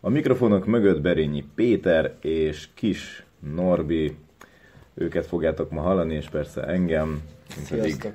A 0.00 0.08
mikrofonok 0.08 0.66
mögött 0.66 1.00
Berényi 1.00 1.44
Péter 1.54 2.16
és 2.20 2.68
Kis 2.74 3.24
Norbi, 3.54 4.16
őket 4.94 5.26
fogjátok 5.26 5.70
ma 5.70 5.80
hallani, 5.80 6.14
és 6.14 6.28
persze 6.28 6.62
engem, 6.62 7.22
én 7.58 7.64
pedig 7.68 7.90
Sziasztok. 7.92 8.12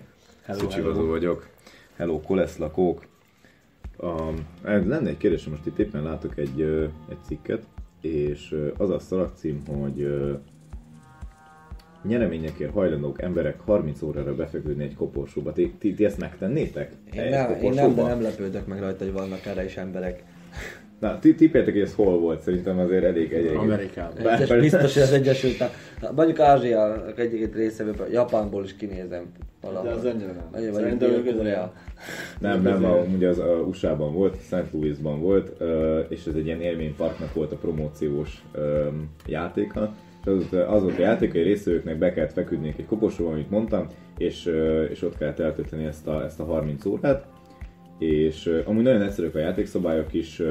Szucsivazó 0.48 1.08
vagyok. 1.08 1.48
Hello, 1.96 2.22
koleszlakók. 2.22 3.06
Um, 4.02 4.36
lenne 4.64 5.10
egy 5.10 5.18
kérdés, 5.18 5.46
most 5.46 5.66
itt 5.66 5.80
éppen 5.80 6.04
látok 6.04 6.38
egy, 6.38 6.62
egy 7.10 7.18
cikket, 7.26 7.64
és 8.02 8.56
az 8.78 8.90
a 8.90 9.00
szalagcím, 9.00 9.62
hogy 9.68 10.08
nyereményekért 12.04 12.72
hajlandók 12.72 13.22
emberek 13.22 13.60
30 13.60 14.02
órára 14.02 14.36
befeküdni 14.36 14.84
egy 14.84 14.96
koporsóba. 14.96 15.54
Ti, 15.54 15.76
ti, 15.80 15.94
ti 15.94 16.06
ezt 16.06 16.18
megtennétek? 16.18 16.92
Én, 17.14 17.30
nem, 17.30 17.52
én 17.62 17.74
nem, 17.74 17.96
de 17.96 18.02
nem 18.02 18.22
lepődök 18.22 18.68
meg 18.68 18.80
rajta, 18.80 19.04
hogy 19.04 19.14
vannak 19.14 19.46
erre 19.46 19.64
is 19.64 19.78
emberek. 19.78 20.24
Na, 21.02 21.20
ti 21.20 21.36
tippeltek, 21.36 21.74
hogy 21.74 21.82
ez 21.82 21.94
hol 21.96 22.20
volt, 22.20 22.42
szerintem 22.42 22.80
azért 22.80 23.04
elég 23.04 23.34
egy, 23.34 23.56
Amerikában. 23.56 24.24
Bár- 24.24 24.60
biztos, 24.60 24.94
hogy 24.94 25.04
az 25.04 25.12
Egyesült 25.12 25.62
Államok. 25.62 26.16
Mondjuk 26.16 26.40
Ázsia 26.40 27.06
egyik 27.16 27.56
részéből, 27.56 28.08
Japánból 28.12 28.64
is 28.64 28.76
kinézem 28.76 29.32
valahol. 29.62 29.90
De 29.90 29.96
az 29.96 30.06
annyira 30.06 30.32
nem. 30.32 30.48
Vagy 30.52 30.74
Szerintem 30.74 31.12
ők 31.12 31.24
Dél-Korea. 31.24 31.74
Nem, 32.40 32.62
nem, 32.62 32.86
a, 32.86 32.96
ugye 33.16 33.28
az 33.28 33.40
a 33.40 33.66
USA-ban 33.68 34.14
volt, 34.14 34.36
St. 34.42 34.64
Louisban 34.72 35.22
volt, 35.22 35.62
és 36.10 36.26
ez 36.26 36.34
egy 36.36 36.46
ilyen 36.46 36.62
élményparknak 36.62 37.34
volt 37.34 37.52
a 37.52 37.56
promóciós 37.56 38.44
játéka. 39.26 39.94
És 40.22 40.32
az, 40.32 40.60
az 40.68 40.82
volt 40.82 41.00
a 41.00 41.02
játék, 41.02 41.32
hogy 41.32 41.44
részvevőknek 41.44 41.98
be 41.98 42.14
kellett 42.14 42.34
feküdni 42.34 42.74
egy 42.78 42.86
koporsóba, 42.86 43.32
amit 43.32 43.50
mondtam, 43.50 43.88
és, 44.18 44.52
és 44.90 45.02
ott 45.02 45.18
kellett 45.18 45.40
eltölteni 45.40 45.86
ezt 45.86 46.08
a, 46.08 46.24
ezt 46.24 46.40
a 46.40 46.44
30 46.44 46.86
órát. 46.86 47.26
És 48.00 48.62
amúgy 48.66 48.84
nagyon 48.84 49.02
egyszerűek 49.02 49.36
a 49.36 49.40
játékszabályok 49.40 50.14
is, 50.14 50.42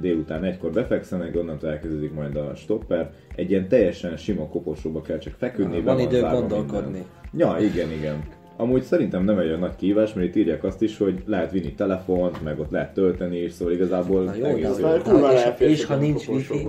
délután 0.00 0.44
egykor 0.44 0.70
befekszenek, 0.70 1.36
onnantól 1.36 1.70
elkezdődik 1.70 2.12
majd 2.14 2.36
a 2.36 2.54
stopper. 2.54 3.10
Egy 3.34 3.50
ilyen 3.50 3.68
teljesen 3.68 4.16
sima 4.16 4.48
koporsóba 4.48 5.02
kell 5.02 5.18
csak 5.18 5.34
feküdni. 5.38 5.80
be 5.80 5.92
Van 5.92 6.00
idő 6.00 6.20
gondolkodni. 6.20 6.90
minden. 6.90 7.04
Ja, 7.36 7.56
igen, 7.64 7.90
igen. 7.90 8.22
Amúgy 8.56 8.82
szerintem 8.82 9.24
nem 9.24 9.38
egy 9.38 9.46
olyan 9.46 9.58
nagy 9.58 9.76
kihívás, 9.76 10.12
mert 10.12 10.26
itt 10.26 10.36
írják 10.36 10.64
azt 10.64 10.82
is, 10.82 10.98
hogy 10.98 11.22
lehet 11.26 11.50
vinni 11.52 11.72
telefont, 11.74 12.42
meg 12.42 12.58
ott 12.58 12.70
lehet 12.70 12.94
tölteni 12.94 13.36
is, 13.42 13.52
szóval 13.52 13.74
igazából 13.74 14.22
Na 14.22 14.34
jó, 14.34 14.44
egész 14.44 14.76
de 14.76 14.80
jó. 14.80 14.88
Hogy- 14.88 15.02
kurva 15.02 15.32
és, 15.32 15.44
és 15.78 15.84
ha 15.84 15.96
nincs 15.96 16.26
wifi, 16.28 16.66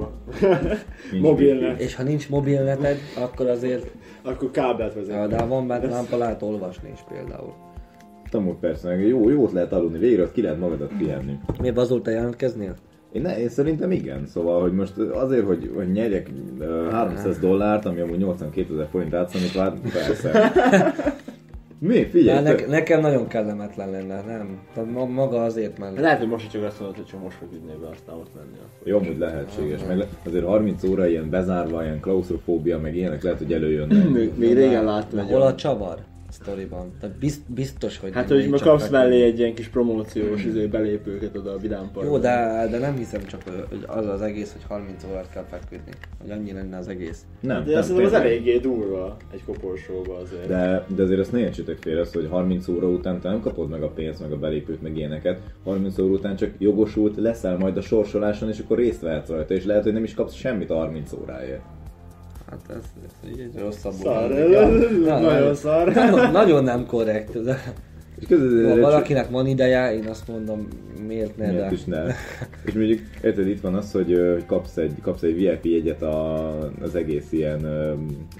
mobilnet. 1.22 1.80
és 1.80 1.96
ha 1.96 2.04
nincs 2.04 2.30
mobilneted, 2.30 2.98
akkor 3.18 3.48
azért, 3.48 3.92
Akkor 4.22 4.52
kábelt 4.52 4.94
vezet. 4.94 5.16
ja, 5.16 5.28
de 5.28 5.38
ha 5.40 5.48
van 5.48 5.68
bent 5.68 5.90
lámpa, 5.90 6.18
lehet 6.18 6.42
olvasni 6.42 6.90
is 6.94 7.00
például. 7.10 7.54
Amúgy 8.32 8.56
persze, 8.56 8.96
jó, 8.96 9.30
jót 9.30 9.52
lehet 9.52 9.74
aludni, 9.74 9.98
végre 9.98 10.24
ott 10.24 10.32
ki 10.32 10.42
lehet 10.42 10.60
magadat 10.60 10.92
pihenni. 10.98 11.38
Miért 11.62 11.78
azóta 11.78 12.12
jelentkeznél? 12.12 12.76
Én, 13.14 13.22
ne, 13.22 13.40
én 13.40 13.50
szerintem 13.50 13.92
igen, 13.92 14.26
szóval, 14.26 14.62
hogy 14.62 14.74
most 14.74 14.98
azért, 14.98 15.46
hogy, 15.46 15.72
hogy 15.76 15.92
nyerjek 15.92 16.30
uh, 16.60 16.92
300 16.92 17.40
dollárt, 17.40 17.86
ami 17.86 18.00
amúgy 18.00 18.18
82 18.18 18.74
ezer 18.74 18.88
forint 18.92 19.14
átszámítva, 19.14 19.62
hát 19.62 19.78
persze. 19.94 20.52
Mi? 21.88 22.04
Figyelj, 22.06 22.44
ne, 22.44 22.56
te- 22.56 22.68
nekem 22.68 23.02
nagyon 23.02 23.28
kellemetlen 23.28 23.92
lenne, 23.92 24.22
nem? 24.22 24.60
Tehát 24.74 24.92
ma- 24.92 25.06
maga 25.06 25.44
azért 25.44 25.78
ment. 25.80 26.00
Lehet, 26.00 26.20
hogy 26.20 26.28
most 26.28 26.52
csak 26.52 26.64
azt 26.64 26.80
mondod, 26.80 26.98
hogy 26.98 27.06
csak 27.06 27.24
most 27.24 27.36
fog 27.36 27.48
ütni 27.54 27.72
be, 27.82 27.88
aztán 27.88 28.16
ott 28.16 28.30
menni. 28.36 28.58
akkor. 28.58 28.88
Jó, 28.88 28.98
amúgy 28.98 29.18
lehetséges, 29.18 29.82
meg 29.88 29.98
le, 29.98 30.06
azért 30.26 30.46
30 30.46 30.84
óra 30.84 31.08
ilyen 31.08 31.30
bezárva, 31.30 31.84
ilyen 31.84 32.00
klaustrofóbia, 32.00 32.80
meg 32.80 32.96
ilyenek 32.96 33.24
lehet, 33.24 33.38
hogy 33.38 33.54
előjönnek. 33.54 34.10
Még, 34.18 34.32
még 34.38 34.54
régen 34.54 34.84
láttam 34.84 35.28
Hol 35.28 35.42
a 35.42 35.56
csavar? 35.56 35.98
Sztoriban. 36.44 36.92
Tehát 37.00 37.16
bizt, 37.16 37.52
biztos, 37.54 38.00
hogy 38.00 38.14
Hát, 38.14 38.30
nem 38.30 38.40
hogy 38.40 38.50
ma 38.50 38.58
kapsz 38.58 38.90
mellé 38.90 39.24
egy 39.24 39.40
ilyen 39.40 39.54
kis 39.54 39.68
promóciós 39.68 40.46
izé, 40.46 40.66
belépőket 40.66 41.36
oda 41.38 41.52
a 41.52 41.58
Vidám 41.58 41.90
Parkba. 41.94 42.12
Jó, 42.12 42.18
de, 42.18 42.68
de 42.72 42.78
nem 42.78 42.96
hiszem 42.96 43.26
csak, 43.26 43.42
hogy 43.70 43.84
az 43.88 44.08
az 44.08 44.22
egész, 44.22 44.52
hogy 44.52 44.62
30 44.68 45.04
órát 45.12 45.30
kell 45.30 45.46
feküdni. 45.50 45.92
Hogy 46.22 46.32
annyi 46.32 46.54
lenne 46.54 46.78
az 46.78 46.88
egész. 46.88 47.26
Nem, 47.40 47.66
De 47.66 47.78
azt 47.78 47.88
nem, 47.88 47.98
mondom, 47.98 48.14
az 48.14 48.22
eléggé 48.22 48.58
durva 48.58 49.18
egy 49.34 49.44
koporsóba 49.46 50.18
azért. 50.18 50.48
De, 50.48 50.86
de 50.96 51.04
azért 51.04 51.20
azt 51.20 51.32
ne 51.32 51.40
értsétek 51.40 51.78
félre, 51.78 52.00
azt, 52.00 52.14
hogy 52.14 52.28
30 52.30 52.68
óra 52.68 52.88
után 52.88 53.20
te 53.20 53.30
nem 53.30 53.42
kapod 53.42 53.70
meg 53.70 53.84
a 53.84 53.90
pénzt, 53.90 54.22
meg 54.22 54.32
a 54.32 54.38
belépőt, 54.38 54.82
meg 54.82 54.98
ilyeneket. 54.98 55.40
30 55.64 55.98
óra 55.98 56.14
után 56.14 56.36
csak 56.36 56.52
jogosult 56.58 57.18
leszel 57.18 57.58
majd 57.58 57.78
a 57.78 57.82
sorsoláson, 57.82 58.50
és 58.50 58.60
akkor 58.60 58.78
részt 58.78 59.02
vehetsz 59.02 59.30
rajta, 59.30 59.54
és 59.54 59.66
lehet, 59.66 59.84
hogy 59.84 59.94
nem 59.94 60.04
is 60.04 60.14
kapsz 60.14 60.34
semmit 60.34 60.70
30 60.72 61.14
óráért. 61.14 61.62
Hát 62.54 62.78
ez, 62.78 62.84
ez 63.06 63.30
így 63.30 63.60
rosszabbul. 63.60 64.00
Szar, 64.02 64.32
hangzik. 64.32 64.56
ez 64.56 65.06
Na, 65.06 65.20
nagyon 65.20 65.48
na, 65.48 65.54
szar. 65.56 65.94
Nagyon, 65.94 66.32
nagyon 66.42 66.64
nem 66.64 66.86
korrekt. 66.86 67.44
De, 67.44 67.74
ha 68.30 68.80
valakinek 68.80 69.30
van 69.30 69.48
ideje, 69.48 69.96
én 69.96 70.06
azt 70.08 70.28
mondom, 70.28 70.68
miért 71.08 71.38
ne, 71.38 71.52
Miért 71.52 71.70
de... 71.70 71.72
is 71.72 71.84
ne. 71.84 72.04
És 72.66 72.74
mondjuk, 72.74 73.00
érted, 73.24 73.48
itt 73.48 73.62
van 73.62 73.74
az, 73.76 73.92
hogy 73.92 74.38
kapsz 74.46 74.78
egy, 74.78 74.94
kapsz 75.02 75.22
egy 75.22 75.36
VIP 75.36 75.66
jegyet 75.66 76.02
a, 76.02 76.48
az 76.82 76.96
egész 76.96 77.32
ilyen, 77.32 77.60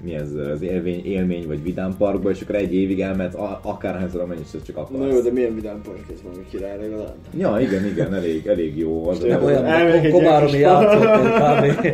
mi 0.02 0.14
ez, 0.14 0.34
az 0.52 0.62
élmény, 0.62 1.04
élmény 1.04 1.46
vagy 1.46 1.62
vidám 1.62 1.94
parkba, 1.98 2.30
és 2.30 2.40
akkor 2.40 2.54
egy 2.54 2.74
évig 2.74 3.00
elmehetsz 3.00 3.36
akárhányszor 3.62 4.20
amennyit 4.20 4.50
csak 4.66 4.76
akarsz. 4.76 5.00
Na 5.00 5.06
jó, 5.06 5.20
de 5.20 5.30
milyen 5.30 5.54
Vidám 5.54 5.80
Park 5.82 6.04
ez 6.12 6.22
valami 6.22 6.44
király 6.50 6.78
legalább? 6.78 7.14
Ja, 7.36 7.58
igen, 7.60 7.86
igen, 7.86 8.14
elég, 8.14 8.46
elég 8.46 8.78
jó. 8.78 9.08
Az 9.08 9.18
Nem 9.18 9.38
az- 9.38 9.44
olyan, 9.44 10.10
komáromi 10.10 10.58
játszott 10.58 11.02
kb. 11.34 11.86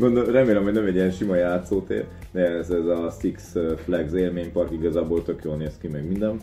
Remélem, 0.32 0.62
hogy 0.62 0.72
nem 0.72 0.86
egy 0.86 0.94
ilyen 0.94 1.10
sima 1.10 1.34
játszótér, 1.36 2.04
de 2.32 2.40
ez, 2.48 2.70
ez 2.70 2.86
a 2.86 3.12
Six 3.20 3.52
Flags 3.84 4.12
élménypark 4.12 4.72
igazából 4.72 5.22
tök 5.22 5.40
jól 5.44 5.56
néz 5.56 5.78
ki, 5.80 5.88
meg 5.88 6.06
minden. 6.08 6.40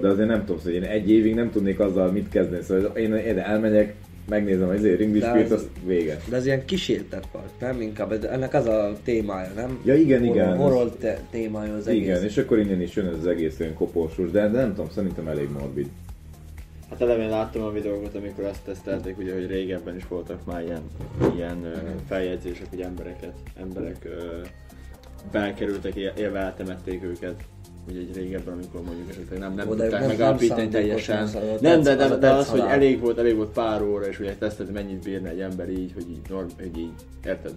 De 0.00 0.08
azért 0.08 0.28
nem 0.28 0.44
tudom, 0.44 0.60
hogy 0.62 0.72
én 0.74 0.82
egy 0.82 1.10
évig 1.10 1.34
nem 1.34 1.50
tudnék 1.50 1.80
azzal 1.80 2.10
mit 2.12 2.28
kezdeni, 2.28 2.62
szóval 2.62 2.96
én, 2.96 3.14
én 3.14 3.38
elmegyek, 3.38 3.94
megnézem 4.28 4.68
az 4.68 4.82
Ring 4.82 4.98
De 4.98 5.32
Dispute, 5.32 5.42
az- 5.42 5.52
az 5.52 5.68
vége. 5.86 6.16
De 6.28 6.36
ez 6.36 6.46
ilyen 6.46 6.64
kísértett 6.64 7.26
park, 7.32 7.48
nem? 7.60 7.80
Inkább 7.80 8.12
ez- 8.12 8.24
ennek 8.24 8.54
az 8.54 8.66
a 8.66 8.92
témája, 9.04 9.50
nem? 9.54 9.80
Ja, 9.84 9.94
igen, 9.94 10.24
igen. 10.24 10.56
Horror, 10.56 10.90
te- 10.90 11.20
témája 11.30 11.74
az 11.74 11.86
egész. 11.88 12.02
Igen, 12.02 12.22
és 12.24 12.36
akkor 12.36 12.58
innen 12.58 12.80
is 12.80 12.96
jön 12.96 13.06
ez 13.06 13.16
az 13.18 13.26
egész 13.26 13.60
olyan 13.60 13.74
koporsós, 13.74 14.30
de, 14.30 14.48
de 14.48 14.60
nem 14.60 14.74
tudom, 14.74 14.90
szerintem 14.90 15.26
elég 15.28 15.48
morbid. 15.60 15.88
Hát 16.90 17.00
eleve 17.00 17.26
láttam 17.26 17.62
a 17.62 17.70
videókat, 17.72 18.14
amikor 18.14 18.44
azt 18.44 18.62
tesztelték, 18.64 19.18
ugye, 19.18 19.32
hogy 19.34 19.46
régebben 19.46 19.96
is 19.96 20.08
voltak 20.08 20.44
már 20.46 20.62
ilyen, 20.62 20.82
ilyen 21.36 21.64
ö, 21.64 21.76
feljegyzések, 22.08 22.66
hogy 22.70 22.80
embereket, 22.80 23.32
emberek 23.60 23.96
ö, 24.04 24.40
belkerültek, 25.32 25.94
él- 25.94 26.12
élve 26.16 26.38
eltemették 26.38 27.02
őket. 27.02 27.34
Ugye 27.88 27.98
egy 27.98 28.16
régebben, 28.16 28.54
amikor 28.54 28.82
mondjuk 28.82 29.10
esetleg 29.10 29.38
nem, 29.38 29.54
nem 29.54 29.66
tudták 29.66 29.90
nem- 29.90 30.06
megállapítani 30.06 30.68
teljesen. 30.68 31.28
nem 31.60 31.82
de, 31.82 31.94
de, 31.94 32.16
de 32.16 32.30
az, 32.30 32.48
hogy 32.48 32.62
elég 32.68 33.00
volt, 33.00 33.18
elég 33.18 33.36
volt 33.36 33.52
pár 33.52 33.82
óra, 33.82 34.06
és 34.06 34.20
ugye 34.20 34.34
tesztelt, 34.34 34.72
mennyit 34.72 35.02
bírna 35.02 35.28
egy 35.28 35.40
ember 35.40 35.68
így, 35.68 35.92
hogy 35.92 36.10
így, 36.10 36.20
norm, 36.28 36.46
hogy 36.58 36.78
így 36.78 36.92
érted, 37.24 37.52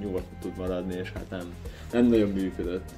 nyugodtan 0.00 0.38
tud 0.40 0.52
maradni, 0.56 0.94
és 1.02 1.12
hát 1.12 1.30
nem, 1.30 1.52
nem 1.92 2.06
nagyon 2.06 2.28
működött. 2.28 2.90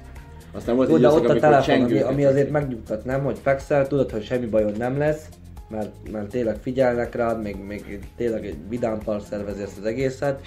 Aztán 0.51 0.75
volt 0.75 0.89
Jó, 0.89 0.95
egy 0.95 1.05
ott 1.05 1.27
a 1.27 1.39
telefon, 1.39 1.81
ami, 1.81 1.99
ami 1.99 2.25
azért 2.25 2.49
megnyugtat, 2.49 3.05
nem? 3.05 3.23
Hogy 3.23 3.37
fekszel, 3.41 3.87
tudod, 3.87 4.11
hogy 4.11 4.23
semmi 4.23 4.45
bajod 4.45 4.77
nem 4.77 4.97
lesz, 4.97 5.25
mert, 5.69 6.11
mert 6.11 6.29
tényleg 6.29 6.57
figyelnek 6.61 7.15
rád, 7.15 7.41
még, 7.41 7.55
még 7.67 7.99
tényleg 8.15 8.45
egy 8.45 8.57
vidám 8.69 8.99
park 8.99 9.25
szervezi 9.25 9.61
ezt 9.61 9.77
az 9.77 9.85
egészet. 9.85 10.39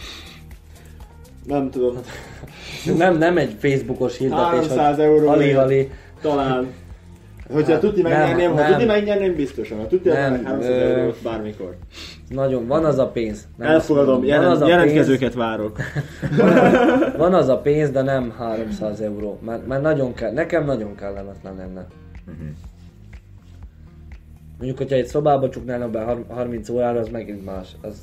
Nem 1.47 1.71
tudom, 1.71 1.97
Nem, 2.97 3.19
nem 3.19 3.37
egy 3.39 3.57
Facebookos 3.59 4.17
hirdetés, 4.19 4.45
300 4.45 4.97
hogy 4.97 5.05
euró 5.05 5.27
hali, 5.27 5.45
év. 5.45 5.55
hali. 5.55 5.91
talán. 6.21 6.67
Hogyha 7.53 7.71
Nem, 7.71 7.81
tudni 7.81 8.03
megnyerném, 8.03 8.53
ha 8.53 8.67
tudni 8.67 8.84
megnyerném, 8.84 9.34
biztosan. 9.34 9.79
Ha 9.79 9.87
tudni 9.87 10.11
Nem, 10.11 10.33
meg 10.33 10.45
300 10.45 10.71
ö, 10.71 10.73
eurót 10.73 11.22
bármikor. 11.22 11.77
Nagyon, 12.28 12.66
van 12.66 12.84
az 12.84 12.98
a 12.98 13.07
pénz. 13.09 13.48
Nem 13.57 13.71
Elfogadom, 13.71 14.25
jelen, 14.25 14.45
van 14.45 14.53
az 14.53 14.60
a 14.60 14.69
jelentkezőket 14.69 15.34
várok. 15.34 15.77
Pénz, 16.37 17.16
van 17.16 17.34
az 17.34 17.49
a 17.49 17.59
pénz, 17.59 17.91
de 17.91 18.03
nem 18.03 18.34
300 18.39 19.01
euró. 19.01 19.39
Mert, 19.45 19.66
mert 19.66 19.83
nagyon 19.83 20.15
kell, 20.15 20.33
nekem 20.33 20.65
nagyon 20.65 20.95
kellemetlen 20.95 21.57
lenne. 21.57 21.87
Mondjuk, 24.59 24.78
hogyha 24.78 24.97
egy 24.97 25.07
szobába 25.07 25.49
csuknának 25.49 25.91
be 25.91 26.03
har- 26.03 26.25
30 26.28 26.69
órára, 26.69 26.99
az 27.01 27.09
megint 27.09 27.45
más. 27.45 27.69
Az 27.83 28.03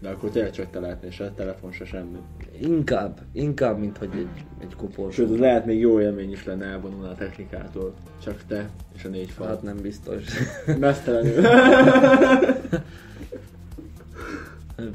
De 0.00 0.08
akkor 0.08 0.30
tényleg 0.30 0.52
csak 0.52 0.70
te 0.70 0.80
lehetnél, 0.80 1.10
se 1.10 1.32
telefon, 1.36 1.72
se 1.72 1.84
semmi. 1.84 2.18
inkább, 2.60 3.20
inkább, 3.32 3.78
mint 3.78 3.98
hogy 3.98 4.10
egy, 4.12 4.44
egy 4.60 4.74
koporsó. 4.76 5.10
Sőt, 5.10 5.30
az 5.30 5.38
lehet 5.38 5.66
még 5.66 5.80
jó 5.80 6.00
élmény 6.00 6.32
is 6.32 6.44
lenne 6.44 6.64
elvonulni 6.64 7.08
a 7.08 7.14
technikától. 7.14 7.94
Csak 8.22 8.42
te 8.46 8.70
és 8.96 9.04
a 9.04 9.08
négy 9.08 9.30
fal. 9.30 9.46
Hát 9.46 9.62
nem 9.62 9.76
biztos. 9.76 10.24
Mesztelenül. 10.78 11.40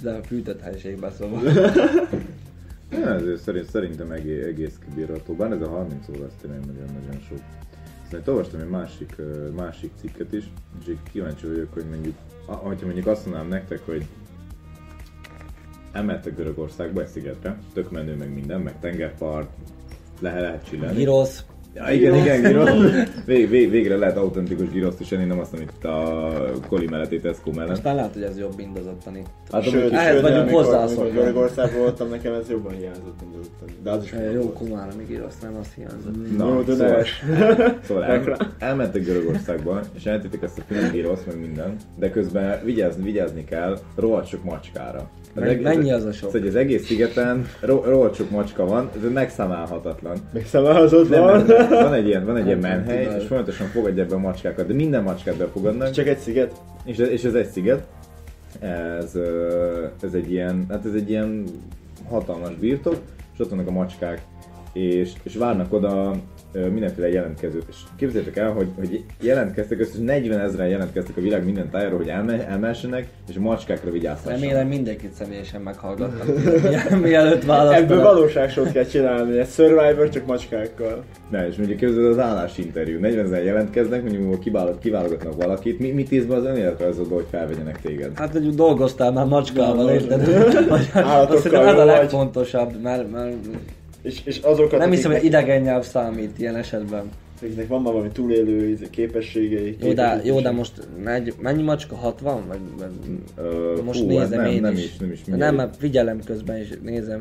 De 0.02 0.12
a 0.12 0.24
fűtött 0.24 0.62
helységben 0.62 1.12
szóval. 1.12 1.42
Ja, 2.92 3.14
ezért 3.14 3.42
szerint, 3.42 3.70
szerintem 3.70 4.12
egész, 4.12 4.46
egész 4.46 4.80
kibírható, 4.86 5.34
bár 5.34 5.52
ez 5.52 5.62
a 5.62 5.70
30 5.70 6.08
óra, 6.10 6.26
az 6.26 6.32
tényleg 6.42 6.60
nagyon-nagyon 6.66 7.22
sok. 7.28 7.40
Aztán 8.04 8.20
itt 8.20 8.28
olvastam 8.28 8.60
egy 8.60 8.70
másik, 8.70 9.16
másik 9.56 9.92
cikket 10.00 10.34
is, 10.34 10.44
és 10.86 10.94
kíváncsi 11.12 11.48
vagyok, 11.48 11.74
hogy 11.74 11.86
mondjuk, 11.90 12.16
hogyha 12.46 12.86
mondjuk 12.86 13.08
azt 13.08 13.26
mondanám 13.26 13.50
nektek, 13.50 13.86
hogy 13.86 14.06
elmentek 15.94 16.36
Görögországba 16.36 17.02
egy 17.02 17.08
szigetre, 17.08 17.58
tök 17.74 17.92
menő 17.92 18.16
meg 18.16 18.34
minden, 18.34 18.62
meg 18.62 18.80
tengerpart, 18.80 19.50
lehet, 20.20 20.42
lehet 20.42 20.68
csillelni. 20.68 20.98
Girosz. 20.98 21.46
Ja, 21.76 21.90
igen, 21.92 22.16
igen, 22.16 22.42
gyrosz. 22.52 22.70
Vég, 23.26 23.50
vég, 23.50 23.70
végre 23.70 23.96
lehet 23.98 24.18
autentikus 24.18 24.70
gyroszt 24.70 25.00
is 25.00 25.12
enni, 25.12 25.24
nem 25.26 25.40
azt, 25.40 25.54
amit 25.54 25.72
itt 25.78 25.84
a 25.86 26.30
Koli 26.68 26.88
melletti 26.88 27.20
Tesco 27.20 27.52
mellett. 27.52 27.72
Aztán 27.72 27.96
lehet, 27.96 28.14
hogy 28.14 28.22
ez 28.22 28.38
jobb 28.40 28.54
mindazottan 28.58 29.16
itt. 29.18 29.26
Hát 29.52 29.64
Sőt, 29.64 29.92
ehhez 29.92 30.14
sőt, 30.14 30.22
vagyunk 30.22 30.50
hozzászokva. 30.50 31.02
amikor 31.02 31.20
Görögországban 31.22 31.80
voltam, 31.80 32.10
nekem 32.10 32.34
ez 32.34 32.50
jobban 32.50 32.72
hiányzott, 32.74 33.16
mint 33.22 33.36
ott. 33.36 33.70
De 33.84 33.92
az 33.92 34.04
is 34.04 34.12
Eh, 34.12 34.34
Jó 34.34 34.52
kumára, 34.54 34.92
még 34.98 35.08
girosz, 35.08 35.40
nem 35.42 35.56
azt 35.60 35.74
hiányzott. 35.76 36.38
Na, 36.38 36.48
Jó, 36.48 36.62
de 36.62 36.74
szóval, 36.74 37.04
szóval 37.88 38.04
el, 38.04 38.38
elmentek 38.60 39.06
Görögországba, 39.06 39.80
és 39.96 40.06
eltették 40.06 40.42
ezt 40.42 40.58
a 40.60 40.62
finom 40.74 40.92
gyrosz, 40.92 41.24
meg 41.28 41.40
minden, 41.40 41.76
de 42.00 42.10
közben 42.10 42.62
vigyázni, 42.64 43.04
vigyázni 43.04 43.44
kell 43.46 43.78
rohadt 43.96 44.28
sok 44.28 44.44
macskára. 44.44 45.10
Az 45.36 45.42
egész- 45.42 45.64
mennyi 45.64 45.92
az 45.92 46.04
a 46.06 46.12
sok? 46.12 46.16
Szóval, 46.30 46.40
hogy 46.40 46.50
az 46.50 46.56
egész 46.56 46.86
szigeten 46.86 47.46
ro- 47.62 47.86
rohadt 47.86 48.16
sok 48.16 48.30
macska 48.30 48.66
van, 48.66 48.90
ez 49.04 49.12
megszámálhatatlan. 49.14 50.18
Szemelhozott 50.46 51.10
Nem, 51.10 51.46
van. 51.70 51.94
egy 51.94 52.08
ilyen, 52.08 52.26
van 52.26 52.38
egy 52.38 52.46
ilyen 52.46 52.58
menhely, 52.58 53.16
és 53.20 53.28
folyamatosan 53.28 53.68
fogadják 53.68 54.08
be 54.08 54.16
a 54.16 54.20
macskákat, 54.20 54.68
de 54.68 54.74
minden 54.74 55.04
macskát 55.04 55.38
befogadnak. 55.38 55.92
Csak 55.92 56.08
egy 56.08 56.18
sziget. 56.18 56.62
És 56.86 56.98
ez, 56.98 57.10
és 57.10 57.24
ez 57.24 57.34
egy 57.34 57.48
sziget. 57.48 57.88
Ez, 58.60 59.18
ez 60.02 60.14
egy 60.14 60.32
ilyen, 60.32 60.66
hát 60.70 60.86
ez 60.86 60.94
egy 60.94 61.10
ilyen 61.10 61.44
hatalmas 62.10 62.56
birtok, 62.56 62.98
és 63.34 63.40
ott 63.40 63.50
vannak 63.50 63.68
a 63.68 63.72
macskák, 63.72 64.22
és, 64.74 65.12
és 65.24 65.36
várnak 65.36 65.74
oda 65.74 66.16
mindenféle 66.54 67.10
jelentkezőt. 67.10 67.66
És 67.70 67.76
képzeljétek 67.96 68.38
el, 68.38 68.52
hogy, 68.52 68.68
hogy 68.76 69.04
jelentkeztek, 69.22 69.80
összes 69.80 69.98
40 70.00 70.40
ezeren 70.40 70.68
jelentkeztek 70.68 71.18
a 71.18 71.22
világ 71.22 71.46
minden 71.46 71.70
tájáról, 71.70 71.98
hogy 71.98 72.08
elme, 72.08 72.48
elmehessenek, 72.48 73.08
és 73.30 73.36
a 73.36 73.40
macskákra 73.40 73.92
vigyázhassanak. 73.92 74.40
Remélem 74.40 74.68
mindenkit 74.68 75.14
személyesen 75.14 75.62
meghallgattam, 75.62 76.28
mie- 76.64 77.02
mielőtt 77.02 77.44
választanak. 77.44 77.84
Ebből 77.84 78.02
valóságsót 78.02 78.72
kell 78.72 78.86
csinálni, 78.86 79.38
egy 79.38 79.48
Survivor 79.48 80.10
csak 80.10 80.26
macskákkal. 80.26 81.04
Ne, 81.30 81.48
és 81.48 81.56
mondjuk 81.56 81.80
képzeld 81.80 82.06
az 82.06 82.20
állásinterjú, 82.20 83.00
40 83.00 83.26
ezer 83.26 83.44
jelentkeznek, 83.44 84.02
mondjuk 84.02 84.40
kiválog, 84.40 84.80
kiválogatnak 84.80 85.36
valakit, 85.36 85.80
mi, 85.80 85.92
mit 85.92 86.12
ízd 86.12 86.28
be 86.28 86.36
az 86.36 86.46
önéletrajzodba, 86.46 87.16
hogy 87.16 87.28
felvegyenek 87.30 87.82
téged? 87.82 88.12
Hát, 88.16 88.32
hogy 88.32 88.56
dolgoztál 88.56 89.12
már 89.12 89.26
macskával, 89.26 89.90
érted? 89.90 90.28
Azt 91.30 91.44
hiszem, 91.44 91.68
ez 91.68 91.80
a 91.80 91.86
legfontosabb, 91.86 92.82
mert, 92.82 93.12
mert 93.12 93.36
És, 94.04 94.22
és 94.24 94.40
azokat, 94.40 94.80
nem 94.80 94.92
hiszem, 94.92 95.12
hogy 95.12 95.24
idegen 95.24 95.62
nyelv 95.62 95.84
számít 95.84 96.40
ilyen 96.40 96.56
esetben. 96.56 97.04
akiknek 97.42 97.68
van 97.68 97.82
már 97.82 97.94
valami 97.94 98.12
túlélő 98.14 98.68
izé, 98.70 98.88
képességei. 98.90 99.78
Jó, 99.82 99.94
de, 99.94 100.22
jó, 100.24 100.40
de 100.40 100.52
most 100.52 100.88
megy, 101.04 101.34
mennyi 101.40 101.64
macska? 101.64 101.96
60? 101.96 102.42
Vagy, 102.48 102.60
vagy 102.80 102.92
Ö, 103.46 103.82
most 103.86 104.06
nézem 104.08 104.22
hát 104.40 104.48
nem, 104.48 104.52
én 104.56 104.62
nem 104.62 104.74
is. 104.74 104.84
is. 104.84 104.98
Nem 104.98 105.12
is, 105.12 105.20
nem, 105.26 105.56
mert 105.56 105.76
figyelem 105.78 106.20
közben 106.26 106.58
is 106.58 106.70
nézem. 106.84 107.20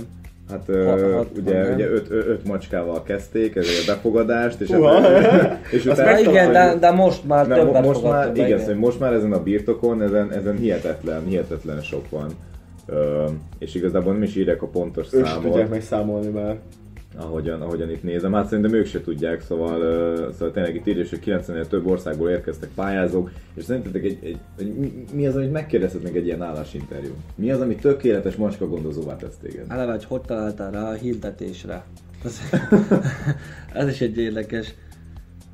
Hát 0.51 0.63
Ha- 0.67 0.73
ö, 0.99 1.13
hat- 1.13 1.39
ugye, 1.39 1.63
nem? 1.63 1.75
ugye 1.75 1.89
öt, 1.89 2.11
ö- 2.11 2.27
öt 2.27 2.47
macskával 2.47 3.03
kezdték 3.03 3.57
ezért 3.57 3.89
a 3.89 3.93
befogadást, 3.93 4.61
és, 4.61 4.69
Uha. 4.69 5.07
ebben- 5.15 5.59
és 5.73 5.85
utána, 5.85 6.19
igen, 6.19 6.53
de, 6.53 6.75
de 6.81 6.91
most 6.91 7.25
már 7.27 7.47
többet 7.47 7.85
most 7.85 8.03
már, 8.03 8.33
be, 8.33 8.45
igen, 8.47 8.59
szóval 8.59 8.75
most 8.75 9.01
már 9.01 9.13
ezen 9.13 9.33
a 9.33 9.43
birtokon, 9.43 10.03
ezen, 10.03 10.33
ezen 10.33 10.57
hihetetlen, 10.57 11.25
hihetetlen 11.27 11.81
sok 11.81 12.11
van. 12.11 12.31
Ö, 12.87 13.25
és 13.59 13.75
igazából 13.75 14.13
nem 14.13 14.23
is 14.23 14.37
írják 14.37 14.63
a 14.63 14.67
pontos 14.67 15.13
Ők 15.13 15.27
sem 15.27 15.35
tudják 15.35 15.53
számot, 15.55 15.71
megszámolni 15.71 16.29
már. 16.29 16.59
ahogyan, 17.17 17.61
ahogyan 17.63 17.91
itt 17.91 18.03
nézem. 18.03 18.33
Hát 18.33 18.47
szerintem 18.49 18.75
ők 18.75 18.87
se 18.87 19.01
tudják, 19.01 19.41
szóval, 19.41 19.81
ö, 19.81 20.29
szóval 20.33 20.51
tényleg 20.51 20.75
itt 20.75 20.87
írja, 20.87 21.05
hogy 21.11 21.19
90 21.19 21.67
több 21.69 21.87
országból 21.87 22.31
érkeztek 22.31 22.69
pályázók, 22.75 23.31
és 23.55 23.65
szerintetek 23.65 24.05
egy, 24.05 24.19
egy, 24.23 24.39
egy, 24.59 24.75
mi- 25.15 25.27
az, 25.27 25.37
amit 25.37 25.53
megkérdezhetnek 25.53 26.15
egy 26.15 26.27
ilyen 26.27 26.43
állásinterjú? 26.43 27.11
Mi 27.35 27.51
az, 27.51 27.61
ami 27.61 27.75
tökéletes 27.75 28.37
macska 28.37 28.69
gondozóvá 28.69 29.17
tesz 29.17 29.37
téged? 29.43 29.65
Eleve, 29.69 29.91
hogy 29.93 30.05
hogy 30.05 30.21
találtál 30.21 30.71
rá 30.71 30.89
a 30.89 30.93
hirdetésre. 30.93 31.85
Ez, 32.25 32.39
ez 33.73 33.89
is 33.89 34.01
egy 34.01 34.19
érdekes. 34.19 34.75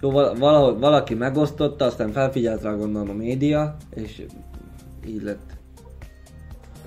Jó, 0.01 0.11
val- 0.11 0.39
valahogy, 0.39 0.79
valaki 0.79 1.15
megosztotta, 1.15 1.85
aztán 1.85 2.11
felfigyelt 2.13 2.63
rá 2.63 2.73
gondolom 2.75 3.11
a 3.11 3.13
média, 3.15 3.77
és 3.95 4.23
így 5.09 5.23
lett. 5.23 5.57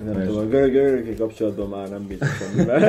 Nem 0.04 0.20
És- 0.20 0.26
tudom, 0.26 0.40
a 0.46 0.48
görög 0.48 1.14
kapcsolatban 1.18 1.68
már 1.68 1.88
nem 1.88 2.06
bízom 2.06 2.28
semmiben. 2.28 2.82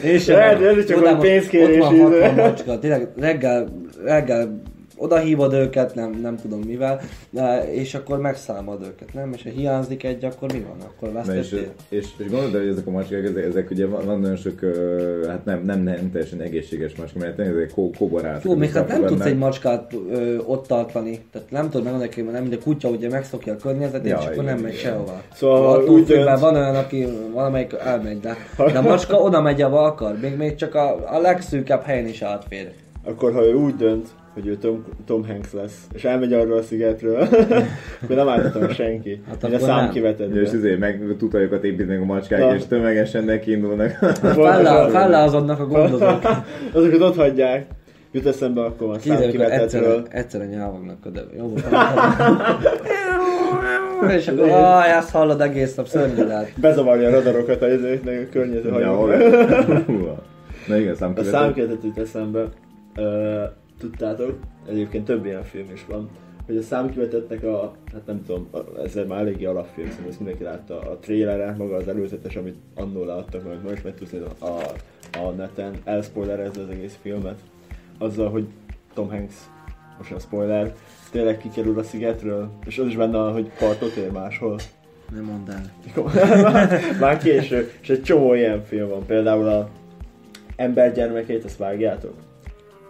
És 0.14 0.26
Lehet, 0.26 0.60
ez 0.62 0.84
csak 0.86 1.00
valami 1.00 1.20
pénzkérés. 1.20 1.76
Ott 1.76 1.82
van 1.82 1.94
íze. 1.94 2.26
60 2.26 2.34
macska, 2.34 2.78
tényleg 2.78 3.08
reggel, 3.16 3.68
reggel 4.04 4.60
oda 4.98 5.18
hívod 5.18 5.52
őket, 5.52 5.94
nem, 5.94 6.18
nem 6.22 6.36
tudom 6.36 6.60
mivel, 6.66 7.00
de, 7.30 7.72
és 7.72 7.94
akkor 7.94 8.18
megszámod 8.18 8.82
őket, 8.82 9.14
nem? 9.14 9.32
És 9.32 9.42
ha 9.42 9.50
hiányzik 9.50 10.04
egy, 10.04 10.24
akkor 10.24 10.52
mi 10.52 10.60
van? 10.68 10.76
Akkor 10.80 11.12
Na 11.12 11.20
és, 11.20 11.26
vesztettél? 11.26 11.72
és, 11.88 12.06
és 12.18 12.30
gondolod, 12.30 12.52
hogy 12.52 12.68
ezek 12.68 12.86
a 12.86 12.90
macskák, 12.90 13.24
ezek, 13.24 13.44
ezek 13.44 13.70
ugye 13.70 13.86
van, 13.86 14.06
van 14.06 14.20
nagyon 14.20 14.36
sok, 14.36 14.60
hát 15.28 15.44
nem, 15.44 15.62
nem, 15.64 15.80
nem 15.80 16.10
teljesen 16.12 16.40
egészséges 16.40 16.94
macska, 16.94 17.18
mert 17.18 17.36
tényleg 17.36 17.54
ezek 17.54 17.70
kó, 17.74 17.90
kóborát. 17.98 18.44
Jó, 18.44 18.54
még 18.54 18.72
hát 18.72 18.88
nem 18.88 19.04
tudsz 19.04 19.24
egy 19.24 19.38
macskát 19.38 19.92
ö, 20.10 20.36
ott 20.38 20.66
tartani, 20.66 21.20
tehát 21.32 21.50
nem 21.50 21.64
tudod 21.64 21.82
megmondani, 21.82 22.14
hogy 22.14 22.32
nem, 22.32 22.42
mint 22.42 22.54
a 22.54 22.58
kutya 22.58 22.88
ugye 22.88 23.08
megszokja 23.08 23.52
a 23.52 23.56
környezetét, 23.56 24.10
Ja, 24.10 24.18
és 24.20 24.26
akkor 24.26 24.44
nem 24.44 24.58
megy 24.58 24.74
sehová. 24.76 25.22
Szóval, 25.32 25.72
attól 25.72 25.88
úgy 25.88 26.06
függ, 26.06 26.16
mert 26.16 26.26
döntsz- 26.26 26.42
van 26.42 26.54
olyan, 26.54 26.74
aki 26.74 27.06
valamelyik 27.32 27.72
elmegy, 27.84 28.20
de, 28.20 28.36
de 28.56 28.78
a 28.78 28.82
macska 28.82 29.16
oda 29.16 29.40
megy, 29.40 29.62
ahova 29.62 29.82
akar, 29.82 30.18
még, 30.20 30.36
még 30.36 30.54
csak 30.54 30.74
a, 30.74 31.14
a 31.14 31.18
legszűkebb 31.20 31.82
helyen 31.82 32.06
is 32.06 32.22
átfér. 32.22 32.72
Akkor 33.04 33.32
ha 33.32 33.44
ő 33.44 33.54
úgy 33.54 33.76
dönt, 33.76 34.08
hogy 34.40 34.46
ő 34.46 34.56
Tom, 34.56 34.84
Tom 35.06 35.26
Hanks 35.26 35.52
lesz, 35.52 35.86
és 35.94 36.04
elmegy 36.04 36.32
arról 36.32 36.58
a 36.58 36.62
szigetről, 36.62 37.20
akkor 38.02 38.16
nem 38.16 38.28
álltatom 38.28 38.68
senki. 38.70 39.22
Hát 39.28 39.42
Hát 39.42 39.52
a 39.52 39.58
szám 39.58 39.90
kivetett. 39.90 40.34
És 40.34 40.52
azért 40.52 40.78
meg 40.78 41.02
tutajokat 41.18 41.64
építnek 41.64 42.00
a 42.00 42.04
macskák, 42.04 42.40
Na. 42.40 42.54
és 42.54 42.66
tömegesen 42.66 43.24
nekiindulnak. 43.24 43.90
Fellá, 44.22 44.88
fellázadnak 44.88 45.60
a 45.60 45.66
gondozók. 45.66 46.20
Azokat 46.74 47.00
ott 47.00 47.16
hagyják. 47.16 47.66
Jut 48.12 48.26
eszembe 48.26 48.60
akkor 48.60 48.88
a 48.88 48.98
szám 48.98 49.00
Tízek, 49.00 49.18
egyszerre, 49.20 49.30
kivetetről. 49.30 50.06
egyszerre 50.10 50.44
nyávognak 50.46 50.96
oda. 51.06 51.20
Jó, 51.36 51.52
és 54.16 54.28
akkor, 54.28 54.48
ah, 54.48 54.96
ezt 54.96 55.10
hallod 55.10 55.40
egész 55.40 55.74
nap, 55.74 55.86
szörnyű 55.86 56.24
lehet. 56.26 56.52
Bezavarja 56.60 57.08
a 57.08 57.10
radarokat 57.10 57.62
a 57.62 57.68
izéknek 57.72 58.26
a 58.28 58.32
környező 58.32 58.70
hol? 58.70 59.08
Na 60.68 60.76
igen, 60.76 60.92
A 60.92 60.96
számkivető. 60.96 61.30
számkivetet 61.30 61.82
jut 61.84 61.98
eszembe. 61.98 62.44
Ö, 62.96 63.42
tudtátok, 63.78 64.38
egyébként 64.68 65.04
több 65.04 65.24
ilyen 65.24 65.44
film 65.44 65.70
is 65.72 65.86
van, 65.86 66.08
hogy 66.46 66.56
a 66.56 66.62
számkivetetnek 66.62 67.42
a, 67.44 67.74
hát 67.92 68.06
nem 68.06 68.22
tudom, 68.24 68.48
ez 68.84 68.94
már 69.08 69.20
eléggé 69.20 69.44
alapfilm, 69.44 69.86
szerintem 69.86 70.08
ezt 70.08 70.18
mindenki 70.18 70.44
látta, 70.44 70.78
a 70.80 70.98
trailerre, 71.00 71.54
maga 71.58 71.76
az 71.76 71.88
előzetes, 71.88 72.36
amit 72.36 72.56
annól 72.74 73.06
láttak, 73.06 73.44
majd 73.44 73.62
most 73.62 73.84
meg 73.84 73.94
tudsz 73.94 74.12
a, 74.38 74.44
a 75.18 75.30
neten, 75.36 75.74
elspoilerezze 75.84 76.60
az 76.60 76.68
egész 76.68 76.98
filmet, 77.02 77.38
azzal, 77.98 78.30
hogy 78.30 78.46
Tom 78.94 79.08
Hanks, 79.08 79.34
most 79.98 80.12
a 80.12 80.18
spoiler, 80.18 80.74
tényleg 81.10 81.38
kikerül 81.38 81.78
a 81.78 81.82
szigetről, 81.82 82.50
és 82.66 82.78
az 82.78 82.86
is 82.86 82.96
benne 82.96 83.32
hogy 83.32 83.50
partot 83.58 83.94
ér 83.96 84.10
máshol. 84.10 84.58
Nem 85.12 85.24
mondd 85.24 85.50
el. 85.50 86.42
már, 86.52 86.80
már 87.00 87.18
később, 87.18 87.70
és 87.80 87.88
egy 87.88 88.02
csomó 88.02 88.34
ilyen 88.34 88.62
film 88.62 88.88
van, 88.88 89.06
például 89.06 89.48
a 89.48 89.68
Ember 90.56 90.92
gyermekét, 90.92 91.44
azt 91.44 91.56
vágjátok? 91.56 92.27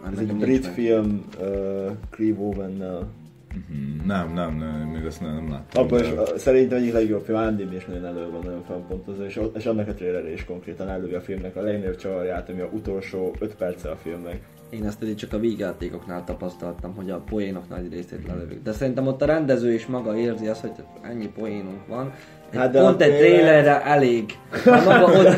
Már 0.03 0.11
Ez 0.13 0.19
egy 0.19 0.33
brit 0.35 0.63
meg. 0.63 0.73
film 0.73 1.25
uh, 1.39 1.91
Clive 2.09 2.39
Owen-nel. 2.39 3.07
Mhm, 3.53 4.07
Nem, 4.07 4.33
nem, 4.33 4.55
nem, 4.57 4.89
még 4.93 5.05
azt 5.05 5.21
nem, 5.21 5.33
nem 5.35 5.49
láttam. 5.51 5.83
Abban 5.83 5.99
is 5.99 6.09
de- 6.13 6.37
szerintem 6.37 6.77
egyik 6.77 6.93
legjobb 6.93 7.23
film, 7.25 7.39
IMDb 7.41 7.73
is 7.73 7.85
nagyon 7.85 8.05
elő 8.05 8.29
van, 8.31 8.41
nagyon 8.43 8.63
felpontozva, 8.67 9.25
és, 9.25 9.39
és 9.53 9.65
annak 9.65 9.87
a 9.87 9.93
trailer 9.93 10.31
is 10.31 10.45
konkrétan 10.45 10.89
elővi 10.89 11.13
a 11.13 11.21
filmnek 11.21 11.55
a 11.55 11.61
legnagyobb 11.61 11.95
csavarját, 11.95 12.49
ami 12.49 12.61
a 12.61 12.69
utolsó 12.73 13.35
5 13.39 13.55
perce 13.55 13.89
a 13.89 13.95
filmnek. 13.95 14.39
Én 14.69 14.85
ezt 14.85 15.01
eddig 15.01 15.15
csak 15.15 15.33
a 15.33 15.39
vígjátékoknál 15.39 16.23
tapasztaltam, 16.23 16.95
hogy 16.95 17.09
a 17.09 17.17
poénok 17.29 17.69
nagy 17.69 17.91
részét 17.93 18.27
lelövik. 18.27 18.61
De 18.63 18.71
szerintem 18.71 19.07
ott 19.07 19.21
a 19.21 19.25
rendező 19.25 19.73
is 19.73 19.85
maga 19.85 20.15
érzi 20.17 20.47
azt, 20.47 20.61
hogy 20.61 20.71
ennyi 21.01 21.27
poénunk 21.27 21.87
van. 21.87 22.11
Egy 22.51 22.57
Hát 22.59 22.71
de 22.71 22.79
pont 22.81 23.01
egy 23.01 23.07
trailer- 23.17 23.39
trailerre 23.39 23.83
elég. 23.85 24.25
Hát 24.49 24.85
maga 24.85 25.05
oda, 25.19 25.31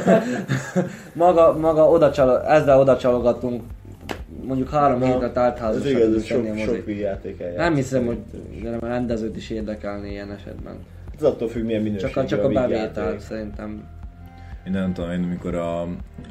maga, 1.13 1.57
maga 1.59 1.89
oda 1.89 2.11
csalo, 2.11 2.35
ezzel 2.35 2.79
oda 2.79 2.97
csalogatunk 2.97 3.61
mondjuk 4.45 4.69
három 4.69 4.99
Na, 4.99 5.05
hétre 5.05 5.31
tárt 5.31 5.59
Ez 5.59 5.85
igaz, 5.85 6.23
tenni 6.23 6.49
a 6.49 6.55
sok, 6.55 6.65
mozik. 6.65 6.65
sok 6.65 7.41
eljátsz. 7.41 7.57
Nem 7.57 7.75
hiszem, 7.75 8.05
hogy 8.05 8.17
a 8.81 8.85
rendezőt 8.85 9.35
is 9.35 9.49
érdekelni 9.49 10.09
ilyen 10.09 10.31
esetben. 10.31 10.75
Ez 11.17 11.23
attól 11.23 11.47
függ, 11.47 11.65
milyen 11.65 11.81
minőségű 11.81 12.07
Csak 12.13 12.23
a, 12.23 12.27
csak 12.27 12.43
a 12.43 12.47
vígjáték. 12.47 12.71
bevétel 12.77 13.19
szerintem. 13.19 13.83
Én 14.65 14.71
nem 14.71 14.93
tudom, 14.93 15.11
én 15.11 15.23
amikor 15.23 15.55
a, 15.55 15.81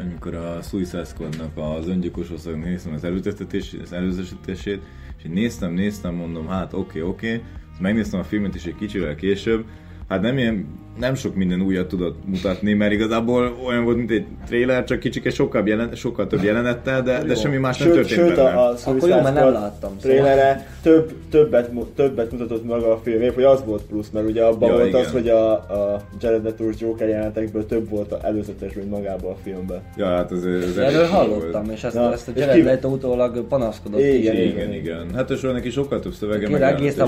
amikor 0.00 0.34
a 0.34 0.58
Suicide 0.62 1.04
Squad-nak 1.04 1.50
az 1.78 1.88
öngyilkos 1.88 2.30
osztálynak 2.30 2.64
néztem 2.64 2.92
az 2.92 3.04
előzetetését, 3.04 3.82
az 3.82 3.92
előzetesítését, 3.92 4.82
és 5.18 5.24
így 5.24 5.32
néztem, 5.32 5.72
néztem, 5.72 6.14
mondom, 6.14 6.48
hát 6.48 6.72
oké, 6.72 7.00
oké, 7.00 7.42
Azt 7.72 7.80
megnéztem 7.80 8.20
a 8.20 8.24
filmet 8.24 8.54
is 8.54 8.64
egy 8.64 8.74
kicsivel 8.74 9.14
később, 9.14 9.64
hát 10.08 10.20
nem 10.20 10.38
ilyen, 10.38 10.66
nem 11.00 11.14
sok 11.14 11.34
minden 11.34 11.60
újat 11.62 11.88
tudott 11.88 12.16
mutatni, 12.26 12.72
mert 12.72 12.92
igazából 12.92 13.56
olyan 13.66 13.84
volt, 13.84 13.96
mint 13.96 14.10
egy 14.10 14.26
trailer, 14.46 14.84
csak 14.84 14.98
kicsike 14.98 15.30
sokkal, 15.30 15.68
jelen, 15.68 15.94
sokkal 15.94 16.26
több 16.26 16.42
jelenettel, 16.42 17.02
de, 17.02 17.22
de 17.22 17.34
semmi 17.34 17.56
más 17.56 17.78
nem 17.78 17.86
Sőt, 17.88 17.96
történt 17.96 18.20
sőt 18.20 18.36
benne. 18.36 18.48
a, 18.48 18.68
a 18.68 18.74
Akkor 18.84 19.08
jó, 19.08 19.20
mert 19.20 19.34
nem 19.34 19.52
láttam, 19.52 19.90
szóval. 20.00 20.16
Trailere 20.16 20.66
több, 20.82 21.12
többet, 21.30 21.70
többet 21.94 22.32
mutatott 22.32 22.64
maga 22.64 22.92
a 22.92 23.00
film, 23.02 23.34
hogy 23.34 23.42
az 23.44 23.62
volt 23.64 23.82
plusz, 23.82 24.08
mert 24.12 24.26
ugye 24.28 24.42
abban 24.42 24.68
Ja, 24.68 24.74
volt 24.74 24.86
igen. 24.88 25.00
az, 25.00 25.10
hogy 25.12 25.28
a, 25.28 25.52
a 25.52 26.00
Jared 26.20 26.44
Leto-s 26.44 26.80
Joker 26.80 27.08
jelenetekből 27.08 27.66
több 27.66 27.88
volt 27.88 28.12
a 28.12 28.18
előzetes, 28.22 28.72
mint 28.74 28.90
magában 28.90 29.32
a 29.32 29.36
filmben. 29.42 29.80
Ja, 29.96 30.06
hát 30.06 30.30
az, 30.30 30.44
az 30.44 30.78
Erről 30.78 31.06
hallottam, 31.06 31.64
volt. 31.64 31.76
és 31.76 31.84
ezt, 31.84 31.94
Na, 31.94 32.12
ezt 32.12 32.28
a 32.28 32.32
Jared 32.36 32.54
ki- 32.54 32.62
Leto 32.62 32.88
utólag 32.88 33.46
panaszkodott 33.46 34.00
Igen, 34.00 34.36
is. 34.36 34.52
Igen, 34.52 34.72
igen. 34.72 35.06
Hát 35.14 35.30
és 35.30 35.40
neki 35.40 35.70
sokkal 35.70 36.00
több 36.00 36.12
szövege, 36.12 36.48
meg 36.48 36.62
egész 36.62 36.98
a- 36.98 37.06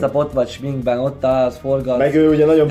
nap, 0.00 0.14
ott, 0.14 0.32
vagy 0.32 0.48
sminkben, 0.48 0.98
ott 0.98 1.24
állsz, 1.24 1.56
forgat. 1.58 1.98
Meg 1.98 2.14
ő 2.14 2.28
ugye 2.28 2.44
nagyon 2.44 2.68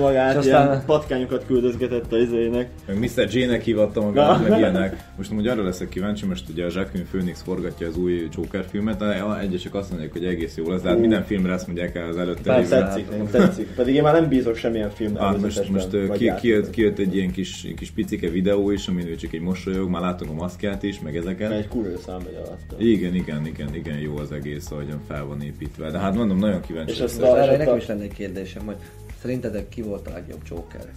beleélte 0.00 0.18
magát, 0.22 0.30
És 0.32 0.38
aztán- 0.38 0.66
ilyen 0.66 0.82
patkányokat 0.86 1.44
küldözgetett 1.46 2.12
a 2.12 2.16
izének. 2.18 2.68
meg 2.86 2.98
Mr. 2.98 3.28
J-nek 3.34 3.62
hívatta 3.62 4.00
magát, 4.00 4.40
Na. 4.42 4.48
meg 4.48 4.58
ilyenek. 4.58 4.96
Most 5.16 5.30
amúgy 5.30 5.46
arra 5.46 5.62
leszek 5.62 5.88
kíváncsi, 5.88 6.26
most 6.26 6.48
ugye 6.48 6.62
a 6.64 6.68
Jacqueline 6.74 7.08
Phoenix 7.10 7.42
forgatja 7.42 7.86
az 7.88 7.96
új 7.96 8.28
Joker 8.36 8.64
filmet, 8.70 8.98
de 8.98 9.24
egyesek 9.40 9.74
azt 9.74 9.90
mondják, 9.90 10.12
hogy 10.12 10.24
egész 10.24 10.56
jó 10.56 10.70
lesz, 10.70 10.82
de 10.82 10.88
hát 10.88 10.98
minden 10.98 11.24
filmre 11.24 11.52
azt 11.52 11.66
mondják 11.66 11.94
el 11.96 12.08
az 12.08 12.16
előtte 12.16 12.56
lévő. 12.56 12.68
Tetszik, 12.68 13.10
nekem 13.10 13.26
tetszik. 13.30 13.66
Pedig 13.74 13.94
én 13.94 14.02
már 14.02 14.12
nem 14.20 14.28
bízok 14.28 14.56
semmilyen 14.56 14.90
film 14.90 15.16
Hát 15.16 15.40
most, 15.40 15.68
most 15.68 15.88
ki, 16.12 16.32
kijött, 16.70 16.98
egy 16.98 17.16
ilyen 17.16 17.30
kis, 17.30 17.66
kis 17.76 17.90
picike 17.90 18.28
videó 18.28 18.70
is, 18.70 18.86
amin 18.88 19.06
ő 19.06 19.14
csak 19.16 19.32
egy 19.32 19.40
mosolyog, 19.40 19.88
már 19.88 20.02
látom 20.02 20.30
a 20.30 20.32
maszkját 20.32 20.82
is, 20.82 21.00
meg 21.00 21.16
ezeket. 21.16 21.50
Egy 21.52 21.68
kurva 21.68 21.98
szám 21.98 22.20
megy 22.24 22.34
alatt. 22.46 22.80
Igen, 22.80 23.14
igen, 23.14 23.46
igen, 23.46 23.74
igen, 23.74 23.98
jó 23.98 24.16
az 24.16 24.32
egész, 24.32 24.70
ahogyan 24.70 25.00
fel 25.08 25.24
van 25.24 25.42
építve. 25.42 25.90
De 25.90 25.98
hát 25.98 26.14
mondom, 26.14 26.38
nagyon 26.38 26.60
kíváncsi 26.60 26.92
És 26.92 26.98
leszek. 26.98 27.22
azt 27.22 27.36
Erre 27.36 27.56
nekem 27.56 27.76
is 27.76 27.86
lenne 27.86 28.02
egy 28.02 28.14
kérdésem, 28.14 28.62
hogy 28.64 28.76
szerintetek 29.20 29.68
ki 29.68 29.82
volt 29.82 30.06
a 30.06 30.10
legjobb 30.10 30.40
Joker? 30.48 30.90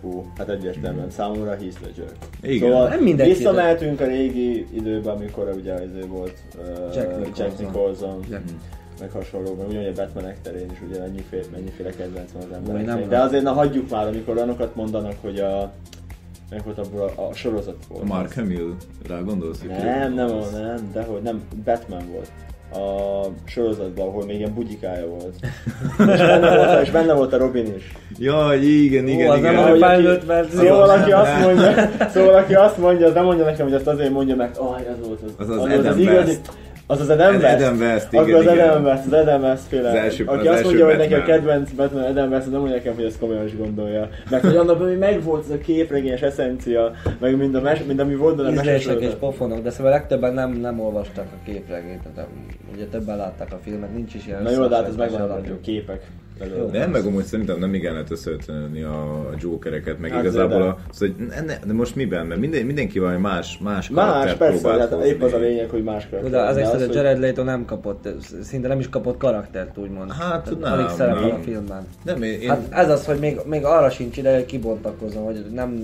Hú, 0.00 0.32
hát 0.36 0.48
egyértelműen 0.48 1.10
számomra 1.10 1.50
Heath 1.50 1.82
Ledger. 1.82 2.12
Igen. 2.42 2.70
Szóval 2.70 2.88
Nem 2.88 3.02
mindenki, 3.02 3.32
visszamehetünk 3.32 4.00
a 4.00 4.04
régi 4.04 4.66
időben, 4.72 5.16
amikor 5.16 5.52
ugye 5.56 5.72
az 5.72 6.06
volt 6.08 6.38
uh, 6.58 6.94
Jack 6.94 7.16
Nicholson. 7.16 7.46
Jack 7.46 7.58
Nicholson 7.58 8.24
Ja. 8.30 8.40
meg 9.00 9.10
hasonló, 9.10 9.54
meg 9.54 9.68
ugyanúgy 9.68 9.86
a 9.86 9.92
Batmanek 9.92 10.40
terén 10.40 10.70
is 10.70 10.78
ugye 10.88 10.98
mennyiféle, 10.98 11.42
mennyiféle 11.52 11.90
kedvenc 11.90 12.30
van 12.32 12.42
az 12.42 12.48
nem 12.50 12.58
embereknek. 12.58 13.08
De 13.08 13.18
azért 13.18 13.42
na 13.42 13.52
hagyjuk 13.52 13.90
már, 13.90 14.06
amikor 14.06 14.36
olyanokat 14.36 14.74
mondanak, 14.74 15.14
hogy 15.20 15.38
a 15.38 15.72
meg 16.50 16.64
volt 16.64 16.78
abból 16.78 17.00
a, 17.00 17.28
a 17.28 17.34
sorozat 17.34 17.86
volt. 17.88 18.02
A 18.02 18.06
Mark 18.06 18.34
Hamill, 18.34 18.74
rá 19.06 19.20
gondolsz? 19.20 19.62
Nem, 19.62 20.14
nem, 20.14 20.28
nem, 20.52 20.90
de 20.92 21.02
hogy 21.02 21.22
nem, 21.22 21.42
Batman 21.64 22.10
volt. 22.12 22.30
A 22.72 23.26
sorozatban, 23.44 24.06
ahol 24.08 24.24
még 24.24 24.36
ilyen 24.38 24.54
bugyikája 24.54 25.06
volt. 25.06 25.34
és, 26.12 26.18
benne 26.20 26.56
volt 26.56 26.82
és 26.82 26.90
benne 26.90 27.12
volt 27.12 27.32
a 27.32 27.36
Robin 27.38 27.74
is. 27.76 27.92
Ja, 28.18 28.50
igen, 28.60 29.08
igen, 29.08 29.28
Ó, 29.28 29.30
az 29.32 29.38
igen. 29.38 29.54
nem 29.54 29.62
Ahogy 29.64 29.82
a 29.82 29.86
aki- 29.86 29.94
felnőtt 30.02 30.24
verzió. 30.24 30.60
Szóval 30.60 30.90
aki 30.90 31.12
azt 31.12 31.40
mondja, 31.44 31.88
szóval 32.12 32.34
aki 32.34 32.54
azt 32.54 32.78
mondja, 32.78 33.06
az 33.06 33.12
nem 33.14 33.24
mondja 33.24 33.44
nekem, 33.44 33.66
hogy 33.66 33.74
azt 33.74 33.86
azért 33.86 34.10
mondja 34.10 34.36
meg, 34.36 34.50
ah, 34.56 34.78
ez 34.78 35.06
volt 35.06 35.20
az, 35.22 35.30
Az 35.36 35.48
az 35.48 35.56
volt 35.56 35.72
Adam 35.78 35.98
igazi, 35.98 36.16
West. 36.30 36.40
Az 36.90 37.00
az 37.00 37.08
Adam 37.08 37.36
West. 37.36 37.60
Adam 37.60 37.78
West, 37.78 38.06
Akkor 38.14 38.28
igen, 38.28 38.38
az 38.38 38.52
igen. 38.52 38.68
Adam 38.68 38.84
West, 38.84 39.06
az 39.06 39.12
Adam 39.12 39.42
West 39.42 39.62
féle. 39.68 39.88
Az 39.88 39.94
első- 39.94 40.24
aki 40.24 40.38
az 40.40 40.46
azt 40.46 40.56
első 40.56 40.64
mondja, 40.64 40.86
hogy 40.86 40.96
neki 40.96 41.14
a 41.14 41.18
Batman. 41.18 41.36
kedvenc 41.36 41.70
Batman 41.70 42.02
Adam 42.02 42.30
West, 42.30 42.50
nem 42.50 42.58
mondja 42.58 42.76
nekem, 42.76 42.94
hogy 42.94 43.04
ezt 43.04 43.18
komolyan 43.18 43.44
is 43.44 43.56
gondolja. 43.56 44.08
Meg 44.30 44.40
hogy 44.40 44.56
annak 44.56 44.86
még 44.86 44.98
megvolt 44.98 45.44
ez 45.44 45.50
a 45.50 45.58
képregényes 45.58 46.20
eszencia, 46.20 46.92
meg 47.18 47.36
mind, 47.36 47.54
a 47.54 47.60
mes, 47.60 47.82
mind 47.86 47.98
ami 47.98 48.14
volt 48.14 48.36
benne 48.36 48.48
a 48.48 48.52
Ízlések 48.52 49.00
és 49.00 49.12
pofonok, 49.18 49.62
de 49.62 49.70
szóval 49.70 49.92
legtöbben 49.92 50.34
nem, 50.34 50.52
nem 50.52 50.80
olvastak 50.80 51.26
a 51.32 51.44
képregényt, 51.44 52.02
tehát 52.14 52.30
ugye 52.74 52.84
többen 52.84 53.16
látták 53.16 53.52
a 53.52 53.58
filmet, 53.62 53.94
nincs 53.94 54.14
is 54.14 54.26
ilyen 54.26 54.42
Na 54.42 54.50
jó, 54.50 54.66
de 54.66 54.76
hát 54.76 54.86
ez 54.86 54.96
megvan 54.96 55.30
a 55.30 55.40
képek. 55.62 56.02
Belőle. 56.40 56.78
Nem, 56.78 56.90
meg 56.90 57.04
amúgy 57.06 57.24
szerintem 57.24 57.58
nem 57.58 57.74
igen 57.74 57.92
lehet 57.92 58.10
összevetni 58.10 58.82
a 58.82 59.28
jokereket, 59.40 59.98
meg 60.00 60.10
Hát, 60.10 60.22
igazából 60.22 60.58
de- 60.58 60.64
a... 60.64 60.78
Szóval, 60.90 61.14
hogy 61.16 61.26
ne, 61.26 61.40
ne, 61.40 61.58
de 61.66 61.72
most 61.72 61.96
miben? 61.96 62.26
Mert 62.26 62.40
minden, 62.40 62.64
mindenki 62.66 62.98
valami 62.98 63.18
más, 63.18 63.58
más 63.62 63.90
Más, 63.90 64.06
karaktert 64.06 64.38
persze, 64.38 64.68
hát 64.68 65.04
épp 65.04 65.22
az 65.22 65.32
a 65.32 65.38
lényeg, 65.38 65.70
hogy 65.70 65.82
más 65.84 66.06
karakter. 66.10 66.30
De 66.32 66.40
azért 66.48 66.66
az, 66.66 66.72
hogy 66.72 66.86
hogy- 66.86 66.94
Jared 66.94 67.18
Leto 67.20 67.42
nem 67.42 67.64
kapott, 67.64 68.08
szinte 68.42 68.68
nem 68.68 68.78
is 68.78 68.88
kapott 68.88 69.16
karaktert 69.18 69.78
úgymond. 69.78 70.12
Hát, 70.12 70.44
Tehát 70.44 70.60
nem, 70.60 70.72
Alig 70.72 70.88
szerepel 70.96 71.20
nem. 71.20 71.30
a 71.30 71.38
filmben. 71.44 71.86
Nem, 72.04 72.22
én, 72.22 72.48
Hát 72.48 72.60
ez 72.70 72.88
az, 72.90 73.04
hogy 73.06 73.18
még, 73.18 73.38
még 73.44 73.64
arra 73.64 73.90
sincs 73.90 74.16
ideje, 74.16 74.34
hogy 74.36 74.46
kibontakozzon, 74.46 75.22
hogy 75.24 75.44
nem 75.54 75.74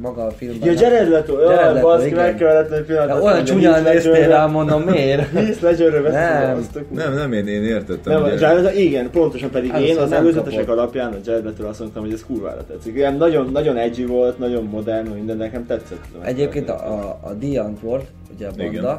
maga 0.00 0.24
a 0.26 0.30
filmben. 0.30 0.72
Ja, 0.72 0.80
Jared 0.80 1.08
Leto, 1.08 1.40
Jared 1.40 1.74
Leto, 1.74 1.86
baszki, 1.86 2.06
igen. 2.06 2.18
meg 2.24 2.36
kellett 2.36 2.70
egy 2.70 2.84
pillanat. 2.84 3.22
Olyan 3.22 3.44
csúnyán 3.44 3.82
néztél 3.82 4.28
rá, 4.28 4.46
mondom, 4.46 4.82
miért? 4.82 5.30
Heath 5.30 5.62
Ledgerről 5.62 6.08
Nem. 6.10 6.66
nem, 6.94 7.14
nem, 7.14 7.32
én, 7.32 7.46
én 7.46 7.62
értettem. 7.62 8.22
Nem, 8.22 8.32
Jared 8.38 8.76
igen, 8.76 9.10
pontosan 9.10 9.50
pedig 9.52 9.70
Ez 9.70 9.80
én 9.80 9.96
az, 9.98 10.12
előzetesek 10.12 10.64
kapott. 10.64 10.78
alapján 10.78 11.12
a 11.12 11.16
Jared 11.24 11.44
Leto 11.44 11.66
azt 11.66 11.80
mondtam, 11.80 12.02
hogy 12.02 12.12
ez 12.12 12.24
kurvára 12.24 12.64
tetszik. 12.66 12.94
Ilyen 12.94 13.14
nagyon, 13.16 13.50
nagyon 13.52 13.76
edgy 13.76 14.06
volt, 14.06 14.38
nagyon 14.38 14.64
modern, 14.64 15.08
minden 15.08 15.36
nekem 15.36 15.66
tetszett. 15.66 16.06
Egyébként 16.20 16.68
a, 16.68 16.92
a, 16.92 17.18
a 17.22 17.36
The 17.40 17.60
Antwoord, 17.60 18.06
ugye 18.34 18.46
a 18.46 18.50
banda, 18.50 18.64
Igen. 18.64 18.96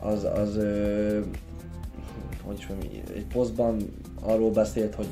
az, 0.00 0.26
az 0.34 0.56
ö, 0.56 1.18
hogy 2.44 2.58
is 2.58 2.66
mondjam, 2.66 3.02
egy 3.14 3.26
posztban 3.32 3.76
arról 4.22 4.50
beszélt, 4.50 4.94
hogy 4.94 5.06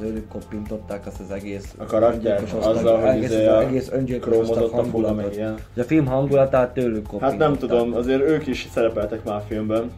tőlük 0.00 0.28
koppintották 0.28 1.06
azt 1.06 1.20
az 1.20 1.30
egész 1.30 1.74
A 1.76 1.84
karakter, 1.84 2.42
azzal, 2.60 3.00
hogy 3.00 3.08
egész, 3.08 3.30
izé 3.30 3.46
az 3.46 3.54
a 3.54 3.60
egész 3.60 3.88
öngyilkos 3.92 4.48
a 4.48 4.68
hangulatot. 4.68 5.34
Hogy 5.74 5.82
a 5.82 5.84
film 5.84 6.06
hangulatát 6.06 6.74
tőlük 6.74 7.02
koppintották. 7.02 7.30
Hát 7.30 7.38
nem 7.38 7.56
tudom, 7.56 7.94
azért 7.94 8.22
ők 8.22 8.46
is 8.46 8.68
szerepeltek 8.72 9.24
már 9.24 9.36
a 9.36 9.44
filmben. 9.48 9.90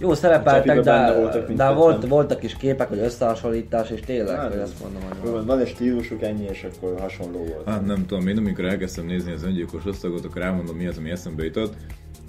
Jó, 0.00 0.14
szerepeltek, 0.14 0.80
de, 0.80 1.12
voltak 1.14 1.50
de 1.52 1.70
volt, 1.70 2.06
voltak 2.08 2.42
is 2.42 2.56
képek, 2.56 2.88
hogy 2.88 2.98
összehasonlítás, 2.98 3.90
és 3.90 4.00
tényleg, 4.00 4.36
Hát 4.36 4.48
hogy 4.52 4.56
ez- 4.60 4.62
azt 4.70 4.80
mondom, 4.82 5.02
hogy 5.20 5.30
van. 5.30 5.46
Van 5.46 5.58
egy 5.58 5.68
stílusuk 5.68 6.22
ennyi, 6.22 6.44
és 6.50 6.66
akkor 6.76 7.00
hasonló 7.00 7.38
volt. 7.38 7.68
Hát 7.68 7.86
nem 7.86 8.06
tudom, 8.06 8.26
én 8.28 8.36
amikor 8.36 8.64
elkezdtem 8.64 9.06
nézni 9.06 9.32
az 9.32 9.42
öngyilkos 9.44 9.84
osztagot, 9.86 10.24
akkor 10.24 10.42
elmondom 10.42 10.76
mi 10.76 10.86
az, 10.86 10.96
ami 10.98 11.10
eszembe 11.10 11.44
jutott. 11.44 11.74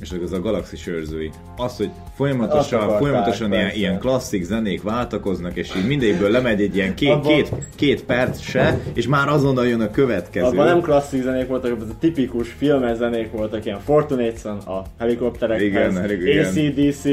És 0.01 0.11
az 0.23 0.31
a 0.31 0.41
galaxis 0.41 0.87
őrzői. 0.87 1.31
Az, 1.57 1.77
hogy 1.77 1.89
folyamatosan, 2.15 2.79
akarták, 2.79 2.99
folyamatosan 2.99 3.51
ilyen, 3.51 3.69
ilyen 3.75 3.99
klasszik 3.99 4.43
zenék 4.43 4.83
váltakoznak, 4.83 5.55
és 5.55 5.75
így 5.77 5.87
mindegyikből 5.87 6.29
lemegy 6.31 6.61
egy 6.61 6.75
ilyen 6.75 6.95
két, 6.95 7.09
Abba- 7.09 7.27
két, 7.27 7.51
két 7.75 8.03
perc 8.03 8.39
se, 8.41 8.79
és 8.93 9.07
már 9.07 9.27
azonnal 9.27 9.67
jön 9.67 9.81
a 9.81 9.91
következő. 9.91 10.45
Abban 10.45 10.65
nem 10.65 10.81
klasszik 10.81 11.21
zenék 11.23 11.47
voltak, 11.47 11.81
az 11.81 11.89
a 11.89 11.95
tipikus 11.99 12.49
filmes 12.57 12.97
zenék 12.97 13.31
voltak, 13.31 13.65
ilyen 13.65 13.79
Fortunates-on, 13.79 14.57
a 14.57 14.81
helikopterekhez, 14.99 15.67
Igen, 15.67 16.11
igen. 16.11 16.45
ACDC, 16.45 17.05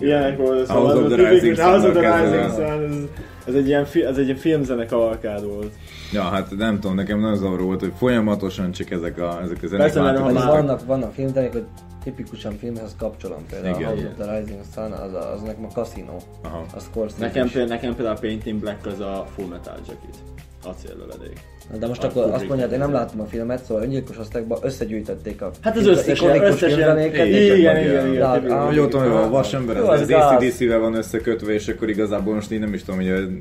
ilyenek 0.00 0.36
volt, 0.36 0.68
House 0.68 0.98
of 0.98 1.04
az 1.04 1.12
a 1.12 1.14
the 1.14 1.16
tipikus 1.16 1.40
Rising 1.40 1.58
House 1.58 1.88
of 1.88 1.94
the 1.94 2.22
Rising. 2.22 2.52
Sun, 2.52 3.08
ez, 3.46 3.54
egy 3.54 3.66
ilyen, 3.66 3.84
fi- 3.84 4.04
ez 4.04 4.16
egy 4.16 4.24
ilyen 4.24 4.36
filmzene 4.36 4.86
kavalkád 4.86 5.44
volt. 5.46 5.72
Ja, 6.12 6.22
hát 6.22 6.56
nem 6.56 6.80
tudom, 6.80 6.96
nekem 6.96 7.20
nagyon 7.20 7.36
zavaró 7.36 7.64
volt, 7.64 7.80
hogy 7.80 7.92
folyamatosan 7.98 8.72
csak 8.72 8.90
ezek 8.90 9.18
a, 9.18 9.40
ezek 9.42 9.56
a 9.62 9.66
zenék 9.66 9.82
Persze, 9.84 10.00
mert 10.00 10.18
vannak, 10.18 10.86
vannak 10.86 11.12
filmzenék, 11.12 11.52
hogy 11.52 11.64
tipikusan 12.04 12.52
filmhez 12.58 12.94
kapcsolom. 12.98 13.46
Például 13.50 13.74
Igen. 13.76 13.88
a 13.88 13.92
House 13.92 14.06
of 14.06 14.14
the 14.26 14.38
Rising 14.38 14.60
Sun, 14.74 14.92
az, 14.92 15.12
a- 15.14 15.32
az 15.32 15.40
nekem 15.42 15.64
a 15.64 15.68
Casino. 15.68 16.16
Aha. 16.42 16.64
A 16.74 16.80
Scorsese 16.80 17.24
Nekem, 17.24 17.46
is. 17.46 17.52
például, 17.52 17.74
nekem 17.74 17.94
például 17.94 18.16
a 18.16 18.20
Paint 18.20 18.46
in 18.46 18.58
Black 18.58 18.86
az 18.86 19.00
a 19.00 19.26
Full 19.36 19.46
Metal 19.46 19.76
Jacket. 19.88 20.16
Acéllövedék. 20.64 21.40
De 21.78 21.86
most 21.86 22.04
a 22.04 22.06
akkor 22.08 22.22
azt 22.22 22.30
Kubrick 22.30 22.48
mondjad, 22.48 22.72
én 22.72 22.78
nem 22.78 22.92
láttam 22.92 23.20
a 23.20 23.24
filmet, 23.24 23.64
szóval 23.64 23.82
öngyilkos 23.82 24.18
osztályban 24.18 24.58
összegyűjtötték 24.62 25.42
a 25.42 25.50
Hát 25.60 25.76
az 25.76 25.86
összes, 25.86 26.18
ikonikus 26.20 26.48
összes 26.48 26.76
ilyen, 26.76 27.00
igen, 27.00 27.26
igen, 27.26 27.56
igen, 27.80 28.12
igen, 28.12 28.66
Hogy 28.66 28.78
ott 28.78 28.92
van, 28.92 29.10
a 29.10 29.28
vasember, 29.28 29.76
Jó, 29.76 29.82
az, 29.82 29.94
az 29.94 30.00
az 30.00 30.06
gáz. 30.08 30.32
ACDC-vel 30.42 30.78
van 30.78 30.94
összekötve, 30.94 31.52
és 31.52 31.68
akkor 31.68 31.88
igazából 31.88 32.34
most 32.34 32.52
így 32.52 32.58
nem 32.58 32.74
is 32.74 32.82
tudom, 32.84 33.00
hogy 33.00 33.38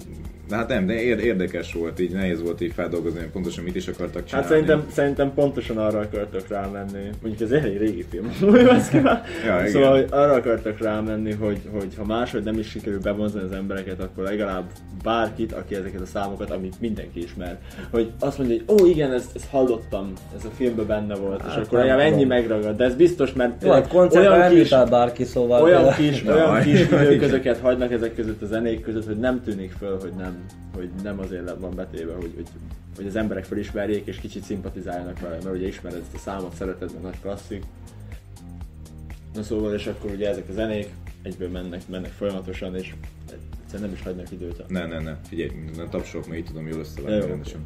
de 0.52 0.58
hát 0.58 0.68
nem, 0.68 0.86
de 0.86 0.94
ér- 0.94 1.20
érdekes 1.20 1.74
volt, 1.74 2.00
így 2.00 2.12
nehéz 2.12 2.42
volt 2.42 2.62
így 2.62 2.74
feldolgozni, 2.74 3.20
hogy 3.20 3.30
pontosan 3.30 3.64
mit 3.64 3.76
is 3.76 3.88
akartak 3.88 4.26
csinálni. 4.26 4.48
Hát 4.48 4.56
szerintem, 4.56 4.86
szerintem 4.92 5.34
pontosan 5.34 5.78
arra 5.78 6.00
akartak 6.00 6.48
rámenni, 6.48 7.10
mondjuk 7.22 7.52
ez 7.52 7.64
egy 7.64 7.78
régi 7.78 8.06
film. 8.10 8.32
Ja, 9.46 9.68
szóval 9.68 9.92
hogy 9.92 10.08
arra 10.10 10.34
akartak 10.34 10.80
rámenni, 10.80 11.32
hogy, 11.32 11.60
hogy 11.72 11.96
ha 11.98 12.06
máshogy 12.06 12.44
nem 12.44 12.60
is 12.60 12.70
sikerül 12.70 13.00
bevonzani 13.00 13.44
az 13.44 13.52
embereket, 13.52 14.00
akkor 14.00 14.24
legalább 14.24 14.64
bárkit, 15.04 15.52
aki 15.54 15.76
ezeket 15.76 16.02
a 16.02 16.06
számokat, 16.06 16.52
amit 16.52 16.76
mindenki 16.80 17.24
ismer, 17.24 17.58
hogy 17.92 18.12
azt 18.20 18.38
mondja, 18.38 18.58
hogy 18.68 18.82
ó 18.82 18.86
igen, 18.86 19.14
ezt, 19.14 19.36
ezt 19.36 19.50
hallottam, 19.50 20.14
ez 20.38 20.46
a 20.46 20.50
filmben 20.56 20.88
benne 20.88 21.16
volt, 21.16 21.42
és 21.48 21.54
Hát 21.54 21.66
akkor 21.66 21.78
nem 21.78 21.88
olyan 21.88 22.00
ennyi 22.00 22.24
megragad, 22.24 22.76
de 22.78 22.84
ez 22.84 22.96
biztos, 22.96 23.34
mert 23.34 23.64
Jó, 23.64 23.72
hát 23.72 23.94
nem 24.12 24.50
kis, 24.50 24.70
bárki, 24.70 25.24
szóval... 25.24 25.62
olyan 25.62 25.94
kis, 25.94 26.24
olyan 26.36 26.62
kis 26.62 26.80
időközöket 27.04 27.60
hagynak 27.60 27.92
ezek 27.92 28.16
között 28.16 28.42
a 28.42 28.46
zenék 28.46 28.82
között, 28.82 29.06
hogy 29.06 29.20
nem 29.20 29.44
tűnik 29.44 29.72
föl, 29.80 29.98
hogy 30.00 30.12
nem, 30.18 30.36
hogy 30.74 30.90
nem 31.04 31.20
azért 31.20 31.60
van 31.60 31.76
betéve, 31.76 32.14
hogy, 32.14 32.32
hogy, 32.36 32.48
hogy 32.96 33.08
az 33.08 33.16
emberek 33.16 33.44
felismerjék 33.44 34.06
és 34.06 34.18
kicsit 34.18 34.44
szimpatizáljanak 34.44 35.20
vele, 35.20 35.38
mert 35.44 35.56
ugye 35.56 35.68
ismered 35.68 36.00
ezt 36.00 36.14
a 36.14 36.18
számot, 36.18 36.56
szereted, 36.56 36.92
mert 36.92 37.04
nagy 37.04 37.20
klasszik. 37.22 37.64
Na 39.34 39.44
szóval, 39.44 39.74
és 39.74 39.88
akkor 39.88 40.12
ugye 40.12 40.30
ezek 40.30 40.50
a 40.50 40.54
zenék 40.54 40.90
egyből 41.22 41.50
mennek, 41.50 41.88
mennek 41.88 42.12
folyamatosan, 42.12 42.76
és 42.76 42.94
egyszerűen 43.32 43.90
nem 43.90 43.98
is 44.00 44.04
hagynak 44.04 44.32
időt. 44.32 44.68
Ne, 44.68 44.86
ne, 44.86 45.00
ne, 45.00 45.16
figyelj, 45.28 45.52
ne 45.76 45.88
tapsolok, 45.90 46.28
mert 46.28 46.40
így 46.40 46.46
tudom 46.46 46.68
jól 46.68 46.84
jó. 46.98 47.06
rendesen. 47.06 47.66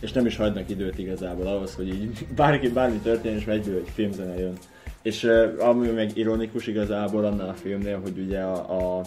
És 0.00 0.12
nem 0.12 0.26
is 0.26 0.36
hagynak 0.36 0.68
időt 0.68 0.98
igazából 0.98 1.46
ahhoz, 1.46 1.74
hogy 1.74 1.88
így 1.88 2.26
bárki 2.36 2.68
bármi 2.68 2.98
történjen, 2.98 3.40
és 3.40 3.46
egyből 3.46 3.76
egy 3.76 3.88
filmzene 3.94 4.38
jön. 4.38 4.54
És 5.02 5.24
uh, 5.24 5.54
ami 5.58 5.88
meg 5.88 6.16
ironikus 6.16 6.66
igazából 6.66 7.24
annál 7.24 7.48
a 7.48 7.54
filmnél, 7.54 8.00
hogy 8.00 8.18
ugye 8.18 8.40
a, 8.40 8.98
a 8.98 9.02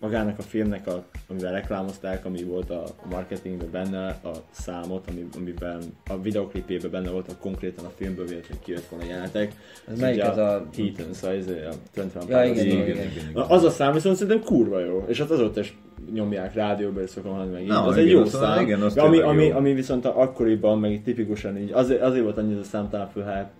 magának 0.00 0.38
a 0.38 0.42
filmnek, 0.42 0.86
a, 0.86 1.04
amivel 1.28 1.52
reklámozták, 1.52 2.24
ami 2.24 2.42
volt 2.42 2.70
a, 2.70 2.82
a 2.82 3.08
marketingben 3.10 3.70
benne, 3.70 4.06
a 4.06 4.30
számot, 4.50 5.06
ami, 5.08 5.28
amiben 5.36 5.82
a 6.06 6.20
videoklipében 6.20 6.90
benne 6.90 7.10
volt, 7.10 7.28
a 7.28 7.36
konkrétan 7.40 7.84
a 7.84 7.90
filmből 7.96 8.26
véletlenül 8.26 8.62
kijött 8.62 8.88
volna 8.88 9.04
jelenetek. 9.04 9.52
Ez 9.88 10.00
melyik 10.00 10.20
ez 10.20 10.38
a... 10.38 10.66
Heaton, 10.76 11.12
szóval 11.12 11.36
ez 11.36 11.46
a 11.48 12.00
21 12.02 12.28
Ja, 12.28 12.44
igen, 12.44 12.66
Igen, 12.66 12.86
igen, 12.86 13.10
igen. 13.10 13.42
Az 13.48 13.64
a 13.64 13.70
szám 13.70 13.92
viszont 13.92 14.16
szerintem 14.16 14.44
kurva 14.44 14.78
jó, 14.80 15.04
és 15.08 15.18
hát 15.18 15.30
azóta 15.30 15.60
is 15.60 15.78
nyomják 16.12 16.54
rádióba, 16.54 17.00
és 17.02 17.10
szokom 17.10 17.32
hallani 17.32 17.50
meg. 17.52 17.66
Na, 17.66 17.84
az 17.84 17.96
egy 17.96 18.10
jó 18.10 18.20
az- 18.20 18.28
szám, 18.30 18.60
igen, 18.62 18.80
az 18.80 18.96
ami, 18.96 19.18
ami, 19.20 19.44
jó. 19.44 19.56
ami 19.56 19.72
viszont 19.72 20.04
a, 20.04 20.20
akkoriban, 20.20 20.78
meg 20.78 21.00
tipikusan 21.04 21.56
így, 21.58 21.70
azért, 21.72 22.02
azért 22.02 22.22
volt 22.24 22.38
annyi 22.38 22.52
ez 22.52 22.58
a 22.60 22.62
szám 22.62 22.88
talán 22.90 23.08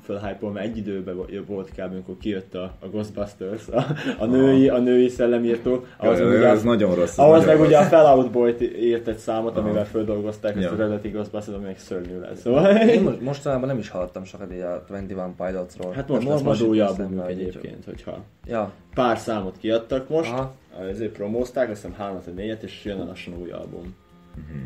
fölhype 0.05 0.47
mert 0.53 0.67
egy 0.67 0.77
időben 0.77 1.17
vo- 1.17 1.47
volt 1.47 1.69
kb. 1.71 1.93
amikor 1.93 2.15
kijött 2.21 2.55
a, 2.55 2.63
a 2.81 2.87
Ghostbusters, 2.87 3.69
a, 3.69 3.85
a, 4.19 4.25
női, 4.27 4.69
a 4.69 4.79
női 4.79 5.09
szellemírtó, 5.09 5.85
ahhoz, 5.97 6.21
ugye, 6.21 6.47
ez 6.47 6.63
nagyon 6.63 6.95
rossz. 6.95 7.19
ahhoz 7.19 7.45
meg 7.47 7.61
ugye 7.61 7.77
a 7.77 7.81
rossz. 7.81 7.89
Fallout 7.89 8.31
Boy 8.31 8.55
írt 8.81 9.09
egy 9.09 9.17
számot, 9.19 9.57
amivel 9.57 9.87
földolgozták 9.87 10.57
ezt 10.57 10.71
az 10.71 10.81
eredeti 10.81 11.09
Ghostbusters, 11.09 11.57
ami 11.57 11.65
meg 11.67 11.79
szörnyű 11.79 12.19
lesz. 12.21 12.41
Szóval, 12.41 12.77
Én 12.77 13.03
most, 13.03 13.21
mostanában 13.31 13.69
nem 13.69 13.79
is 13.79 13.89
hallottam 13.89 14.25
sokat 14.25 14.53
így 14.53 14.61
a 14.61 14.85
21 14.89 15.17
Pilotsról. 15.37 15.93
hát 15.93 16.09
most 16.09 16.27
lesz 16.29 16.43
majd 16.43 16.59
jut 16.61 16.69
új 16.69 16.81
eszembe, 16.81 17.03
albumjuk 17.03 17.29
egyébként, 17.29 17.85
hogyha 17.85 18.25
pár 18.95 19.19
számot 19.19 19.57
kiadtak 19.59 20.09
most, 20.09 20.31
Aha. 20.33 20.53
Ezért 20.91 21.13
promózták, 21.13 21.71
azt 21.71 21.83
hiszem 21.83 21.97
hármat 21.97 22.25
vagy 22.25 22.35
négyet, 22.35 22.63
és 22.63 22.85
jön 22.85 23.07
lassan 23.07 23.35
új 23.41 23.51
album. 23.51 23.95
Mhm. 24.35 24.59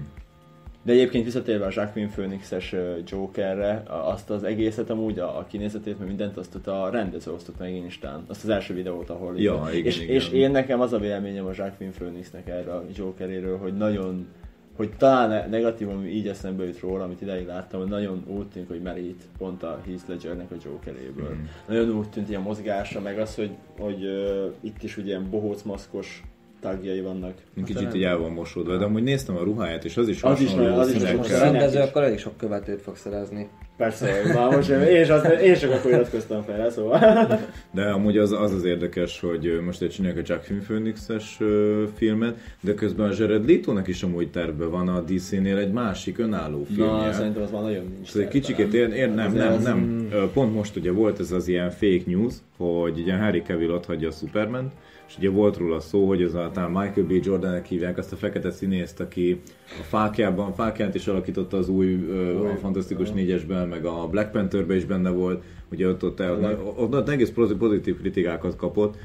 De 0.83 0.93
egyébként 0.93 1.25
visszatérve 1.25 1.65
a 1.65 1.71
Jacqueline 1.73 2.13
Phoenix-es 2.13 2.75
Jokerre, 3.07 3.83
a- 3.87 4.09
azt 4.11 4.31
az 4.31 4.45
egészet 4.45 4.91
amúgy, 4.91 5.19
a, 5.19 5.39
a 5.39 5.47
kinézetét, 5.47 5.99
meg 5.99 6.09
mindent, 6.09 6.37
azt 6.37 6.55
ott 6.55 6.67
a 6.67 6.91
rendező 6.91 7.33
osztott 7.33 7.59
meg 7.59 7.75
Instán. 7.75 8.25
Azt 8.27 8.45
az 8.45 8.49
első 8.51 8.75
videót, 8.75 9.11
ahol... 9.11 9.41
Ja, 9.41 9.69
igen, 9.73 9.85
és, 9.87 10.01
igen. 10.01 10.15
és 10.15 10.29
én 10.29 10.51
nekem 10.51 10.81
az 10.81 10.93
a 10.93 10.99
véleményem 10.99 11.47
a 11.47 11.53
Jacqueline 11.55 11.97
Phoenixnek 11.97 12.49
erre 12.49 12.73
a 12.73 12.85
Jokeréről, 12.97 13.59
hogy 13.59 13.77
nagyon 13.77 14.27
hogy 14.77 14.91
talán 14.97 15.29
ne- 15.29 15.47
negatív, 15.47 15.89
ami 15.89 16.09
így 16.09 16.29
eszembe 16.29 16.65
jut 16.65 16.81
róla, 16.81 17.05
amit 17.05 17.21
ideig 17.21 17.47
láttam, 17.47 17.81
hogy 17.81 17.89
nagyon 17.89 18.25
úgy 18.27 18.49
tűnik, 18.49 18.69
hogy 18.69 18.83
merít 18.83 19.23
pont 19.39 19.63
a 19.63 19.81
Heath 19.87 20.09
Ledgernek 20.09 20.51
a 20.51 20.55
Jokeréből. 20.65 21.31
Mhm. 21.31 21.45
Nagyon 21.69 21.97
úgy 21.99 22.09
tűnt 22.11 22.29
ilyen 22.29 22.41
mozgása, 22.41 23.01
meg 23.01 23.19
az, 23.19 23.35
hogy, 23.35 23.51
hogy 23.79 24.05
uh, 24.05 24.53
itt 24.61 24.83
is 24.83 24.97
ugye 24.97 25.07
ilyen 25.07 25.31
bohóc 25.31 25.63
maszkos 25.63 26.23
tagjai 26.65 27.01
vannak. 27.01 27.33
Kicsit 27.65 27.95
így 27.95 28.03
el 28.03 28.17
van 28.19 28.31
mosódva, 28.33 28.77
de 28.77 28.85
amúgy 28.85 29.03
néztem 29.03 29.37
a 29.37 29.43
ruháját, 29.43 29.85
és 29.85 29.97
az 29.97 30.09
is 30.09 30.23
Az 30.23 30.41
is 30.41 30.47
hasonló 30.47 30.65
nagyon- 30.69 30.79
az 30.81 30.89
is 30.89 30.93
most 30.95 31.07
Színekkel. 31.07 31.25
a 31.25 31.27
színekkel. 31.29 31.53
rendező 31.53 31.79
is. 31.79 31.85
akkor 31.89 32.03
elég 32.03 32.19
sok 32.19 32.37
követőt 32.37 32.81
fog 32.83 32.97
szerezni. 32.97 33.49
Persze, 33.77 34.13
már 34.35 34.51
most 34.57 34.69
én, 34.69 35.01
is 35.03 35.09
azt, 35.09 35.25
én 35.25 35.55
csak 35.55 35.71
akkor 35.73 35.91
iratkoztam 35.91 36.43
fel, 36.43 36.71
szóval. 36.71 36.99
De 37.71 37.83
amúgy 37.91 38.19
az, 38.19 38.33
az 38.33 38.53
az 38.53 38.65
érdekes, 38.65 39.21
hogy 39.21 39.61
most 39.65 39.83
egy 39.83 39.91
csinálják 39.91 40.19
a 40.19 40.33
Jacqueline 40.33 40.65
Phoenix-es 40.67 41.39
filmet, 41.97 42.39
de 42.61 42.75
közben 42.75 43.11
a 43.11 43.15
Jared 43.19 43.49
Leto-nak 43.49 43.89
is 43.89 44.03
amúgy 44.03 44.31
terve 44.31 44.65
van 44.65 44.89
a 44.89 45.01
DC-nél 45.01 45.57
egy 45.59 45.73
másik 45.73 46.19
önálló 46.19 46.65
filmje. 46.75 47.07
Na, 47.07 47.13
szerintem 47.13 47.43
az 47.43 47.51
már 47.51 47.63
nagyon 47.63 47.85
nincs. 47.95 48.09
Szóval 48.09 48.23
egy 48.23 48.29
kicsikét 48.33 48.75
ér, 48.75 48.89
ér, 48.93 49.15
nem, 49.15 49.33
nem, 49.33 49.53
az- 49.53 49.63
nem. 49.65 50.09
Pont 50.33 50.55
most 50.55 50.77
ugye 50.77 50.93
volt 50.93 51.21
ez 51.21 51.33
az 51.33 51.49
ilyen 51.49 51.71
fake 51.71 52.03
news, 52.07 52.35
hogy 52.57 52.99
ugye 53.01 53.17
Harry 53.17 53.43
Cavill 53.43 53.71
ott 53.71 53.87
hagyja 53.87 54.09
a 54.09 54.13
Superman, 54.13 54.73
és 55.09 55.17
ugye 55.19 55.31
volt 55.31 55.57
róla 55.57 55.81
szó, 55.81 56.09
hogy 56.09 56.23
az 56.23 56.35
a 56.35 56.51
talán 56.53 56.71
Michael 56.71 57.07
B. 57.07 57.11
Jordan-nek 57.25 57.67
hívják 57.67 57.99
azt 57.99 58.13
a 58.13 58.17
fekete 58.17 58.51
színészt, 58.51 59.01
aki 59.01 59.41
a 59.81 59.83
fákjában, 59.83 60.55
fákját 60.55 60.95
is 60.95 61.07
alakította 61.07 61.57
az 61.57 61.69
új, 61.69 62.07
ö, 62.09 62.49
a 62.49 62.57
Fantasztikus 62.57 63.11
négyesben, 63.11 63.69
meg 63.69 63.85
a 63.85 64.09
Black 64.09 64.31
Pantherben 64.31 64.77
is 64.77 64.85
benne 64.85 65.11
volt, 65.11 65.43
ugye 65.71 65.89
ott, 65.89 66.05
ott, 66.05 66.21
ott, 66.21 66.79
ott, 66.79 66.95
ott 66.95 67.09
egész 67.09 67.31
pozi- 67.31 67.55
pozitív 67.55 68.01
kritikákat 68.01 68.57
kapott, 68.57 68.97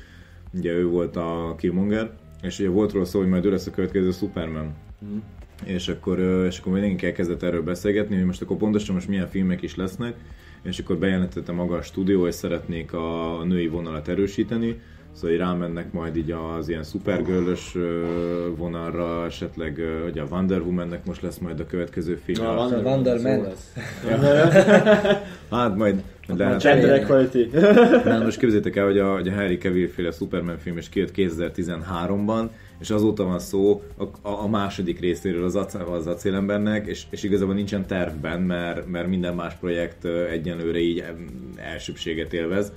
ugye 0.53 0.72
ő 0.72 0.88
volt 0.88 1.15
a 1.15 1.56
Killmonger, 1.58 2.12
és 2.41 2.60
ugye 2.60 2.70
volt 2.70 2.91
róla 2.91 3.06
szó, 3.06 3.20
hogy 3.20 3.29
majd 3.29 3.46
ő 3.46 3.50
lesz 3.50 3.68
a 3.68 3.72
következő 3.72 4.12
Superman. 4.12 4.74
És 5.65 5.88
akkor, 5.88 6.20
és 6.20 6.60
akkor 6.60 6.74
mindenki 6.74 7.06
elkezdett 7.06 7.44
erről 7.44 7.63
beszélgetni, 7.63 8.15
hogy 8.15 8.25
most 8.25 8.41
akkor 8.41 8.58
pontosan 8.58 8.96
most 8.96 9.08
milyen 9.08 9.27
filmek 9.27 9.62
is 9.62 9.75
lesznek, 9.75 10.15
és 10.62 10.79
akkor 10.79 10.98
bejelentette 10.98 11.51
maga 11.51 11.75
a 11.75 11.82
stúdió, 11.82 12.22
hogy 12.22 12.32
szeretnék 12.32 12.94
a 12.94 13.44
női 13.48 13.68
vonalat 13.68 14.08
erősíteni, 14.08 14.79
szóval 15.12 15.32
így 15.32 15.38
rámennek 15.38 15.92
majd 15.92 16.16
így 16.16 16.32
az 16.32 16.70
ilyen 16.70 16.84
supergirl-ös 16.84 17.75
ö, 17.75 18.06
vonalra, 18.56 19.25
esetleg 19.25 19.82
ugye 20.10 20.22
a 20.22 20.25
Wonder 20.32 20.62
Woman-nek 20.62 21.06
most 21.06 21.22
lesz 21.22 21.38
majd 21.38 21.60
a 21.60 21.66
következő 21.66 22.20
film. 22.24 22.43
Na, 22.43 22.56
Wonder 22.56 22.84
Wonder 22.84 23.19
Man. 23.22 23.48
Hát 25.50 25.76
majd, 25.76 26.04
de 26.28 26.45
hát, 26.45 26.62
Gender 26.62 26.89
equality. 26.89 27.50
nem, 28.04 28.24
most 28.24 28.38
képzétek 28.38 28.76
el, 28.76 28.86
hogy 28.86 28.98
a, 28.98 29.13
hogy 29.13 29.28
a 29.28 29.34
Harry 29.34 29.58
Cavill 29.58 29.88
féle 29.88 30.12
Superman 30.12 30.58
film 30.58 30.78
is 30.78 30.89
kijött 30.89 31.12
2013-ban, 31.15 32.50
és 32.80 32.89
azóta 32.89 33.24
van 33.24 33.39
szó 33.39 33.84
a, 33.98 34.04
a, 34.04 34.43
a 34.43 34.48
második 34.48 35.00
részéről 35.00 35.43
az, 35.43 35.56
az 35.91 36.08
acélembernek, 36.08 36.88
és, 36.88 37.04
és 37.10 37.24
igazából 37.24 37.54
nincsen 37.54 37.86
tervben, 37.86 38.41
mert, 38.41 38.88
mert 38.88 39.08
minden 39.08 39.36
más 39.36 39.54
projekt 39.54 40.06
egyenlőre 40.06 40.80
így 40.80 41.04
elsőbséget 41.56 42.34
élvez. 42.34 42.72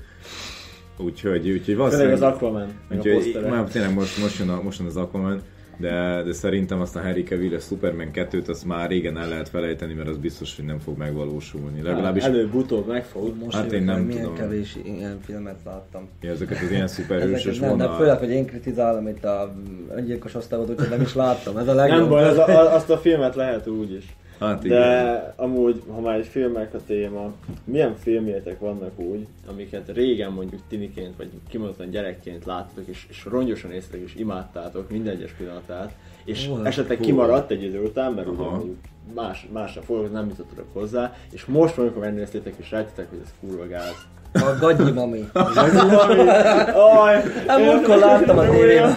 Úgyhogy, 0.98 1.50
úgyhogy 1.50 1.76
valószínűleg... 1.76 2.12
az 2.12 2.22
Aquaman, 2.22 2.66
meg 2.88 2.98
a 2.98 3.00
Úgyhogy 3.00 3.12
posztere. 3.12 3.48
már 3.48 3.64
tényleg 3.64 3.94
most, 3.94 4.18
most, 4.20 4.38
jön 4.38 4.48
a, 4.48 4.62
most 4.62 4.78
jön 4.78 4.88
az 4.88 4.96
Aquaman, 4.96 5.42
de, 5.76 6.22
de 6.24 6.32
szerintem 6.32 6.80
azt 6.80 6.96
a 6.96 7.00
Harry 7.00 7.22
Cavill-es 7.22 7.64
Superman 7.64 8.08
2-t 8.14 8.48
azt 8.48 8.64
már 8.64 8.88
régen 8.88 9.18
el 9.18 9.28
lehet 9.28 9.48
felejteni, 9.48 9.94
mert 9.94 10.08
az 10.08 10.16
biztos, 10.16 10.56
hogy 10.56 10.64
nem 10.64 10.78
fog 10.78 10.98
megvalósulni. 10.98 11.82
Legalábbis 11.82 12.24
Előbb-utóbb 12.24 12.86
meg 12.86 13.04
fog. 13.04 13.36
Most 13.42 13.56
Hát 13.56 13.72
én 13.72 13.82
nem 13.82 14.00
milyen 14.00 14.22
tudom. 14.22 14.36
kevés 14.36 14.76
ilyen 14.84 15.18
filmet 15.24 15.58
láttam. 15.64 16.08
ezeket 16.20 16.62
az 16.62 16.70
ilyen 16.70 16.86
szuperhősös 16.86 17.58
nem, 17.58 17.76
de 17.76 17.88
főleg, 17.88 18.18
hogy 18.18 18.30
én 18.30 18.46
kritizálom 18.46 19.08
itt 19.08 19.24
a 19.24 19.54
öngyilkos 19.94 20.34
osztályot, 20.34 20.70
úgyhogy 20.70 20.88
nem 20.88 21.00
is 21.00 21.14
láttam. 21.14 21.56
Ez 21.56 21.68
a 21.68 21.74
legjobb. 21.74 21.98
Nem 21.98 22.08
baj, 22.08 22.24
az 22.24 22.36
a, 22.38 22.74
azt 22.74 22.90
a 22.90 22.98
filmet 22.98 23.34
lehet 23.34 23.66
úgy 23.66 23.92
is. 23.92 24.16
Hát 24.42 24.64
igen. 24.64 24.80
De 24.80 25.34
amúgy, 25.36 25.82
ha 25.88 26.00
már 26.00 26.18
egy 26.18 26.26
filmek 26.26 26.74
a 26.74 26.78
téma, 26.86 27.32
milyen 27.64 27.96
filmjetek 27.96 28.58
vannak 28.58 28.98
úgy, 28.98 29.26
amiket 29.48 29.90
régen 29.94 30.32
mondjuk 30.32 30.60
tiniként, 30.68 31.16
vagy 31.16 31.30
kimondottan 31.48 31.90
gyerekként 31.90 32.44
láttatok, 32.44 32.86
és, 32.88 33.06
és 33.08 33.24
rongyosan 33.24 33.72
észretek, 33.72 34.00
és 34.00 34.14
imádtátok 34.14 34.90
minden 34.90 35.16
egyes 35.16 35.32
pillanatát, 35.32 35.94
és 36.24 36.46
Hú, 36.46 36.64
esetleg 36.64 36.98
hú. 36.98 37.04
kimaradt 37.04 37.50
egy 37.50 37.62
idő 37.62 37.82
után, 37.82 38.12
mert 38.12 38.28
ugye 38.28 38.42
mondjuk 38.42 38.76
más, 39.14 39.48
másra 39.52 39.82
fogok, 39.82 40.12
nem 40.12 40.28
jutottatok 40.28 40.66
hozzá, 40.72 41.16
és 41.32 41.44
most 41.44 41.74
valamikor 41.74 42.02
megnéztétek, 42.02 42.54
és 42.56 42.70
rájöttetek, 42.70 43.10
hogy 43.10 43.18
ez 43.22 43.34
kurva 43.40 43.66
gáz. 43.66 44.06
A 44.32 44.56
gagyi 44.60 44.90
mami. 44.90 45.28
Aj, 45.34 47.22
Hát 47.46 47.58
múltkor 47.58 47.96
láttam 47.98 48.38
a 48.38 48.42
tévében. 48.42 48.96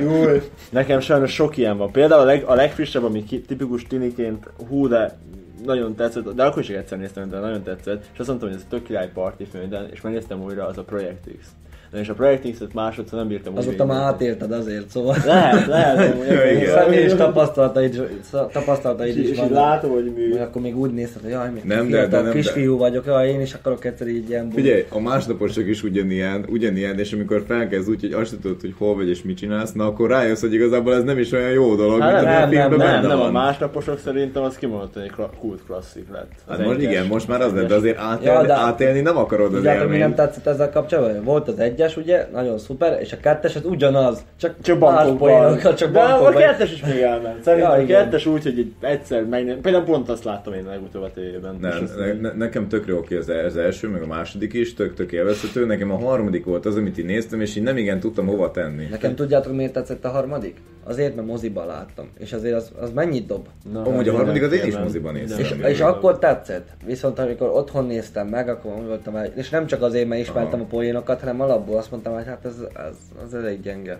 Júj. 0.00 0.42
Nekem 0.70 1.00
sajnos 1.00 1.32
sok 1.32 1.56
ilyen 1.56 1.76
van. 1.76 1.92
Például 1.92 2.20
a, 2.20 2.24
leg, 2.24 2.44
a 2.46 2.54
legfrissebb, 2.54 3.04
ami 3.04 3.24
ki, 3.24 3.40
tipikus 3.40 3.86
tiniként, 3.86 4.50
hú, 4.68 4.88
de 4.88 5.18
nagyon 5.64 5.94
tetszett, 5.94 6.28
de 6.28 6.44
akkor 6.44 6.62
is 6.62 6.68
egyszer 6.68 6.98
néztem, 6.98 7.30
de 7.30 7.38
nagyon 7.38 7.62
tetszett, 7.62 8.04
és 8.12 8.18
azt 8.18 8.28
mondtam, 8.28 8.48
hogy 8.48 8.58
ez 8.58 8.64
egy 8.64 8.78
tök 8.78 8.86
király 8.86 9.10
party 9.14 9.42
film, 9.50 9.68
de, 9.68 9.86
és 9.92 10.00
megnéztem 10.00 10.42
újra, 10.42 10.66
az 10.66 10.78
a 10.78 10.82
Project 10.82 11.28
X. 11.40 11.46
Na 11.92 11.98
és 11.98 12.08
a 12.08 12.14
Project 12.14 12.50
X-et 12.50 12.74
másodszor 12.74 13.18
nem 13.18 13.28
bírtam 13.28 13.56
Azóta 13.56 13.84
már 13.84 14.00
átérted 14.02 14.52
azért, 14.52 14.88
szóval. 14.88 15.16
Lehet, 15.26 15.66
lehet. 15.66 16.16
Személyes 16.78 17.14
tapasztalataid, 17.14 18.08
tapasztalataid 18.52 19.16
is 19.18 19.28
így 19.28 19.36
vannak. 19.36 19.52
látom, 19.52 19.90
hogy 19.90 20.12
mű. 20.16 20.30
Vagy 20.30 20.40
akkor 20.40 20.62
még 20.62 20.76
úgy 20.78 20.90
nézted, 20.92 21.22
hogy 21.22 21.30
jaj, 21.30 21.50
még 21.50 21.62
Nem, 21.64 21.76
nem, 21.78 21.88
de- 21.90 21.96
fiatal 21.98 22.10
de 22.10 22.16
nem, 22.16 22.26
de- 22.26 22.32
kisfiú 22.40 22.76
vagyok, 22.78 23.06
jaj, 23.06 23.28
én 23.28 23.40
is 23.40 23.54
akarok 23.54 23.84
egyszer 23.84 24.06
így 24.06 24.28
ilyen. 24.28 24.50
Figyelj, 24.50 24.84
a 24.88 25.00
másnaposok 25.00 25.66
is 25.66 25.82
ugyanilyen, 25.82 26.44
ugyanilyen, 26.48 26.98
és 26.98 27.12
amikor 27.12 27.42
felkezd 27.46 27.88
úgy, 27.88 28.00
hogy 28.00 28.12
azt 28.12 28.36
tudod, 28.40 28.60
hogy 28.60 28.74
hol 28.78 28.94
vagy 28.94 29.08
és 29.08 29.22
mit 29.22 29.36
csinálsz, 29.36 29.72
na 29.72 29.86
akkor 29.86 30.10
rájössz, 30.10 30.40
hogy 30.40 30.54
igazából 30.54 30.94
ez 30.94 31.02
nem 31.02 31.18
is 31.18 31.32
olyan 31.32 31.50
jó 31.50 31.74
dolog, 31.74 32.00
Hát 32.00 32.12
mint 32.12 32.26
ami 32.26 32.34
a 32.34 32.38
nem, 32.38 32.50
nem, 32.50 32.68
filmben 32.68 33.00
nem, 33.00 33.06
nem, 33.10 33.18
a 33.18 33.22
van. 33.22 33.32
másnaposok 33.32 33.98
szerintem 33.98 34.42
az 34.42 34.54
kimondottan 34.56 35.02
egy 35.02 35.12
kult 35.40 35.60
klasszik 35.66 36.06
lett. 36.12 36.30
Hát 36.48 36.58
Az 36.58 36.64
most 36.66 36.80
igen, 36.80 37.06
most 37.06 37.28
már 37.28 37.40
az 37.40 37.52
lett, 37.52 37.68
de 37.68 37.74
azért 37.74 37.98
átélni, 37.98 39.02
de- 39.02 39.10
nem 39.10 39.16
akarod 39.16 39.54
az 39.54 39.60
mi 39.60 39.66
nem 39.66 39.80
élményt. 39.92 40.14
tetszett 40.14 40.46
ezzel 40.46 40.70
kapcsolatban? 40.70 41.24
Volt 41.24 41.48
az 41.48 41.58
egyes, 41.78 41.96
ugye, 41.96 42.26
nagyon 42.32 42.58
szuper, 42.58 43.00
és 43.00 43.12
a 43.12 43.16
kettes 43.16 43.56
az 43.56 43.64
ugyanaz, 43.64 44.24
csak, 44.36 44.54
Csak 44.62 44.78
más 44.78 44.94
bankokban. 45.04 45.40
poénokkal, 45.40 45.74
csak 45.74 45.92
De 45.92 46.00
a 46.00 46.08
bankokban. 46.08 46.42
kettes 46.42 46.72
is 46.72 46.82
még 46.84 47.00
elment. 47.00 47.42
Szerintem 47.42 47.70
Ja, 47.78 47.82
a 47.82 47.86
kettes 47.86 48.26
úgy, 48.26 48.42
hogy 48.42 48.58
egy 48.58 48.72
egyszer 48.80 49.24
megnézem. 49.24 49.60
Például 49.60 49.84
pont 49.84 50.08
azt 50.08 50.24
láttam 50.24 50.52
én 50.52 50.64
legutóbb 50.64 51.02
a 51.02 51.10
tévében. 51.14 51.64
Azt 51.64 51.96
ne, 51.96 52.12
ne, 52.12 52.32
nekem 52.32 52.68
tökre 52.68 52.94
oké 52.94 53.16
az, 53.16 53.28
az 53.28 53.56
első, 53.56 53.88
meg 53.88 54.02
a 54.02 54.06
második 54.06 54.52
is, 54.52 54.74
tök, 54.74 54.94
tök 54.94 55.12
élvezhető. 55.12 55.66
Nekem 55.66 55.90
a 55.90 55.98
harmadik 55.98 56.44
volt 56.44 56.66
az, 56.66 56.76
amit 56.76 56.98
én 56.98 57.06
néztem, 57.06 57.40
és 57.40 57.56
én 57.56 57.62
nem 57.62 57.76
igen 57.76 58.00
tudtam 58.00 58.26
hova 58.26 58.50
tenni. 58.50 58.86
Nekem 58.90 59.14
tudjátok 59.14 59.54
miért 59.54 59.72
tetszett 59.72 60.04
a 60.04 60.08
harmadik? 60.08 60.56
Azért, 60.84 61.14
mert 61.14 61.26
moziban 61.26 61.66
láttam. 61.66 62.08
És 62.18 62.32
azért 62.32 62.54
az, 62.54 62.72
az 62.80 62.90
mennyit 62.92 63.26
dob? 63.26 63.46
Na, 63.72 63.82
Amúgy 63.82 64.08
a 64.08 64.12
harmadik 64.12 64.42
az 64.42 64.52
én 64.52 64.64
is 64.66 64.76
moziban 64.76 65.12
néztem. 65.12 65.38
És, 65.38 65.54
és 65.68 65.80
akkor 65.80 66.18
tetszett. 66.18 66.68
Viszont 66.86 67.18
amikor 67.18 67.48
otthon 67.48 67.86
néztem 67.86 68.26
meg, 68.26 68.48
akkor 68.48 68.72
voltam 68.86 69.16
el, 69.16 69.24
és 69.24 69.50
nem 69.50 69.66
csak 69.66 69.82
azért, 69.82 70.08
mert 70.08 70.20
ismertem 70.20 70.60
Aha. 70.60 70.62
a 70.62 70.70
poénokat, 70.70 71.20
hanem 71.20 71.40
alapból 71.40 71.67
azt 71.76 71.90
mondtam, 71.90 72.14
hogy 72.14 72.26
hát 72.26 72.44
ez, 72.44 72.54
ez, 72.74 72.96
ez 73.26 73.32
elég 73.32 73.60
gyenge. 73.60 73.98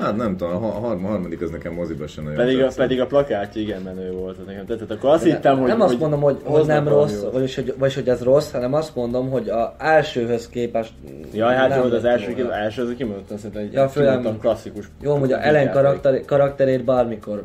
Hát 0.00 0.16
nem 0.16 0.36
tudom, 0.36 0.54
a 0.54 0.58
har- 0.58 1.02
a 1.02 1.06
harmadik 1.06 1.42
az 1.42 1.50
nekem 1.50 1.72
moziba 1.72 2.06
sem 2.06 2.24
nagyon 2.24 2.38
Pedig 2.38 2.58
a, 2.58 2.62
tetszett. 2.62 2.78
pedig 2.78 3.00
a 3.00 3.06
plakátja 3.06 3.60
igen 3.60 3.82
menő 3.82 4.12
volt, 4.12 4.38
az 4.38 4.46
nekem 4.46 4.66
tetszett. 4.66 4.90
Akkor 4.90 5.10
azt 5.10 5.24
hittem, 5.24 5.58
hogy 5.58 5.68
nem 5.68 5.80
azt 5.80 5.90
hogy 5.90 6.00
mondom, 6.00 6.20
hogy, 6.20 6.40
hogy 6.44 6.66
nem 6.66 6.88
rossz, 6.88 7.22
jót. 7.22 7.32
vagyis 7.32 7.54
hogy, 7.54 7.74
vagyis 7.78 7.94
hogy 7.94 8.08
ez 8.08 8.22
rossz, 8.22 8.50
hanem 8.52 8.74
azt 8.74 8.94
mondom, 8.94 9.30
hogy 9.30 9.48
a 9.48 9.74
elsőhöz 9.78 10.48
képest 10.48 10.92
Jaj, 11.32 11.54
hát 11.54 11.68
nem 11.68 11.82
jó, 11.82 11.88
de 11.88 11.96
az 11.96 12.04
első, 12.04 12.44
az 12.44 12.50
első 12.50 12.82
az 12.82 12.94
kimondottan 12.96 13.36
szerintem 13.36 13.62
egy 13.62 13.72
Ja, 13.72 13.88
főleg- 13.88 14.38
klasszikus. 14.40 14.90
Jó, 15.00 15.14
hogy 15.14 15.32
a 15.32 15.44
Ellen 15.46 15.70
karakter, 15.72 16.24
karakterét 16.24 16.84
bármikor, 16.84 17.42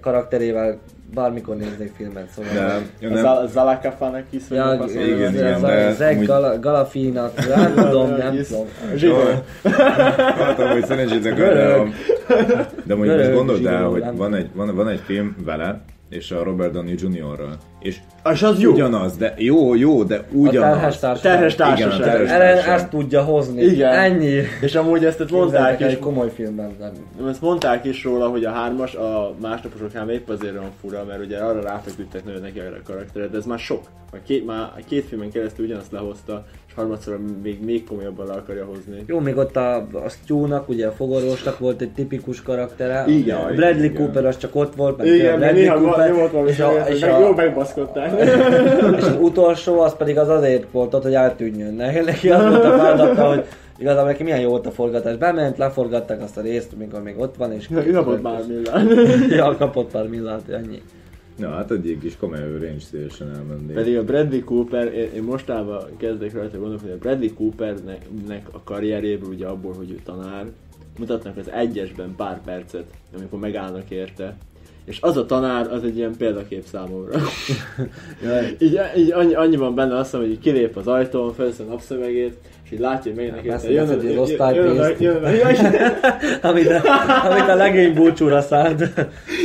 karakterével 0.00 0.78
bármikor 1.14 1.56
néznék 1.56 1.92
filmet, 1.96 2.28
szóval... 2.30 2.52
De, 2.52 3.06
A 3.06 3.10
nem, 3.10 3.22
Zal- 3.22 3.48
Zalakafanak 3.48 4.22
is 4.30 4.42
Ja, 4.50 4.64
a 4.64 4.72
igen, 4.74 4.84
az- 4.84 4.94
igen, 4.94 5.54
az- 5.54 5.60
de- 5.60 5.92
Zeg 5.92 6.12
amúgy- 6.14 6.26
Gala, 6.26 6.58
Galafinak, 6.60 7.46
nem 7.56 7.74
tudom, 7.74 8.08
nem 8.16 8.36
tudom. 8.48 8.66
Hallottam, 10.36 10.68
hogy 10.70 10.84
szerencsétek 10.86 11.32
a- 11.38 11.88
de 12.84 12.94
mondjuk 12.94 13.16
most 13.18 13.32
gondold 13.32 13.66
el, 13.66 13.84
hogy 13.84 14.04
van 14.16 14.34
egy, 14.34 14.48
van, 14.54 14.74
van 14.74 14.88
egy 14.88 15.00
film 15.04 15.36
vele, 15.44 15.80
és 16.08 16.30
a 16.30 16.42
Robert 16.42 16.72
Downey 16.72 16.94
Jr.-ral. 16.98 17.52
És 17.80 17.98
És 18.32 18.42
az 18.42 18.60
jó. 18.60 18.72
ugyanaz, 18.72 19.16
de 19.16 19.34
jó, 19.36 19.74
jó, 19.74 20.04
de 20.04 20.14
A 20.14 20.18
terhes 20.20 20.34
ugyanaz. 20.34 20.98
társaság. 20.98 21.20
Terhes 21.20 21.54
Igen, 21.54 21.66
a 21.66 21.70
társaság. 21.76 22.00
terhes 22.00 22.30
Ellen 22.30 22.58
ezt 22.74 22.88
tudja 22.88 23.22
hozni. 23.22 23.62
Igen. 23.62 23.92
Ennyi. 23.92 24.40
És 24.60 24.74
amúgy 24.74 25.04
ezt 25.04 25.20
ott 25.20 25.30
mondták 25.30 25.80
is, 25.80 25.86
egy 25.86 25.98
komoly 25.98 26.30
filmben. 26.34 26.76
Nem. 27.18 27.28
ezt 27.28 27.40
mondták 27.40 27.84
is 27.84 28.04
róla, 28.04 28.28
hogy 28.28 28.44
a 28.44 28.50
hármas 28.50 28.94
a 28.94 29.34
másnaposoknál 29.40 30.10
épp 30.10 30.28
azért 30.28 30.52
olyan 30.52 30.70
fura, 30.80 31.04
mert 31.08 31.24
ugye 31.24 31.38
arra 31.38 31.60
ráfeküdtek 31.60 32.24
nagyon 32.24 32.40
neki 32.40 32.58
erre 32.60 32.76
a 32.84 32.86
karakteret, 32.86 33.30
de 33.30 33.36
ez 33.36 33.44
már 33.44 33.58
sok. 33.58 33.80
A 34.12 34.16
két, 34.26 34.46
már 34.46 34.60
a 34.76 34.80
két 34.88 35.04
filmen 35.04 35.30
keresztül 35.30 35.64
ugyanazt 35.64 35.92
lehozta, 35.92 36.44
harmadszor 36.78 37.18
még, 37.42 37.64
még 37.64 37.84
komolyabban 37.84 38.26
le 38.26 38.32
akarja 38.32 38.64
hozni. 38.64 39.02
Jó, 39.06 39.18
még 39.18 39.36
ott 39.36 39.56
a, 39.56 39.76
a 39.76 40.08
Stu-nak, 40.08 40.68
ugye 40.68 40.86
a 40.86 40.90
fogorvosnak 40.92 41.58
volt 41.58 41.80
egy 41.80 41.92
tipikus 41.92 42.42
karaktere. 42.42 43.04
Igen, 43.06 43.36
A 43.36 43.46
Bradley 43.46 43.84
igen. 43.84 43.94
Cooper 43.94 44.26
az 44.26 44.36
csak 44.38 44.54
ott 44.54 44.74
volt, 44.74 44.96
meg 44.96 45.06
Igen, 45.06 45.38
Bradley 45.38 45.60
néha 45.60 45.80
Cooper, 45.80 46.14
volt 46.14 46.30
valami 46.30 46.50
és, 46.50 46.60
a, 46.60 46.72
és, 46.88 47.02
a, 47.02 47.18
jól 47.18 47.34
megbaszkodták. 47.34 48.20
és 48.98 49.02
az 49.04 49.16
utolsó 49.20 49.80
az 49.80 49.96
pedig 49.96 50.18
az 50.18 50.28
azért 50.28 50.66
volt 50.72 50.94
ott, 50.94 51.02
hogy 51.02 51.14
eltűnjön. 51.14 51.74
Ne- 51.74 52.02
Neki 52.02 52.30
az 52.30 52.42
volt 52.42 52.64
a 52.64 52.76
feladata, 52.78 53.28
hogy 53.28 53.44
igazából 53.78 54.10
neki 54.10 54.22
milyen 54.22 54.40
jó 54.40 54.48
volt 54.48 54.66
a 54.66 54.70
forgatás. 54.70 55.16
Bement, 55.16 55.58
leforgatták 55.58 56.22
azt 56.22 56.36
a 56.36 56.40
részt, 56.40 56.72
amikor 56.76 57.02
még 57.02 57.18
ott 57.18 57.36
van, 57.36 57.52
és... 57.52 57.68
Ő 57.86 57.92
kapott 57.92 58.22
már 58.22 58.40
millán. 58.48 58.88
ja, 59.28 59.56
kapott 59.58 59.90
pár 59.90 60.08
millát, 60.08 60.48
ennyi. 60.48 60.82
Na, 61.38 61.48
hát 61.50 61.70
egy 61.70 61.98
kis 62.00 62.16
komoly 62.16 62.38
range 62.38 62.80
szívesen 62.80 63.34
elmennék. 63.34 63.74
Pedig 63.74 63.96
a 63.96 64.04
Bradley 64.04 64.44
Cooper, 64.44 64.94
én, 64.94 65.12
én 65.14 65.22
mostában 65.22 65.84
kezdek 65.96 66.32
rajta 66.32 66.58
gondolkodni, 66.58 66.92
a 66.92 66.98
Bradley 66.98 67.34
Coopernek 67.34 68.46
a 68.50 68.62
karrierjéből 68.64 69.28
ugye 69.28 69.46
abból, 69.46 69.74
hogy 69.74 69.90
ő 69.90 70.00
tanár, 70.04 70.46
mutatnak 70.98 71.36
az 71.36 71.50
egyesben 71.50 72.14
pár 72.16 72.40
percet, 72.42 72.84
amikor 73.16 73.38
megállnak 73.38 73.90
érte. 73.90 74.36
És 74.84 75.00
az 75.00 75.16
a 75.16 75.26
tanár, 75.26 75.72
az 75.72 75.84
egy 75.84 75.96
ilyen 75.96 76.16
példakép 76.16 76.64
számomra. 76.64 77.20
így, 78.58 78.80
így 78.96 79.12
annyi, 79.12 79.34
annyi, 79.34 79.56
van 79.56 79.74
benne 79.74 79.96
azt 79.96 80.12
mondom, 80.12 80.30
hogy 80.30 80.40
kilép 80.40 80.76
az 80.76 80.86
ajtón, 80.86 81.34
felvesz 81.34 81.58
a 81.58 81.64
napszövegét, 81.64 82.36
és 82.68 82.74
így 82.74 82.80
látja, 82.80 83.12
hogy 83.14 83.22
érte. 83.22 83.42
Beszélsz 83.42 83.90
egy 83.90 84.02
jön, 84.02 84.18
osztálypénzt. 84.18 85.00
jön, 85.00 85.22
jön, 85.22 85.52
amit, 86.42 86.66
a, 86.66 86.80
amit 87.30 87.48
a 87.48 87.54
legény 87.54 87.94
búcsúra 87.94 88.40
szánt. 88.40 88.82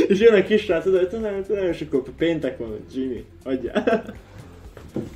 és 0.08 0.20
jön 0.20 0.34
egy 0.34 0.46
kis 0.46 0.62
srác, 0.62 0.84
hogy 0.84 1.08
és 1.70 1.80
akkor 1.80 2.02
péntek 2.18 2.58
van, 2.58 2.76
Jimmy, 2.94 3.24
adjál. 3.44 4.04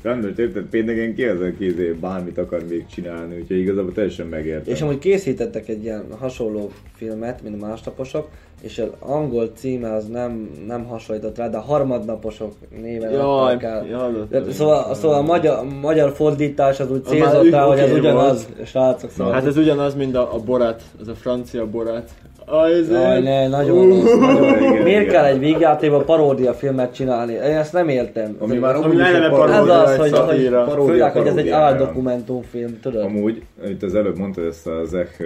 Rendben, 0.03 0.35
érted, 0.37 0.64
pénteken 0.64 1.14
ki 1.14 1.25
az, 1.25 1.41
aki 1.41 1.67
izé 1.67 1.91
bármit 2.01 2.38
akar 2.38 2.62
még 2.69 2.87
csinálni, 2.87 3.37
úgyhogy 3.41 3.59
igazából 3.59 3.93
teljesen 3.93 4.27
megértem. 4.27 4.73
És 4.75 4.83
amúgy 4.83 4.99
készítettek 4.99 5.69
egy 5.69 5.83
ilyen 5.83 6.05
hasonló 6.19 6.71
filmet, 6.95 7.43
mint 7.43 7.62
a 7.62 7.67
másnaposok, 7.67 8.29
és 8.62 8.79
az 8.79 8.88
angol 8.99 9.51
címe 9.55 9.93
az 9.95 10.09
nem, 10.09 10.51
nem 10.67 10.85
hasonlított 10.85 11.37
rá, 11.37 11.49
de 11.49 11.57
a 11.57 11.61
harmadnaposok 11.61 12.53
néven 12.81 13.11
Jaj, 13.11 13.21
adták 13.21 13.62
el. 13.62 13.99
hallottam. 13.99 14.45
De, 14.45 14.53
szóval, 14.53 14.95
szóval 14.95 15.19
a 15.19 15.23
magyar, 15.23 15.64
magyar 15.81 16.12
fordítás 16.12 16.81
az 16.81 16.91
úgy 16.91 17.05
célzott 17.05 17.51
rá, 17.51 17.64
hogy 17.64 17.79
ez 17.79 17.93
ugyanaz, 17.93 18.49
srácok. 18.64 19.11
Szóval 19.11 19.33
Hát 19.33 19.47
ez 19.47 19.57
ugyanaz, 19.57 19.95
mint 19.95 20.17
a, 20.17 20.35
a 20.35 20.38
Borat, 20.38 20.83
az 21.01 21.09
a 21.09 21.14
francia 21.14 21.67
Borat. 21.67 22.11
Ah, 22.51 22.91
Jaj, 22.91 23.21
ne, 23.23 23.49
nagyon 23.49 23.89
rossz, 23.89 24.15
nagyon 24.19 24.45
Igen, 24.45 24.59
rossz. 24.59 24.83
Miért 24.83 25.01
igen. 25.01 25.07
kell 25.09 25.25
egy 25.25 25.39
vígjátékban 25.39 26.05
paródia 26.05 26.53
filmet 26.53 26.95
csinálni? 26.95 27.33
Én 27.33 27.41
ezt 27.41 27.73
nem 27.73 27.89
értem. 27.89 28.37
Ami 28.39 28.57
már 28.57 28.75
Ami 28.75 28.85
amúgy 28.85 29.01
eleve 29.01 29.17
egy 29.17 29.23
Ez 29.25 29.31
paródia, 29.31 29.83
az, 29.83 29.97
hogy, 29.97 30.11
hogy. 30.19 30.49
Paródia, 30.49 30.93
főleg, 30.93 31.13
hogy 31.13 31.27
ez 31.27 31.37
egy 31.37 31.49
paródia, 31.49 31.57
áldokumentumfilm, 31.57 32.81
tudod? 32.81 33.03
Amúgy, 33.05 33.43
itt 33.69 33.83
az 33.83 33.95
előbb 33.95 34.19
mondtad 34.19 34.45
ezt 34.45 34.67
a 34.67 34.85
Zech 34.85 35.23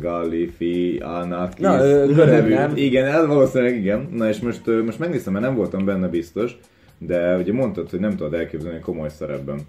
Galifi 0.00 1.02
Anarchis 1.04 1.64
Na, 1.64 1.84
ő 1.84 2.06
görög, 2.06 2.48
nem? 2.48 2.72
Igen, 2.74 3.06
ez 3.06 3.26
valószínűleg 3.26 3.76
igen. 3.76 4.08
Na 4.16 4.28
és 4.28 4.40
most, 4.40 4.60
most 4.84 4.98
megnéztem, 4.98 5.32
mert 5.32 5.44
nem 5.44 5.54
voltam 5.54 5.84
benne 5.84 6.08
biztos, 6.08 6.58
de 6.98 7.36
ugye 7.36 7.52
mondtad, 7.52 7.90
hogy 7.90 8.00
nem 8.00 8.16
tudod 8.16 8.34
elképzelni 8.34 8.78
komoly 8.78 9.08
szerepben. 9.18 9.60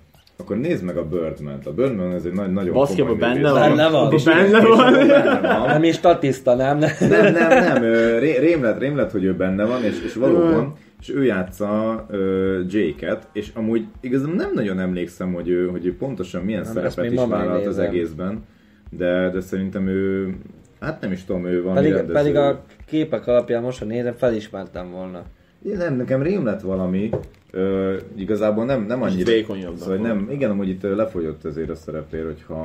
Akkor 0.42 0.58
nézd 0.58 0.84
meg 0.84 0.98
a 0.98 1.06
Birdman-t. 1.08 1.66
A 1.68 1.74
Birdman 1.74 2.12
ez 2.12 2.26
egy 2.26 2.34
nagy, 2.34 2.52
nagyon 2.52 2.74
Baszketball 2.74 3.18
komoly 3.18 3.34
benne 3.34 3.52
van. 3.52 3.70
Benne 3.70 3.90
van. 3.90 4.14
És- 4.14 4.24
Benne 4.24 4.60
van. 4.68 4.94
Nem 5.74 5.84
is 5.84 5.96
statiszta, 5.96 6.56
nem? 6.56 6.78
Nem, 6.78 7.34
nem, 7.34 7.50
nem, 7.50 7.84
rémlet, 8.20 8.80
rémlet, 8.80 9.12
hogy 9.12 9.24
ő 9.24 9.34
benne 9.34 9.66
van, 9.66 9.84
és, 9.84 10.04
és 10.06 10.14
valóban, 10.14 10.74
és 11.02 11.10
ő 11.10 11.24
játsza 11.24 12.06
ö, 12.10 12.60
Jake-et, 12.68 13.28
és 13.34 13.52
amúgy 13.54 13.86
igazából 14.02 14.36
nem 14.36 14.52
nagyon 14.54 14.80
emlékszem, 14.80 15.34
hogy 15.34 15.50
ő, 15.50 15.68
hogy 15.68 15.86
ő 15.86 15.96
pontosan 15.98 16.44
milyen 16.44 16.62
Nem, 16.62 16.74
szerepet 16.74 17.12
is 17.12 17.20
vállalt 17.28 17.66
az 17.66 17.80
egészben, 17.80 18.44
de, 18.90 19.30
de 19.30 19.42
szerintem 19.42 19.88
ő, 19.88 20.34
hát 20.80 21.02
nem 21.02 21.12
is 21.12 21.24
tudom, 21.26 21.46
ő 21.46 21.64
van 21.64 21.74
Pedig, 21.74 21.94
pedig 21.94 22.36
a 22.36 22.64
képek 22.86 23.28
alapján 23.28 23.62
most, 23.64 23.80
ha 23.80 23.86
nézem, 23.86 24.14
felismertem 24.18 24.92
volna. 24.92 25.24
Nem, 25.62 25.96
nekem 25.96 26.22
rém 26.22 26.46
lett 26.46 26.62
valami, 26.62 27.10
Ö, 27.54 27.98
igazából 28.16 28.66
nem, 28.66 28.86
nem 28.86 29.02
annyira... 29.02 29.32
vékonyabb 29.32 29.78
Szóval 29.78 29.98
nem, 29.98 30.28
igen, 30.32 30.50
amúgy 30.50 30.70
itt 30.70 30.82
lefogyott 30.82 31.46
azért 31.46 31.70
a 31.70 31.76
szerepér, 31.76 32.26
hogyha, 32.26 32.58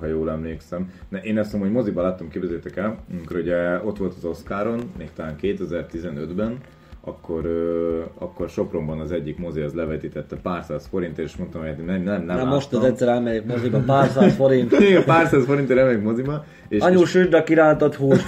ha 0.00 0.06
jól 0.06 0.30
emlékszem. 0.30 0.92
Ne, 1.08 1.20
én 1.20 1.38
ezt 1.38 1.52
mondom, 1.52 1.70
hogy 1.70 1.80
moziban 1.80 2.04
láttam, 2.04 2.28
képzeljétek 2.28 2.76
el, 2.76 2.98
amikor 3.12 3.36
ugye 3.36 3.84
ott 3.84 3.98
volt 3.98 4.14
az 4.16 4.24
Oscaron, 4.24 4.80
még 4.98 5.10
talán 5.14 5.36
2015-ben, 5.40 6.58
akkor, 7.04 7.44
ö, 7.44 8.00
akkor 8.18 8.48
Sopronban 8.48 9.00
az 9.00 9.12
egyik 9.12 9.38
mozi 9.38 9.60
az 9.60 9.72
levetítette 9.72 10.36
pár 10.36 10.64
száz 10.64 10.86
forintért, 10.86 11.28
és 11.28 11.36
mondtam, 11.36 11.60
hogy 11.62 11.84
nem, 11.84 12.02
nem, 12.02 12.24
nem 12.24 12.36
Na 12.36 12.44
most 12.44 12.66
az 12.66 12.72
láttam. 12.72 12.90
egyszer 12.90 13.08
elmegyek 13.08 13.44
moziba, 13.46 13.78
pár 13.78 14.08
száz 14.08 14.34
forint. 14.34 14.72
Igen, 14.88 15.04
pár 15.04 15.26
száz 15.26 15.44
forintért 15.44 15.78
elmegyek 15.78 16.02
moziba, 16.02 16.44
és, 16.68 16.80
Anyu 16.82 17.00
és 17.00 17.08
süsd 17.10 17.34
a 17.34 17.42
kirántott 17.42 17.94
húst. 17.94 18.26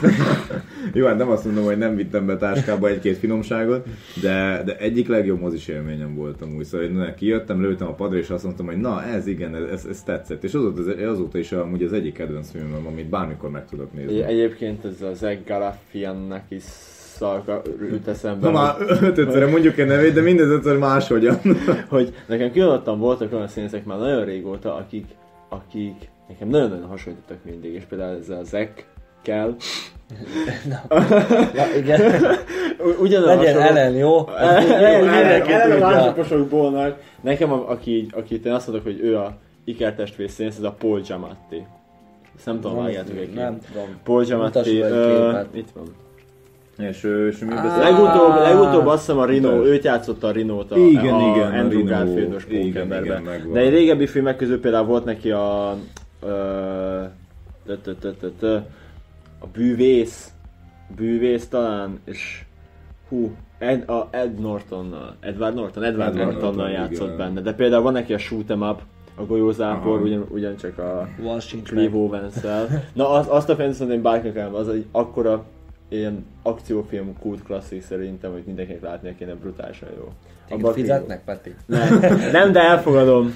jó, 0.94 1.06
hát 1.06 1.16
nem 1.18 1.28
azt 1.30 1.44
mondom, 1.44 1.64
hogy 1.64 1.78
nem 1.78 1.96
vittem 1.96 2.26
be 2.26 2.36
táskába 2.36 2.88
egy-két 2.88 3.16
finomságot, 3.16 3.86
de, 4.22 4.62
de 4.64 4.76
egyik 4.78 5.08
legjobb 5.08 5.40
mozis 5.40 5.68
élményem 5.68 6.14
volt 6.14 6.42
amúgy. 6.42 6.64
Szóval 6.64 6.86
én 6.86 7.14
kijöttem, 7.16 7.60
lőttem 7.60 7.86
a 7.88 7.94
padra, 7.94 8.18
és 8.18 8.30
azt 8.30 8.44
mondtam, 8.44 8.66
hogy 8.66 8.80
na, 8.80 9.04
ez 9.04 9.26
igen, 9.26 9.54
ez, 9.72 9.84
ez 9.90 10.02
tetszett. 10.02 10.44
És 10.44 10.54
azóta, 10.54 11.06
azóta 11.08 11.38
is 11.38 11.52
amúgy 11.52 11.82
az 11.82 11.92
egyik 11.92 12.12
kedvenc 12.14 12.50
filmem, 12.50 12.86
amit 12.86 13.08
bármikor 13.08 13.50
meg 13.50 13.66
tudok 13.66 13.92
nézni. 13.92 14.22
Egy- 14.22 14.30
Egyébként 14.30 14.84
ez 14.84 15.02
a 15.02 15.14
Zeg 15.14 15.40
Galafiannak 15.46 16.42
is 16.48 16.62
szalka 17.16 17.62
jut 17.90 18.08
eszembe, 18.08 18.46
Na 18.46 18.52
már 18.52 18.74
ötödszörre 19.00 19.46
mondjuk 19.46 19.78
egy 19.78 19.86
nevét, 19.86 20.12
de 20.12 20.20
mindez 20.20 20.48
ötször 20.48 20.78
máshogyan. 20.78 21.38
hogy 21.88 22.14
nekem 22.26 22.52
különöttem 22.52 22.98
voltak 22.98 23.32
olyan 23.32 23.48
színészek 23.48 23.84
már 23.84 23.98
nagyon 23.98 24.24
régóta, 24.24 24.74
akik, 24.74 25.06
akik 25.48 26.10
nekem 26.28 26.48
nagyon-nagyon 26.48 26.86
hasonlítottak 26.88 27.44
mindig, 27.44 27.72
és 27.72 27.82
például 27.88 28.18
ez 28.22 28.28
a 28.28 28.40
Zack 28.44 28.86
kell. 29.22 29.54
Ja, 31.54 31.64
igen. 31.76 32.00
Ugyanaz 33.00 33.26
Legyen 33.36 33.60
ellen, 33.60 33.92
jó? 33.92 34.28
Mindenki 35.00 35.52
eleve 35.52 35.70
tudja. 35.70 35.86
másnaposokból 35.88 36.96
Nekem, 37.20 37.52
a- 37.52 37.70
aki, 37.70 38.06
akit 38.12 38.46
én 38.46 38.52
azt 38.52 38.66
mondok, 38.66 38.84
hogy 38.84 39.00
ő 39.02 39.16
a 39.16 39.36
ikertestvér 39.64 40.30
színész, 40.30 40.56
ez 40.56 40.62
a 40.62 40.74
Paul 40.78 41.00
Giamatti. 41.00 41.66
Ezt 42.36 42.46
nem 42.46 42.60
tudom, 42.60 42.76
vágjátok 42.76 43.16
egy 43.16 43.32
nem 43.32 43.58
tudom. 43.72 43.88
Paul 44.04 44.24
Giamatti, 44.24 44.60
képet. 44.62 45.46
itt 45.52 45.68
van. 45.74 46.03
És, 46.78 47.02
és 47.30 47.38
mi 47.38 47.54
beszél? 47.54 47.78
Legutóbb, 47.78 48.34
legutóbb 48.34 48.86
azt 48.86 48.98
hiszem 48.98 49.18
a 49.18 49.24
Rino, 49.24 49.64
őt 49.64 49.84
játszotta 49.84 50.26
a 50.26 50.30
Rinót 50.30 50.72
a, 50.72 50.76
Igen, 50.76 51.14
a 51.14 51.34
igen, 51.36 51.52
a 51.52 51.58
Andrew 51.58 51.78
Rino. 51.78 51.90
Garfieldos 51.90 52.46
Igen, 52.48 52.62
pókemberben. 52.62 53.52
De 53.52 53.60
egy 53.60 53.70
régebbi 53.70 54.06
filmek 54.06 54.36
közül 54.36 54.60
például 54.60 54.86
volt 54.86 55.04
neki 55.04 55.30
a... 55.30 55.70
a 59.38 59.46
bűvész, 59.52 60.32
bűvész 60.96 61.48
talán, 61.48 61.98
és 62.04 62.44
hú, 63.08 63.32
Ed, 63.58 63.88
a 63.88 64.08
Ed 64.10 64.40
Nortonnal, 64.40 65.14
Edward 65.20 65.54
Norton, 65.54 65.82
Edward 65.82 66.10
Edward 66.16 66.32
Nortonnal 66.32 66.66
Norton, 66.66 66.70
játszott 66.70 67.06
igen. 67.06 67.16
benne, 67.16 67.40
de 67.40 67.54
például 67.54 67.82
van 67.82 67.92
neki 67.92 68.14
a 68.14 68.18
Shoot 68.18 68.50
'em 68.50 68.60
Up, 68.60 68.80
a 69.16 69.24
golyózápor, 69.24 70.00
ugyan, 70.00 70.26
ugyancsak 70.28 70.78
a. 70.78 71.08
Clive 71.64 71.96
Owens-szel. 71.96 72.84
Na 72.92 73.10
az, 73.10 73.26
azt 73.28 73.48
a 73.48 73.54
filmet 73.54 73.74
szerintem 73.74 74.02
bárkinek 74.02 74.54
az 74.54 74.68
egy 74.68 74.84
akkora 74.92 75.44
ilyen 75.88 76.26
akciófilm 76.42 77.18
kult 77.18 77.42
klasszik 77.42 77.82
szerintem, 77.82 78.32
hogy 78.32 78.42
mindenkinek 78.46 78.82
látnia 78.82 79.14
kéne 79.18 79.34
brutálisan 79.34 79.88
jó. 79.96 80.12
Téged 80.48 80.64
Abba 80.64 80.72
fizetnek, 80.74 81.24
Peti? 81.24 81.54
nem, 81.66 81.98
nem, 82.32 82.52
de 82.52 82.60
elfogadom. 82.60 83.34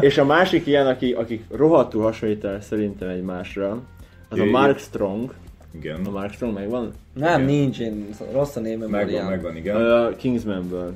És 0.00 0.18
a 0.18 0.24
másik 0.24 0.66
ilyen, 0.66 0.86
aki, 0.86 1.12
akik 1.12 1.44
rohadtul 1.50 2.02
hasonlít 2.02 2.44
el 2.44 2.60
szerintem 2.60 3.08
egymásra, 3.08 3.82
az 4.28 4.38
a 4.38 4.44
Mark 4.44 4.78
Strong. 4.78 5.34
Igen. 5.74 6.04
A 6.04 6.10
Mark 6.10 6.32
Strong 6.32 6.54
megvan? 6.54 6.92
Nem, 7.12 7.42
Igen. 7.42 7.54
nincs, 7.54 7.78
én 7.78 8.06
rossz 8.32 8.56
a 8.56 8.60
névem. 8.60 8.90
Megvan, 8.90 9.24
megvan, 9.24 9.56
igen. 9.56 9.76
A 9.76 10.16
Kingsmanből. 10.16 10.94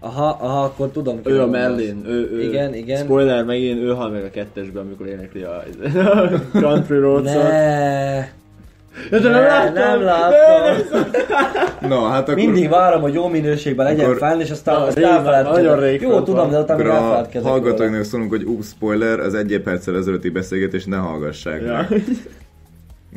Aha, 0.00 0.28
aha, 0.40 0.62
akkor 0.62 0.90
tudom. 0.90 1.22
ki 1.22 1.30
Ő 1.30 1.42
a 1.42 1.46
Merlin. 1.46 2.06
Ő, 2.06 2.30
ő, 2.30 2.42
Igen, 2.42 2.74
igen. 2.74 3.02
Spoiler 3.02 3.44
megint, 3.44 3.78
ő 3.78 3.94
hal 3.94 4.10
meg 4.10 4.24
a 4.24 4.30
kettesben, 4.30 4.86
amikor 4.86 5.06
énekli 5.06 5.42
a, 5.42 5.62
Country 6.60 6.98
Roads-ot. 6.98 7.42
Ne, 7.42 8.32
De, 9.10 9.18
de 9.18 9.28
nem 9.28 9.40
ne, 9.40 9.46
láttam! 9.46 9.74
nem 9.74 10.02
láttam. 10.02 11.10
Na, 11.88 12.08
hát 12.08 12.22
akkor... 12.22 12.34
Mindig 12.34 12.68
várom, 12.68 13.00
hogy 13.00 13.14
jó 13.14 13.28
minőségben 13.28 13.86
legyen 13.86 14.04
Akkor- 14.04 14.18
fenn, 14.18 14.40
és 14.40 14.50
aztán 14.50 14.74
Na, 14.80 14.84
azt 14.86 14.96
nagyon 15.52 15.80
rég 15.80 16.00
Jó, 16.00 16.20
tudom, 16.22 16.50
de 16.50 16.58
utána 16.60 16.82
róla. 16.82 17.28
hallgatóknak 17.42 18.04
szólunk, 18.04 18.30
hogy 18.30 18.44
ups, 18.44 18.66
spoiler, 18.66 19.20
az 19.20 19.34
egy 19.34 19.60
perccel 19.64 19.96
ezelőtti 19.96 20.28
beszélgetés 20.28 20.84
ne 20.84 20.96
hallgassák 20.96 21.62
Ja. 21.62 21.86
meg. 21.90 22.02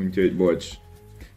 Úgyhogy 0.05 0.35
bocs. 0.35 0.65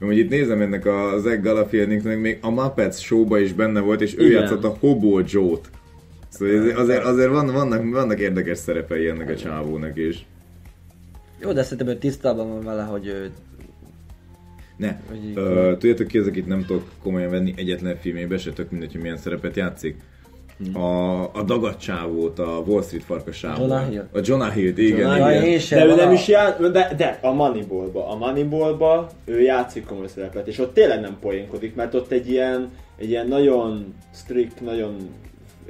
Hogy 0.00 0.18
itt 0.18 0.30
nézem 0.30 0.60
ennek 0.60 0.86
a 0.86 1.18
Zach 1.18 1.40
Galafiandinknek 1.42 2.18
még 2.18 2.38
a 2.42 2.50
Muppets 2.50 2.94
showba 2.98 3.38
is 3.38 3.52
benne 3.52 3.80
volt, 3.80 4.00
és 4.00 4.14
ő 4.18 4.26
Igen. 4.26 4.40
játszott 4.40 4.64
a 4.64 4.76
Hobo 4.80 5.20
Joe-t. 5.26 5.70
Szóval 6.28 6.54
ez- 6.54 6.78
azért, 6.78 7.04
azért 7.04 7.30
van, 7.30 7.52
vannak, 7.52 7.90
vannak 7.90 8.18
érdekes 8.18 8.58
szerepei 8.58 9.08
ennek 9.08 9.30
a 9.30 9.36
csávónak 9.36 9.96
is. 9.98 10.26
Jó, 11.42 11.52
de 11.52 11.62
szerintem 11.62 11.88
ő 11.88 11.96
tisztában 11.98 12.48
van 12.48 12.64
vele, 12.64 12.82
hogy 12.82 13.06
ő... 13.06 13.30
Ne, 14.76 15.00
ö, 15.34 15.72
tudjátok 15.78 16.06
ki 16.06 16.18
az, 16.18 16.26
akit 16.26 16.46
nem 16.46 16.64
tudok 16.64 16.90
komolyan 17.02 17.30
venni 17.30 17.54
egyetlen 17.56 17.96
filmébe, 17.96 18.38
se 18.38 18.52
tök 18.52 18.70
mindegy, 18.70 18.92
hogy 18.92 19.00
milyen 19.00 19.16
szerepet 19.16 19.56
játszik. 19.56 19.96
Hm. 20.58 20.76
A, 20.76 21.22
a 21.34 21.42
dagat 21.42 21.80
csávót, 21.80 22.38
a 22.38 22.62
Wall 22.66 22.82
Street 22.82 23.04
farkasávót. 23.04 23.58
Jonah 23.58 23.88
Hill? 23.88 24.08
A 24.12 24.18
Jonah 24.22 24.52
Hill, 24.52 24.76
igen, 24.76 24.98
Jonah 24.98 25.44
igen. 25.44 25.58
sem. 25.58 25.78
De 25.78 25.84
ő 25.92 25.94
nem 25.94 26.08
a- 26.08 26.12
is 26.12 26.28
ját, 26.28 26.70
de, 26.70 26.94
de 26.96 27.18
a 27.22 27.32
Moneyballba, 27.32 28.08
a 28.08 28.16
Moneyballba 28.16 29.10
ő 29.24 29.40
játszik 29.40 29.84
komoly 29.84 30.06
szerepet, 30.08 30.46
és 30.46 30.58
ott 30.58 30.74
tényleg 30.74 31.00
nem 31.00 31.16
poénkodik, 31.20 31.74
mert 31.74 31.94
ott 31.94 32.10
egy 32.10 32.30
ilyen, 32.30 32.70
egy 32.98 33.08
ilyen 33.08 33.26
nagyon 33.28 33.94
strict, 34.14 34.60
nagyon 34.60 34.96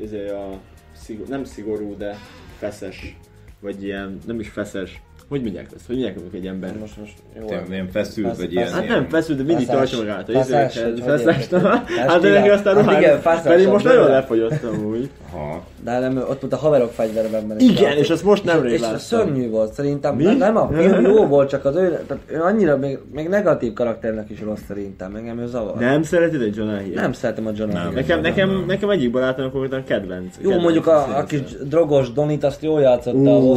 izé 0.02 0.28
a, 0.28 0.48
szigor, 0.92 1.26
nem 1.26 1.44
szigorú, 1.44 1.96
de 1.96 2.18
feszes, 2.58 3.16
vagy 3.60 3.84
ilyen, 3.84 4.18
nem 4.26 4.40
is 4.40 4.48
feszes, 4.48 5.02
hogy 5.34 5.42
mondják 5.42 5.66
ezt, 5.76 5.86
hogy 5.86 5.96
mondják 5.96 6.16
egy 6.34 6.46
ember? 6.46 6.72
Most, 6.80 6.96
most, 7.00 7.12
jó. 7.40 7.46
Ilyen- 7.48 7.64
ilyen 7.70 7.88
feszült, 7.92 8.26
Fesz- 8.26 8.38
vagy 8.38 8.52
ilyen- 8.52 8.72
Hát 8.72 8.88
nem 8.88 9.06
feszül, 9.08 9.36
de 9.36 9.42
mindig 9.42 9.66
tartsa 9.66 9.96
magát. 9.96 10.30
Feszes, 10.30 10.74
Izé, 10.74 11.04
nem? 11.06 11.18
érted? 11.38 11.62
Hát 11.62 12.20
de 12.20 12.28
neki 12.28 12.44
igen. 12.44 12.50
aztán 12.56 12.74
Hát 12.74 12.84
ruhány, 12.84 13.00
igen, 13.02 13.20
feszes 13.20 13.42
pedig 13.42 13.66
a 13.66 13.70
most 13.70 13.84
nagyon 13.84 14.02
bőre. 14.02 14.12
lefogyott 14.14 14.62
amúgy. 14.62 15.10
Ha. 15.32 15.62
De 15.84 15.98
nem, 15.98 16.16
ott 16.16 16.40
volt 16.40 16.52
a 16.52 16.56
haverok 16.56 16.90
fegyverben. 16.92 17.48
benne. 17.48 17.60
Igen, 17.60 17.96
és 17.96 18.10
azt 18.10 18.24
most 18.24 18.44
nemrég 18.44 18.72
És 18.72 18.80
láttam. 18.80 18.98
szörnyű 18.98 19.50
volt, 19.50 19.72
szerintem 19.72 20.14
Mi? 20.16 20.24
nem, 20.24 20.36
nem 20.36 20.56
a 20.56 20.68
film 20.72 21.00
jó 21.04 21.26
volt, 21.26 21.48
csak 21.48 21.64
az 21.64 21.76
ő, 21.76 21.88
tehát 22.06 22.22
ő 22.26 22.40
annyira 22.42 22.76
még, 22.76 22.98
még 23.12 23.28
negatív 23.28 23.72
karakternek 23.72 24.30
is 24.30 24.40
rossz 24.40 24.60
szerintem, 24.68 25.14
engem 25.14 25.38
ő 25.38 25.46
zavar. 25.46 25.74
Nem 25.78 26.02
szereted 26.02 26.40
egy 26.42 26.56
Jonah 26.56 26.78
Hill? 26.80 26.94
nem 26.94 27.12
szeretem 27.12 27.46
a 27.46 27.50
John 27.56 27.72
Nem. 27.72 27.82
Hill. 27.82 27.90
Nekem, 27.94 28.20
Nem, 28.20 28.30
nekem, 28.30 28.50
nem. 28.50 28.64
nekem 28.66 28.90
egyik 28.90 29.10
barátom 29.10 29.50
konkrétan 29.50 29.84
kedvenc. 29.84 30.34
Jó, 30.42 30.58
mondjuk 30.60 30.86
a, 30.86 31.18
a 31.18 31.24
kis 31.24 31.40
drogos 31.68 32.12
Donit 32.12 32.44
azt 32.44 32.62
jól 32.62 32.80
játszotta 32.80 33.36
a 33.36 33.38
Wall 33.38 33.56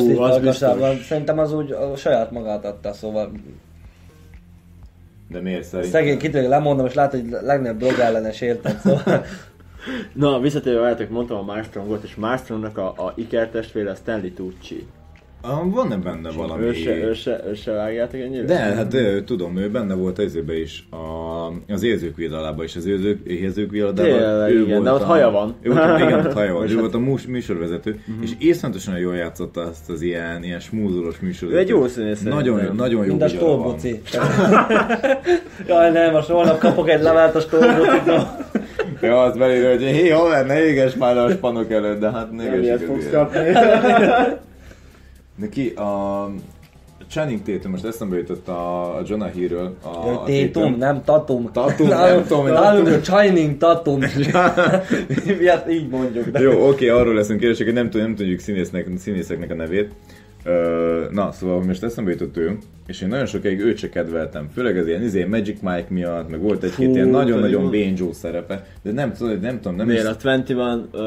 Street. 0.53 1.01
Szerintem 1.01 1.39
az 1.39 1.53
úgy 1.53 1.66
a 1.71 1.95
saját 1.95 2.31
magát 2.31 2.65
adta, 2.65 2.93
szóval 2.93 3.31
De 5.29 5.39
miért 5.41 5.63
szerint? 5.63 5.91
szegény 5.91 6.17
kitől 6.17 6.47
lemondom, 6.47 6.85
és 6.85 6.93
látod, 6.93 7.19
hogy 7.19 7.29
legnagyobb 7.41 7.77
drog 7.77 7.99
ellenes 7.99 8.41
érted, 8.41 8.79
szóval 8.79 9.25
Na, 10.13 10.39
visszatérve 10.39 10.79
veletek, 10.79 11.09
mondtam 11.09 11.37
a 11.37 11.41
Marstrongot, 11.41 12.03
és 12.03 12.15
Marstrongnak 12.15 12.77
a, 12.77 12.87
a 12.87 13.13
ikertestvére 13.15 13.89
a 13.89 13.95
Stanley 13.95 14.33
Tucci. 14.33 14.87
Ah, 15.41 15.73
van-e 15.73 15.97
benne 15.97 16.29
valami? 16.31 16.63
Ő 16.63 16.73
se, 16.73 16.95
ő 16.95 17.13
se, 17.13 17.43
ő 17.49 17.53
se 17.53 17.71
vágjátok 17.71 18.19
ennyire? 18.19 18.43
De, 18.43 18.55
hát 18.57 18.87
de, 18.87 19.23
tudom, 19.23 19.57
ő 19.57 19.69
benne 19.69 19.93
volt 19.93 20.19
az 20.19 20.39
is, 20.63 20.87
a, 20.91 21.73
az 21.73 21.83
érzők 21.83 22.15
viadalában 22.15 22.65
is, 22.65 22.75
az 22.75 22.85
érzők, 22.85 23.27
érzők 23.27 23.71
viadalában. 23.71 24.19
Tényleg, 24.19 24.51
ő 24.51 24.61
igen, 24.61 24.71
volt 24.71 24.83
de 24.83 24.91
ott 24.91 25.01
a, 25.01 25.05
haja 25.05 25.29
van. 25.29 25.55
Ő 25.61 25.69
volt, 25.71 25.83
a- 25.83 25.99
igen, 25.99 26.25
ott 26.25 26.33
haja 26.33 26.53
van. 26.53 26.63
Ő 26.67 26.67
hát- 26.67 26.79
volt 26.79 26.93
a 26.93 26.99
mús, 26.99 27.25
műsorvezető, 27.27 27.99
és 28.21 28.31
észmentesen 28.39 28.97
jól 28.97 29.15
játszotta 29.15 29.61
azt 29.61 29.89
az 29.89 30.01
ilyen, 30.01 30.43
ilyen 30.43 30.59
smúzolós 30.59 31.19
műsorvezetőt. 31.19 31.69
Ő 31.69 31.73
egy 31.75 31.81
jó 31.81 31.87
színész 31.87 32.21
Nagyon 32.21 32.63
jó, 32.63 32.71
nagyon 32.71 33.01
jó 33.01 33.07
mind 33.09 33.21
a 33.21 33.27
stólbuci. 33.27 34.01
Jaj, 35.67 35.91
nem, 35.91 36.11
most 36.13 36.27
holnap 36.27 36.59
kapok 36.59 36.89
egy 36.89 37.01
levelet 37.01 37.35
a 37.35 37.39
stólbucitól. 37.39 38.27
Ja, 39.01 39.21
az 39.21 39.37
belőle, 39.37 39.69
hogy 39.69 39.81
hé, 39.81 40.09
haver, 40.09 40.45
ne 40.45 40.65
éges 40.65 40.95
már 40.95 41.17
a 41.17 41.29
spanok 41.29 41.71
előtt, 41.71 41.99
de 41.99 42.11
hát 42.11 42.31
ne 42.31 42.43
Nem 42.49 42.61
ilyet 42.61 42.81
fogsz 42.81 43.09
kapni. 43.11 43.39
Neki 45.37 45.69
a 45.69 46.29
Channing 47.09 47.41
Tatum, 47.41 47.71
most 47.71 47.85
eszembe 47.85 48.17
jutott 48.17 48.47
a, 48.47 48.95
a 48.97 49.01
Jonah 49.05 49.31
Hill-ről. 49.31 49.75
A, 49.81 49.87
a 49.87 50.23
Tétum, 50.23 50.75
nem 50.77 51.03
Tatum. 51.03 51.51
Tatum, 51.51 51.87
nem 51.87 52.23
tudom, 52.23 52.41
hogy 52.41 52.51
Nálunk 52.51 52.87
a 52.87 53.03
Shining 53.03 53.57
Tatum. 53.57 53.99
Miért 55.39 55.71
így 55.71 55.89
mondjuk, 55.89 56.29
de... 56.29 56.39
Jó, 56.39 56.67
oké, 56.67 56.89
arról 56.89 57.13
leszünk 57.13 57.39
kérdések, 57.39 57.65
hogy 57.65 57.75
nem, 57.75 57.89
nem 57.93 58.15
tudjuk 58.15 58.39
színésznek, 58.39 58.87
színészeknek 58.97 59.51
a 59.51 59.55
nevét. 59.55 59.91
Na, 61.11 61.31
szóval 61.31 61.63
most 61.63 61.83
eszembe 61.83 62.11
jutott 62.11 62.37
ő, 62.37 62.57
és 62.87 63.01
én 63.01 63.07
nagyon 63.07 63.25
sokáig 63.25 63.59
őt 63.59 63.77
se 63.77 63.89
kedveltem, 63.89 64.49
főleg 64.53 64.77
az 64.77 64.87
ilyen 64.87 65.03
izé, 65.03 65.23
Magic 65.23 65.59
Mike 65.61 65.87
miatt, 65.89 66.29
meg 66.29 66.41
volt 66.41 66.63
egy-két 66.63 66.95
ilyen 66.95 67.07
nagyon-nagyon 67.07 67.93
Joe 67.95 68.13
szerepe, 68.13 68.65
de 68.83 68.91
nem, 68.91 69.13
tudom, 69.13 69.39
nem 69.39 69.55
tudom, 69.61 69.77
nem 69.77 69.87
Miért 69.87 70.03
is... 70.03 70.09
a 70.09 70.13
21, 70.13 70.87
uh, 70.93 71.01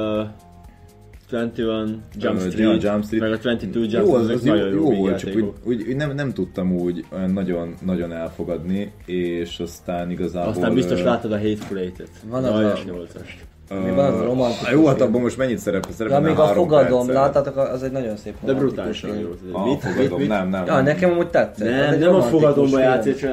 21 1.31 1.99
Jump 2.19 2.41
Street, 2.41 2.83
Jump 2.83 3.05
Street. 3.05 3.23
meg 3.23 3.33
a 3.33 3.37
22 3.37 3.81
Jump 3.81 4.07
Jó, 4.07 4.15
az, 4.15 4.23
Street, 4.23 4.39
az 4.39 4.47
jó, 4.47 4.53
nagyon 4.55 4.69
jó 4.73 4.93
jó, 4.93 4.99
volt, 4.99 5.19
csak 5.19 5.35
úgy, 5.35 5.53
úgy, 5.65 5.85
úgy 5.89 5.97
nem, 5.97 6.15
nem 6.15 6.33
tudtam 6.33 6.73
úgy 6.73 7.05
nagyon, 7.33 7.75
nagyon 7.85 8.13
elfogadni, 8.13 8.93
és 9.07 9.59
aztán 9.59 10.11
igazából... 10.11 10.51
Aztán 10.51 10.75
biztos 10.75 11.01
ö, 11.01 11.05
láttad 11.05 11.33
a 11.33 11.39
Hateful 11.39 11.79
Eight-et. 11.79 12.09
Van 12.29 12.45
a 12.45 12.55
az 12.55 12.65
a- 12.65 12.75
8-ast. 12.77 13.71
ö, 13.71 13.75
Mi 13.81 13.91
van 13.91 14.05
az 14.05 14.21
a 14.21 14.25
romantikus 14.25 14.71
Jó, 14.71 14.87
hát 14.87 15.01
abban 15.01 15.21
most 15.21 15.37
mennyit 15.37 15.59
szerep, 15.59 15.85
Ja, 15.89 15.95
szerepel? 15.95 16.21
még 16.21 16.39
a 16.39 16.47
fogadom, 16.47 17.11
láttátok, 17.11 17.57
az 17.57 17.83
egy 17.83 17.93
nagyon 17.93 18.17
szép 18.17 18.35
De 18.45 18.55
brutálisan 18.55 19.19
jó. 19.19 19.29
Mit, 19.65 19.81
fogadom, 19.81 20.19
mit, 20.19 20.29
nem, 20.29 20.49
nem. 20.49 20.67
Ja, 20.67 20.81
nekem 20.81 21.11
amúgy 21.11 21.29
tetszett. 21.29 21.69
Nem, 21.91 21.99
nem 21.99 22.15
a 22.15 22.23
film. 22.23 22.79
játszik, 22.79 23.27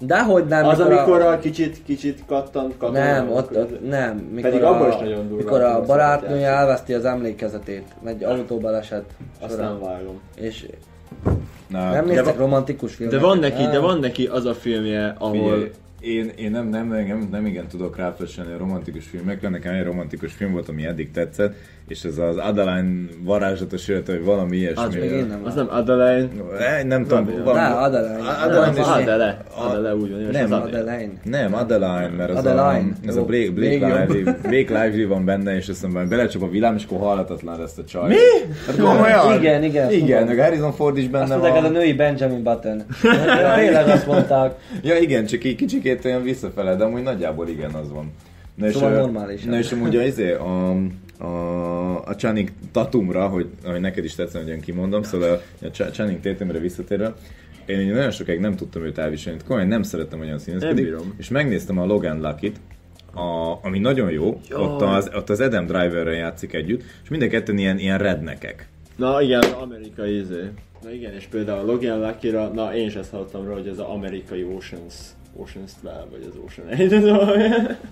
Dehogy 0.00 0.44
nem. 0.46 0.66
az, 0.66 0.78
mikor 0.78 0.92
amikor 0.92 1.20
a 1.20 1.38
kicsit, 1.38 1.82
kicsit 1.84 2.22
kattant, 2.26 2.76
kattant. 2.78 3.04
Nem, 3.04 3.30
ott, 3.32 3.56
ott 3.56 3.88
nem. 3.88 4.16
Mikor 4.16 4.50
Pedig 4.50 4.62
a, 4.64 4.74
abban 4.74 4.88
is 4.88 4.94
nagyon 4.94 5.28
durva 5.28 5.36
Mikor 5.42 5.60
a 5.60 5.82
barátnője 5.84 6.48
elveszti 6.48 6.94
az 6.94 7.04
emlékezetét, 7.04 7.84
egy 8.04 8.24
autóbaleset 8.24 9.04
Azt 9.40 9.52
során. 9.54 9.70
nem 9.72 9.80
vágom. 9.80 10.20
És 10.36 10.66
Na, 11.68 11.90
nem 11.90 11.92
de 11.92 12.00
néztek 12.00 12.24
van- 12.24 12.36
romantikus 12.36 12.90
De 12.90 12.96
filmeket? 12.96 13.20
van 13.22 13.38
neki, 13.38 13.62
de 13.62 13.78
van 13.78 13.98
neki 13.98 14.26
az 14.26 14.44
a 14.44 14.54
filmje, 14.54 15.14
ahol... 15.18 15.52
Figyelj, 15.52 15.70
én, 16.00 16.28
én 16.36 16.50
nem, 16.50 16.68
nem, 16.68 16.88
nem, 16.88 17.28
nem 17.30 17.46
igen 17.46 17.66
tudok 17.66 17.96
ráfesselni 17.96 18.52
a 18.52 18.58
romantikus 18.58 19.06
filmekre, 19.06 19.48
nekem 19.48 19.74
egy 19.74 19.84
romantikus 19.84 20.32
film 20.32 20.52
volt, 20.52 20.68
ami 20.68 20.86
eddig 20.86 21.10
tetszett, 21.10 21.54
és 21.90 22.04
ez 22.04 22.18
az 22.18 22.36
Adeline 22.36 23.08
varázslatos 23.22 23.88
élet, 23.88 24.06
vagy 24.06 24.24
valami 24.24 24.56
ilyesmi. 24.56 24.82
Az 24.84 24.94
még 24.94 25.10
én 25.10 25.26
nem 25.26 25.40
Az 25.44 25.54
nem 25.54 25.66
Adeline. 25.70 26.28
Eh, 26.58 26.82
nem 26.84 27.02
tudom, 27.02 27.24
Nem, 27.24 27.44
valami... 27.44 27.60
De, 27.60 27.74
Adeline. 27.74 28.18
Adeline 28.44 28.82
Van 28.82 29.00
Adele. 29.02 29.38
A- 29.56 29.64
Adele 29.64 29.94
úgy 29.94 30.10
van. 30.10 30.20
és 30.20 30.36
Nem, 30.36 30.52
az. 30.52 30.62
Adeline. 30.62 31.12
Nem, 31.24 31.54
Adeline, 31.54 32.08
mert 32.16 32.30
az 32.30 32.36
Adeline. 32.36 32.90
a, 33.04 33.08
ez 33.08 33.16
a 33.16 33.24
Blake, 33.24 33.50
Blake. 33.50 33.86
Lively, 34.00 34.22
Blake 34.22 34.84
Lively 34.84 35.04
van 35.04 35.24
benne, 35.24 35.56
és 35.56 35.68
azt 35.68 35.82
mondom, 35.82 36.08
belecsap 36.08 36.42
a 36.42 36.48
villám, 36.48 36.74
és 36.74 36.84
akkor 36.84 36.98
halhatatlan 36.98 37.58
lesz 37.58 37.78
a 37.78 37.84
csaj. 37.84 38.08
Mi? 38.08 38.16
Hát 38.66 38.76
komolyan? 38.76 39.38
Igen, 39.38 39.62
igen, 39.62 39.90
Igen, 39.92 40.26
meg 40.26 40.38
Harrison 40.38 40.72
Ford 40.72 40.96
is 40.96 41.02
Azt 41.02 41.12
benne 41.12 41.26
mondták, 41.26 41.50
ez 41.52 41.58
a 41.58 41.62
van. 41.62 41.72
női 41.72 41.92
Benjamin 41.92 42.42
Button. 42.42 42.82
Tényleg 43.56 43.88
azt 43.88 44.06
mondták. 44.06 44.54
Ja 44.82 44.98
igen, 44.98 45.26
csak 45.26 45.44
így 45.44 45.56
kicsikét 45.56 46.04
olyan 46.04 46.22
visszafele, 46.22 46.76
de 46.76 46.84
amúgy 46.84 47.02
nagyjából 47.02 47.48
igen, 47.48 47.70
az 47.70 47.92
van. 47.92 48.12
Na 48.54 48.70
Szóval 48.70 48.92
ö, 48.92 48.96
normális. 48.96 49.42
Na 49.44 49.58
és 49.58 49.72
amúgy 49.72 49.96
a, 49.96 50.02
izé, 50.02 50.32
a, 50.32 50.74
a, 51.20 52.04
a 52.04 52.14
Channing 52.16 52.48
Tatumra, 52.72 53.28
hogy, 53.28 53.48
hogy 53.64 53.80
neked 53.80 54.04
is 54.04 54.14
tetszene, 54.14 54.44
hogy 54.44 54.52
én 54.52 54.60
kimondom, 54.60 55.02
szóval 55.02 55.42
a 55.62 55.66
Ch- 55.66 55.90
Channing 55.92 56.20
Tatumra 56.20 56.58
visszatérve, 56.58 57.14
én 57.66 57.78
ugye 57.78 57.92
nagyon 57.92 58.10
sokáig 58.10 58.40
nem 58.40 58.56
tudtam 58.56 58.84
őt 58.84 58.98
elviselni, 58.98 59.40
komolyan 59.46 59.68
nem 59.68 59.82
szerettem 59.82 60.20
olyan 60.20 60.38
színészkedik, 60.38 60.94
és 61.16 61.28
megnéztem 61.28 61.78
a 61.78 61.86
Logan 61.86 62.20
Lucky-t, 62.20 62.60
a, 63.14 63.58
ami 63.62 63.78
nagyon 63.78 64.10
jó, 64.10 64.40
ott 64.52 64.80
az, 64.80 65.10
ott 65.14 65.30
az 65.30 65.40
Adam 65.40 65.66
Driverrel 65.66 66.14
játszik 66.14 66.52
együtt, 66.52 66.82
és 67.02 67.08
mind 67.08 67.22
a 67.22 67.28
ketten 67.28 67.58
ilyen, 67.58 67.78
ilyen 67.78 67.98
rednekek. 67.98 68.68
Na 68.96 69.22
igen, 69.22 69.42
amerikai 69.42 70.18
izé. 70.18 70.50
Na 70.82 70.90
igen, 70.90 71.14
és 71.14 71.24
például 71.24 71.58
a 71.58 71.72
Logan 71.72 72.00
lucky 72.00 72.30
na 72.30 72.74
én 72.74 72.86
is 72.86 72.94
ezt 72.94 73.10
hallottam 73.10 73.44
róla, 73.44 73.54
hogy 73.54 73.66
ez 73.66 73.78
az 73.78 73.84
amerikai 73.84 74.42
Oceans, 74.42 74.94
Oceans 75.36 75.70
12, 75.80 76.06
vagy 76.10 76.26
az 76.30 76.36
Ocean 76.44 76.68
8, 76.68 76.92
ez 76.92 77.04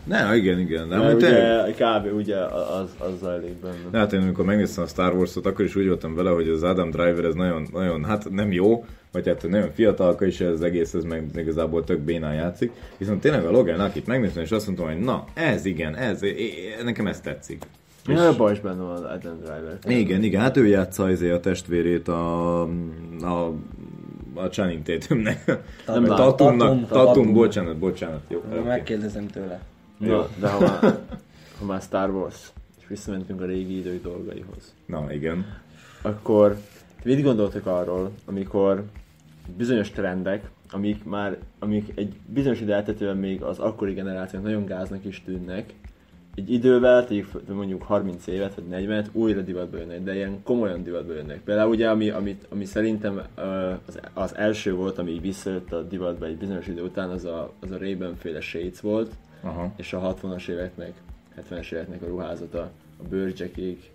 Ne, 0.05 0.37
igen, 0.37 0.59
igen, 0.59 0.88
de 0.88 0.96
De 0.96 1.05
amúgy 1.05 1.18
tényleg- 1.18 1.66
ugye 1.68 1.85
kb. 1.85 2.14
ugye 2.16 2.37
az, 2.44 2.94
az 2.98 3.18
zajlik 3.22 3.53
benne. 3.61 3.74
De 3.90 3.98
hát 3.98 4.12
én 4.12 4.20
amikor 4.20 4.44
megnéztem 4.44 4.85
a 4.85 4.87
Star 4.87 5.14
Wars-ot, 5.14 5.46
akkor 5.46 5.64
is 5.64 5.77
úgy 5.77 5.87
voltam 5.87 6.14
vele, 6.14 6.31
hogy 6.31 6.48
az 6.48 6.62
Adam 6.62 6.90
Driver 6.90 7.24
ez 7.24 7.35
nagyon, 7.35 7.66
nagyon 7.72 8.05
hát 8.05 8.31
nem 8.31 8.53
jó, 8.53 8.85
vagy 9.12 9.27
hát 9.27 9.48
nagyon 9.48 9.70
fiatalka 9.74 10.24
is 10.27 10.40
ez 10.40 10.53
az 10.53 10.62
egész, 10.62 10.94
ez 10.94 11.05
meg 11.05 11.24
igazából 11.37 11.85
tök 11.85 11.98
bénán 12.01 12.35
játszik. 12.35 12.72
Viszont 12.98 13.20
tényleg 13.20 13.44
a 13.44 13.51
Logan 13.51 13.81
akit 13.81 14.07
megnéztem, 14.07 14.42
és 14.42 14.51
azt 14.51 14.66
mondtam, 14.66 14.87
hogy 14.88 14.98
na, 14.98 15.24
ez 15.35 15.64
igen, 15.64 15.94
ez, 15.96 16.22
é- 16.22 16.83
nekem 16.85 17.07
ez 17.07 17.20
tetszik. 17.20 17.62
Ja, 18.07 18.35
baj 18.37 18.53
is 18.53 18.61
benne 18.61 18.83
van 18.83 19.05
Adam 19.05 19.38
Driver. 19.38 19.79
Igen, 20.01 20.22
igen, 20.22 20.40
hát 20.40 20.57
ő 20.57 20.66
játsza 20.66 21.11
izé 21.11 21.31
a 21.31 21.40
testvérét 21.40 22.09
a, 22.09 22.62
a 23.20 23.53
a 24.38 24.48
Channing 24.48 24.83
Tatumnek. 24.83 25.44
Tatum. 25.44 25.62
Tatum, 25.85 26.16
Tatumnak, 26.16 26.68
Tatum, 26.68 26.87
Tatum, 26.87 27.05
Tatum. 27.05 27.33
bocsánat, 27.33 27.77
bocsánat. 27.77 28.20
Jó, 28.29 28.38
oké. 28.38 28.59
Megkérdezem 28.59 29.27
tőle. 29.27 29.61
Jó, 29.98 30.27
de 30.40 30.48
ha 30.48 30.61
már, 30.61 30.81
ha 31.59 31.64
már 31.64 31.81
Star 31.81 32.11
Wars, 32.11 32.53
és 32.81 32.87
visszamentünk 32.88 33.40
a 33.40 33.44
régi 33.44 33.79
idők 33.79 34.03
dolgaihoz, 34.03 34.74
Na, 34.87 35.12
igen. 35.12 35.46
akkor 36.03 36.57
mit 37.05 37.22
gondoltak 37.22 37.66
arról, 37.66 38.11
amikor 38.24 38.85
bizonyos 39.57 39.90
trendek, 39.90 40.51
amik 40.70 41.05
már, 41.05 41.37
amik 41.59 41.92
egy 41.94 42.14
bizonyos 42.27 42.61
ide 42.61 42.74
eltetően 42.74 43.16
még 43.16 43.42
az 43.42 43.59
akkori 43.59 43.92
generációk 43.92 44.42
nagyon 44.42 44.64
gáznak 44.64 45.05
is 45.05 45.22
tűnnek, 45.24 45.74
egy 46.38 46.53
idővel, 46.53 47.07
tegyük 47.07 47.48
mondjuk 47.48 47.83
30 47.83 48.27
évet 48.27 48.55
vagy 48.55 48.64
40 48.64 49.07
újra 49.12 49.40
divatba 49.40 49.77
jönnek, 49.77 50.03
de 50.03 50.14
ilyen 50.14 50.42
komolyan 50.42 50.83
divatba 50.83 51.12
jönnek. 51.12 51.40
Például 51.40 51.70
ugye, 51.70 51.90
ami, 51.90 52.11
amit, 52.11 52.46
ami 52.48 52.64
szerintem 52.64 53.22
az, 53.87 54.01
az, 54.14 54.37
első 54.37 54.74
volt, 54.74 54.98
ami 54.98 55.11
így 55.11 55.20
visszajött 55.20 55.72
a 55.72 55.83
divatba 55.83 56.27
egy 56.27 56.37
bizonyos 56.37 56.66
idő 56.66 56.83
után, 56.83 57.11
az 57.11 57.24
a, 57.24 57.53
az 57.61 57.70
a 57.70 57.79
Ray-Ban 57.79 58.14
féle 58.16 58.40
Shades 58.40 58.81
volt, 58.81 59.12
Aha. 59.40 59.72
és 59.77 59.92
a 59.92 60.16
60-as 60.22 60.48
éveknek, 60.48 60.92
70-es 61.51 61.72
éveknek 61.72 62.03
a 62.03 62.07
ruházata, 62.07 62.70
a 62.98 63.09
bőrcsekik, 63.09 63.90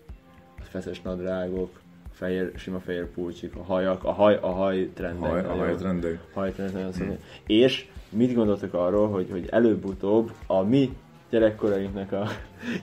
a 0.60 0.64
feszes 0.64 1.02
nadrágok, 1.02 1.80
fehér, 2.12 2.52
sima 2.56 2.80
fehér 2.80 3.08
pulcsik, 3.08 3.56
a 3.56 3.64
hajak, 3.64 4.04
a 4.04 4.12
haj, 4.12 4.38
a 4.42 4.50
haj 4.52 4.90
trendek. 4.94 5.30
Haj, 5.30 5.40
a 5.40 5.42
nagyon- 5.44 5.58
hajtrendek. 5.58 6.20
hajtrendek 6.34 6.76
nagyon 6.76 6.92
szép. 6.92 7.20
És 7.48 7.88
mit 8.10 8.34
gondoltok 8.34 8.74
arról, 8.74 9.08
hogy, 9.10 9.28
hogy 9.32 9.48
előbb-utóbb 9.50 10.32
a 10.48 10.62
mi 10.62 10.96
gyerekkorainknak 11.34 12.12
a, 12.12 12.28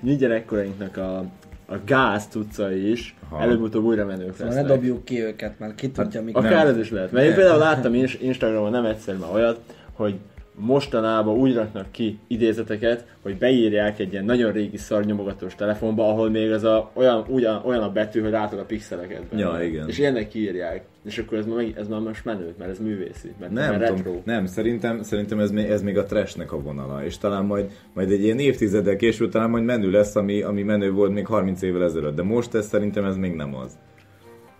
mi 0.01 0.17
gyerekkorainknak 0.17 0.97
a, 0.97 1.19
a 1.67 1.75
gáz 1.85 2.27
cuccai 2.31 2.91
is 2.91 3.15
Aha. 3.29 3.43
előbb-utóbb 3.43 3.85
újra 3.85 4.05
menők 4.05 4.33
Szóval 4.37 4.53
ne 4.55 4.61
lesznek. 4.61 4.77
dobjuk 4.77 5.05
ki 5.05 5.23
őket, 5.23 5.59
mert 5.59 5.75
ki 5.75 5.91
tudja, 5.91 6.23
mikor. 6.23 6.45
Akár 6.47 6.67
ez 6.67 6.77
is 6.77 6.91
lehet. 6.91 7.13
Mert 7.13 7.27
én 7.27 7.35
például 7.35 7.59
láttam 7.59 7.95
Instagramon 8.21 8.71
nem 8.71 8.85
egyszer 8.85 9.17
már 9.17 9.31
olyat, 9.33 9.61
hogy 9.93 10.15
mostanában 10.61 11.37
úgy 11.37 11.55
raknak 11.55 11.87
ki 11.91 12.19
idézeteket, 12.27 13.05
hogy 13.23 13.39
beírják 13.39 13.99
egy 13.99 14.13
ilyen 14.13 14.25
nagyon 14.25 14.53
régi 14.53 14.77
szarnyomogatós 14.77 15.55
telefonba, 15.55 16.09
ahol 16.09 16.31
még 16.31 16.51
az 16.51 16.65
a, 16.65 16.91
olyan, 16.95 17.25
ugyan, 17.29 17.63
olyan 17.65 17.83
a 17.83 17.93
betű, 17.93 18.21
hogy 18.21 18.31
látod 18.31 18.59
a 18.59 18.65
pixeleket. 18.65 19.23
benne. 19.25 19.43
Ja, 19.43 19.65
igen. 19.65 19.89
És 19.89 19.99
ilyenek 19.99 20.29
kiírják. 20.29 20.85
És 21.05 21.19
akkor 21.19 21.39
ez, 21.39 21.47
már 21.47 21.57
meg, 21.57 21.75
ez 21.77 21.89
már 21.89 22.01
most 22.01 22.25
menő, 22.25 22.55
mert 22.59 22.71
ez 22.71 22.79
művészi. 22.79 23.33
Mert 23.41 23.53
Nem, 23.53 23.71
mert 23.71 23.91
retro. 23.91 24.21
nem 24.25 24.47
szerintem, 24.47 25.03
szerintem 25.03 25.41
ez, 25.41 25.51
még, 25.51 25.67
ez 25.67 25.83
még 25.83 25.99
a 25.99 26.05
trashnek 26.05 26.53
a 26.53 26.61
vonala, 26.61 27.05
és 27.05 27.19
talán 27.19 27.45
majd, 27.45 27.71
majd 27.95 28.11
egy 28.11 28.23
ilyen 28.23 28.39
évtizeddel 28.39 28.97
később 28.97 29.31
talán 29.31 29.51
majd 29.51 29.65
menő 29.65 29.91
lesz, 29.91 30.17
ami, 30.17 30.43
ami 30.43 30.63
menő 30.63 30.91
volt 30.93 31.13
még 31.13 31.27
30 31.27 31.63
évvel 31.63 31.85
ezelőtt, 31.85 32.17
de 32.17 32.23
most 32.23 32.55
ez 32.55 32.67
szerintem 32.67 33.05
ez 33.05 33.17
még 33.17 33.33
nem 33.33 33.55
az. 33.55 33.79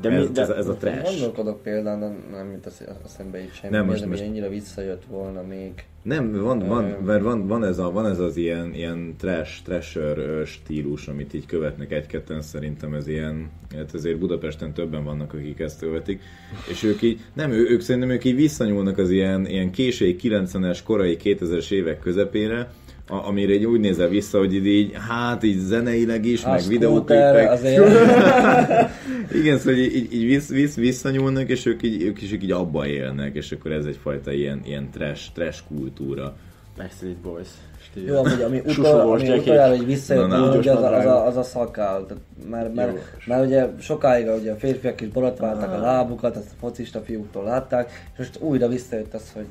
De, 0.01 0.11
ez, 0.11 0.27
mi, 0.27 0.33
de, 0.33 0.41
ez, 0.41 0.49
ez 0.49 0.69
a 0.69 0.75
trash. 0.75 1.03
Gondolkodok 1.03 1.63
például, 1.63 1.99
nem, 1.99 2.25
nem 2.33 2.53
jut 2.53 2.67
az 2.67 2.85
eszembe 3.05 3.41
így 3.41 3.53
semmi, 3.53 3.75
Nem, 3.77 3.87
most- 3.87 3.99
most, 3.99 4.11
most- 4.11 4.23
ennyire 4.23 4.49
visszajött 4.49 5.05
volna 5.09 5.43
még. 5.43 5.73
Nem, 6.03 6.43
van, 6.43 6.59
van, 6.59 6.85
mert 6.85 7.23
van, 7.23 7.47
van, 7.47 7.65
ez, 7.65 7.79
a, 7.79 7.91
van 7.91 8.07
ez 8.07 8.19
az 8.19 8.37
ilyen, 8.37 8.75
ilyen 8.75 9.15
trash, 9.19 9.63
trasher 9.65 10.47
stílus, 10.47 11.09
amit 11.09 11.35
így 11.35 11.47
követnek 11.47 11.93
egy-ketten, 11.93 12.43
szerintem 12.43 12.95
ez 12.95 13.07
ilyen, 13.07 13.51
hát 13.77 13.95
azért 13.95 14.19
Budapesten 14.19 14.73
többen 14.73 15.05
vannak, 15.05 15.35
akik 15.35 15.59
ezt 15.61 15.79
követik, 15.79 16.23
és 16.71 16.83
ők 16.83 17.03
így, 17.03 17.21
nem, 17.33 17.51
ő, 17.51 17.69
ők 17.69 17.81
szerintem 17.81 18.11
ők 18.11 18.25
így 18.25 18.35
visszanyúlnak 18.35 18.99
az 18.99 19.11
ilyen, 19.11 19.47
ilyen 19.47 19.71
késői 19.71 20.17
90-es, 20.23 20.79
korai 20.85 21.17
2000-es 21.23 21.71
évek 21.71 21.99
közepére, 21.99 22.73
a, 23.11 23.27
amire 23.27 23.53
így 23.53 23.65
úgy 23.65 23.81
nézel 23.81 24.09
vissza, 24.09 24.39
hogy 24.39 24.67
így, 24.67 24.93
hát 25.09 25.43
így 25.43 25.59
zeneileg 25.59 26.25
is, 26.25 26.45
A 26.45 26.51
meg 26.51 26.63
videóklipek. 26.69 27.59
Igen, 29.41 29.59
szóval 29.59 29.75
így, 29.75 29.95
így, 29.95 30.15
így 30.15 30.25
vissz, 30.25 30.49
vissz, 30.49 30.75
visszanyúlnak, 30.75 31.49
és 31.49 31.67
ők, 31.67 31.83
így, 31.83 32.03
ők 32.03 32.23
is 32.23 32.33
ők 32.33 32.43
így 32.43 32.53
abba 32.53 32.87
élnek, 32.87 33.35
és 33.35 33.53
akkor 33.53 33.73
ez 33.73 33.85
egyfajta 33.85 34.33
ilyen, 34.33 34.61
ilyen 34.65 34.91
trash, 34.91 35.33
trash 35.33 35.61
kultúra. 35.69 36.37
Backstreet 36.77 37.17
Boys 37.17 37.49
stíl. 37.91 38.05
Jó, 38.07 38.17
ami, 38.17 38.43
ami, 38.43 38.63
utol, 38.67 39.19
utoljára, 39.19 39.77
hogy 39.77 39.87
visszajött, 39.87 40.27
Na, 40.29 40.39
na. 40.39 40.57
ugye 40.57 40.73
az, 40.73 40.83
a- 40.83 40.97
az, 40.97 41.05
a, 41.05 41.27
az 41.27 41.37
a 41.37 41.43
szakál. 41.43 42.07
Tehát, 42.07 42.23
mert, 42.51 42.75
mert, 42.75 42.99
mert, 43.27 43.47
ugye 43.47 43.67
sokáig 43.81 44.29
ugye 44.41 44.53
a 44.53 44.57
férfiak 44.57 45.01
is 45.01 45.09
borotválták 45.09 45.73
a 45.73 45.81
lábukat, 45.81 46.37
ezt 46.37 46.51
a 46.53 46.57
focista 46.61 47.01
fiúktól 47.01 47.45
látták, 47.45 48.09
és 48.13 48.19
most 48.19 48.41
újra 48.41 48.69
visszajött 48.69 49.15
az, 49.15 49.31
hogy 49.35 49.47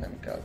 nem 0.00 0.10
kell. 0.20 0.40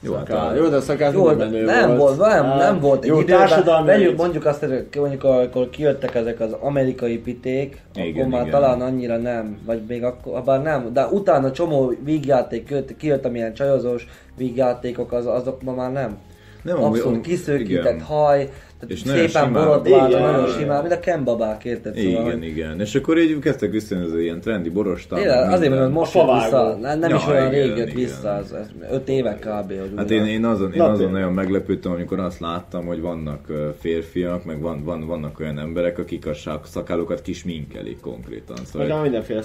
Jó, 0.00 0.14
hát 0.14 0.56
Jó, 0.56 0.68
de 0.68 0.76
a 0.76 0.80
szakál 0.80 1.12
Jó, 1.12 1.24
menő 1.24 1.64
nem 1.64 1.96
volt, 1.96 2.18
nem, 2.18 2.44
Á, 2.44 2.56
nem 2.56 2.80
volt 2.80 3.02
egy 3.02 3.08
Jó, 3.10 3.20
időben, 3.20 3.38
társadalmi 3.38 3.86
vegyük 3.86 4.16
mondjuk 4.16 4.44
azt, 4.46 4.60
hogy 4.60 4.86
mondjuk 4.96 5.24
amikor 5.24 5.70
kijöttek 5.70 6.14
ezek 6.14 6.40
az 6.40 6.52
amerikai 6.60 7.18
piték, 7.18 7.80
Igen, 7.94 8.14
akkor 8.16 8.26
már 8.32 8.46
igen. 8.46 8.52
talán 8.60 8.80
annyira 8.80 9.16
nem, 9.16 9.58
vagy 9.66 9.80
még 9.88 10.04
akkor, 10.04 10.42
bár 10.42 10.62
nem, 10.62 10.92
de 10.92 11.06
utána 11.06 11.50
csomó 11.52 11.92
vígjáték 12.04 12.64
kijött, 12.66 12.96
kijött 12.96 13.24
amilyen 13.24 13.54
csajozós 13.54 14.06
vígjátékok, 14.36 15.12
az, 15.12 15.26
azok 15.26 15.62
ma 15.62 15.72
már 15.74 15.92
nem. 15.92 16.16
Nem, 16.62 16.82
Abszolút 16.82 17.04
amúgy- 17.04 17.20
kiszőkített 17.20 17.84
igen. 17.94 18.00
haj, 18.00 18.48
tehát 18.80 18.94
És 18.94 18.98
szépen 19.00 19.28
simán. 19.28 19.52
borotvált, 19.52 20.08
Igen, 20.10 20.22
nagyon 20.22 20.46
igen. 20.46 20.58
simán, 20.58 20.80
mint 20.80 20.92
a 20.92 21.00
kembabák, 21.00 21.64
érted? 21.64 21.94
Szóval, 21.96 22.10
Igen, 22.10 22.24
hogy- 22.24 22.44
igen. 22.44 22.80
És 22.80 22.94
akkor 22.94 23.18
így 23.18 23.38
kezdtek 23.38 23.70
visszajönni 23.70 24.06
az 24.06 24.18
ilyen 24.18 24.40
trendi 24.40 24.68
borostál. 24.70 25.18
Tényleg, 25.18 25.44
meg 25.44 25.52
azért 25.52 25.68
mondom, 25.70 25.86
hogy 25.86 25.96
most 25.96 26.14
jött 26.14 26.24
vissza, 26.42 26.76
nem, 26.80 27.10
Ja, 27.10 27.16
is 27.16 27.26
olyan 27.26 27.52
igen, 27.52 27.66
rég 27.66 27.76
jött 27.76 27.86
igen. 27.86 27.94
vissza, 28.00 28.32
az, 28.34 28.52
ez, 28.52 28.66
öt 28.90 29.08
éve 29.08 29.34
kb. 29.34 29.68
Hogy 29.68 29.90
Hát 29.96 30.10
én, 30.10 30.24
én 30.26 30.44
azon, 30.44 30.72
én 30.72 30.80
azon 30.80 31.10
nagyon 31.10 31.32
meglepődtem, 31.32 31.92
amikor 31.92 32.18
azt 32.20 32.40
láttam, 32.40 32.86
hogy 32.86 33.00
vannak 33.00 33.52
férfiak, 33.78 34.44
meg 34.44 34.60
van, 34.60 34.84
van, 34.84 35.06
vannak 35.06 35.40
olyan 35.40 35.58
emberek, 35.58 35.98
akik 35.98 36.26
a 36.26 36.34
szakálukat 36.64 37.22
kisminkelik 37.22 38.00
konkrétan. 38.00 38.56
Szóval, 38.64 38.90
a 38.90 39.02
mindenféle 39.02 39.42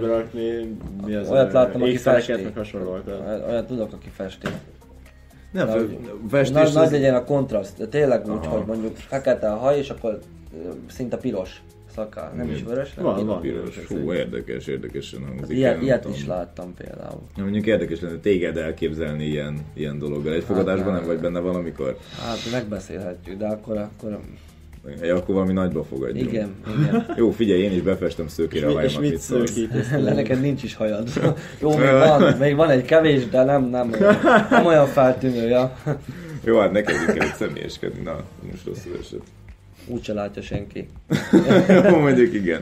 berakni, 0.00 0.76
mi 1.06 1.14
az 1.14 1.30
Olyat 1.30 1.52
láttam, 1.52 1.82
aki 1.82 1.96
festi. 1.96 2.32
Olyat 3.48 3.66
tudok, 3.66 3.92
aki 3.92 4.08
festi. 4.16 4.46
Nem, 5.50 5.68
hogy- 5.68 5.98
festés, 6.28 6.54
Nagy, 6.54 6.72
nagy 6.72 6.90
legyen 6.90 7.14
a 7.14 7.24
kontraszt, 7.24 7.76
de 7.78 7.86
tényleg 7.86 8.20
úgy, 8.20 8.46
Aha. 8.46 8.56
hogy 8.56 8.66
mondjuk 8.66 8.96
fekete 8.96 9.50
a 9.52 9.56
haj, 9.56 9.78
és 9.78 9.90
akkor 9.90 10.18
szinte 10.90 11.16
piros 11.16 11.62
szakál, 11.94 12.32
nem 12.36 12.50
is 12.50 12.62
vörös, 12.62 12.94
nem 12.94 13.04
Van, 13.04 13.14
piros. 13.14 13.28
van. 13.30 13.40
piros. 13.40 13.86
Hú, 13.88 14.12
érdekes, 14.12 14.66
érdekesen 14.66 15.24
hangzik. 15.26 15.56
Ilyet, 15.56 15.74
nem 15.74 15.82
ilyet 15.82 16.00
tudom. 16.00 16.16
is 16.16 16.26
láttam 16.26 16.74
például. 16.74 17.20
Ja, 17.36 17.42
Mondjuk 17.42 17.66
érdekes 17.66 18.00
lenne 18.00 18.16
téged 18.18 18.56
elképzelni 18.56 19.24
ilyen, 19.24 19.58
ilyen 19.74 19.98
dologgal. 19.98 20.32
Egy 20.32 20.44
fogadásban 20.44 20.86
nem. 20.92 20.94
nem 20.94 21.06
vagy 21.06 21.18
benne 21.20 21.38
valamikor? 21.38 21.96
Hát 22.26 22.38
megbeszélhetjük, 22.52 23.38
de 23.38 23.46
akkor, 23.46 23.76
akkor 23.76 24.18
Ja, 25.02 25.16
akkor 25.16 25.34
valami 25.34 25.52
nagyba 25.52 25.84
fogadjunk. 25.84 26.32
igen, 26.32 26.54
igen. 26.78 27.06
Jó, 27.16 27.30
figyelj, 27.30 27.62
én 27.62 27.72
is 27.72 27.80
befestem 27.82 28.28
szőkére 28.28 28.66
a 28.66 28.68
És 28.68 28.74
hajamat, 28.74 29.00
mit 29.00 29.10
mit 29.10 29.20
szőkítesz? 29.20 29.90
Neked 29.90 30.40
nincs 30.40 30.62
is 30.62 30.74
hajad. 30.74 31.08
Jó, 31.60 31.76
még 31.76 31.90
van, 31.90 32.36
még 32.38 32.54
van 32.56 32.70
egy 32.70 32.84
kevés, 32.84 33.28
de 33.28 33.44
nem, 33.44 33.64
nem, 33.64 33.90
olyan- 34.00 34.20
nem 34.50 34.66
olyan 34.66 34.86
feltűnő, 34.86 35.48
ja. 35.48 35.76
Jó, 36.44 36.58
hát 36.58 36.72
neked 36.72 37.04
kell 37.04 37.26
itt 37.26 37.34
személyeskedni, 37.34 38.02
na, 38.02 38.24
most 38.50 38.66
rosszul 38.66 38.96
esett. 39.00 39.26
Úgyse 39.86 40.12
látja 40.12 40.42
senki. 40.42 40.88
Jó, 41.90 41.96
mondjuk 41.98 42.34
igen. 42.34 42.60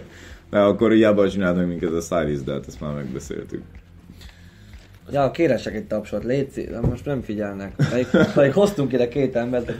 Na, 0.51 0.67
akkor 0.67 0.93
hiába 0.93 1.31
csináld 1.31 1.57
meg 1.57 1.67
minket 1.67 1.91
a 1.93 2.15
hát 2.47 2.67
ezt 2.67 2.81
már 2.81 2.95
megbeszéltük. 2.95 3.63
Ja, 5.11 5.31
kéresek 5.31 5.75
egy 5.75 5.87
tapsot, 5.87 6.25
légy 6.25 6.69
de 6.71 6.81
most 6.81 7.05
nem 7.05 7.23
figyelnek. 7.23 7.73
Pedig, 7.91 8.07
pedig 8.35 8.53
hoztunk 8.53 8.93
ide 8.93 9.09
két 9.09 9.37
embert. 9.37 9.71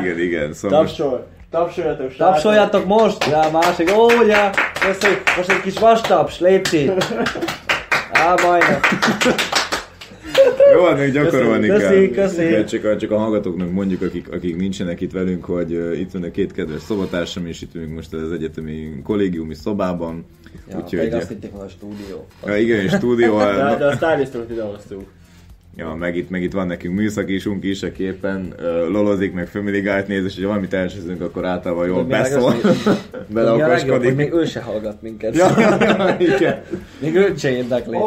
Igen, 0.00 0.18
igen, 0.18 0.52
szóval 0.52 0.80
most... 0.82 1.02
Tapsol! 1.50 1.84
Tapsoljatok, 1.84 2.10
srácok! 2.10 2.34
Tapsoljatok 2.34 2.86
most! 2.86 3.24
Ja, 3.24 3.48
másik, 3.52 3.90
ó, 3.96 4.04
ugye! 4.22 4.50
Köszönjük, 4.80 5.22
most 5.36 5.50
egy 5.50 5.60
kis 5.60 5.78
vastaps, 5.78 6.40
légy 6.40 6.92
Á, 8.12 8.34
majdnem. 8.42 8.80
Jó, 10.74 10.84
hát 10.84 10.98
még 10.98 11.12
gyakorolni 11.12 11.66
Köszi, 11.66 11.80
kell. 11.80 11.90
köszi, 11.92 12.10
köszi. 12.10 12.42
Igen, 12.46 12.66
Csak, 12.66 12.84
a, 12.84 12.96
csak 12.96 13.10
a 13.10 13.18
hallgatóknak 13.18 13.70
mondjuk, 13.70 14.02
akik, 14.02 14.32
akik 14.32 14.56
nincsenek 14.56 15.00
itt 15.00 15.12
velünk, 15.12 15.44
hogy 15.44 15.72
uh, 15.72 15.98
itt 15.98 16.10
van 16.12 16.22
a 16.22 16.30
két 16.30 16.52
kedves 16.52 16.80
szobatársam, 16.80 17.46
és 17.46 17.62
itt 17.62 17.74
ülünk 17.74 17.94
most 17.94 18.12
az 18.12 18.32
egyetemi 18.32 19.00
kollégiumi 19.04 19.54
szobában. 19.54 20.26
Ja, 20.70 20.76
Úgyhogy, 20.76 21.12
azt 21.12 21.28
hitték, 21.28 21.52
hogy 21.52 21.64
a 21.66 21.68
stúdió. 21.68 22.26
ja, 22.46 22.56
igen, 22.56 22.80
és 22.80 22.92
stúdió, 22.92 23.38
De, 23.38 23.76
de 23.76 23.86
a 23.86 24.18
idehoztuk. 24.50 25.04
Ja, 25.76 25.94
meg 25.94 26.16
itt, 26.16 26.30
meg 26.30 26.42
itt 26.42 26.52
van 26.52 26.66
nekünk 26.66 26.94
műszakisunk 26.94 27.64
is, 27.64 27.82
aki 27.82 28.02
éppen 28.02 28.54
uh, 28.58 28.64
lolozik, 28.88 29.32
meg 29.32 29.48
Family 29.48 29.80
Guy-t 29.80 30.06
néz, 30.06 30.24
és 30.24 30.34
hogyha 30.34 30.48
valamit 30.48 30.72
elsőzünk, 30.72 31.20
akkor 31.20 31.44
általában 31.44 31.86
jól 31.86 32.04
beszól, 32.04 32.54
beleokoskodik. 33.34 34.14
még 34.14 34.32
ő 34.32 34.44
se 34.44 34.60
hallgat 34.60 35.02
minket. 35.02 35.36
Ja, 35.36 35.54
ja, 35.58 36.16
igen. 36.18 36.62
Még 37.00 37.14
őt 37.14 37.38
se 37.38 37.50
érdekli. 37.50 37.98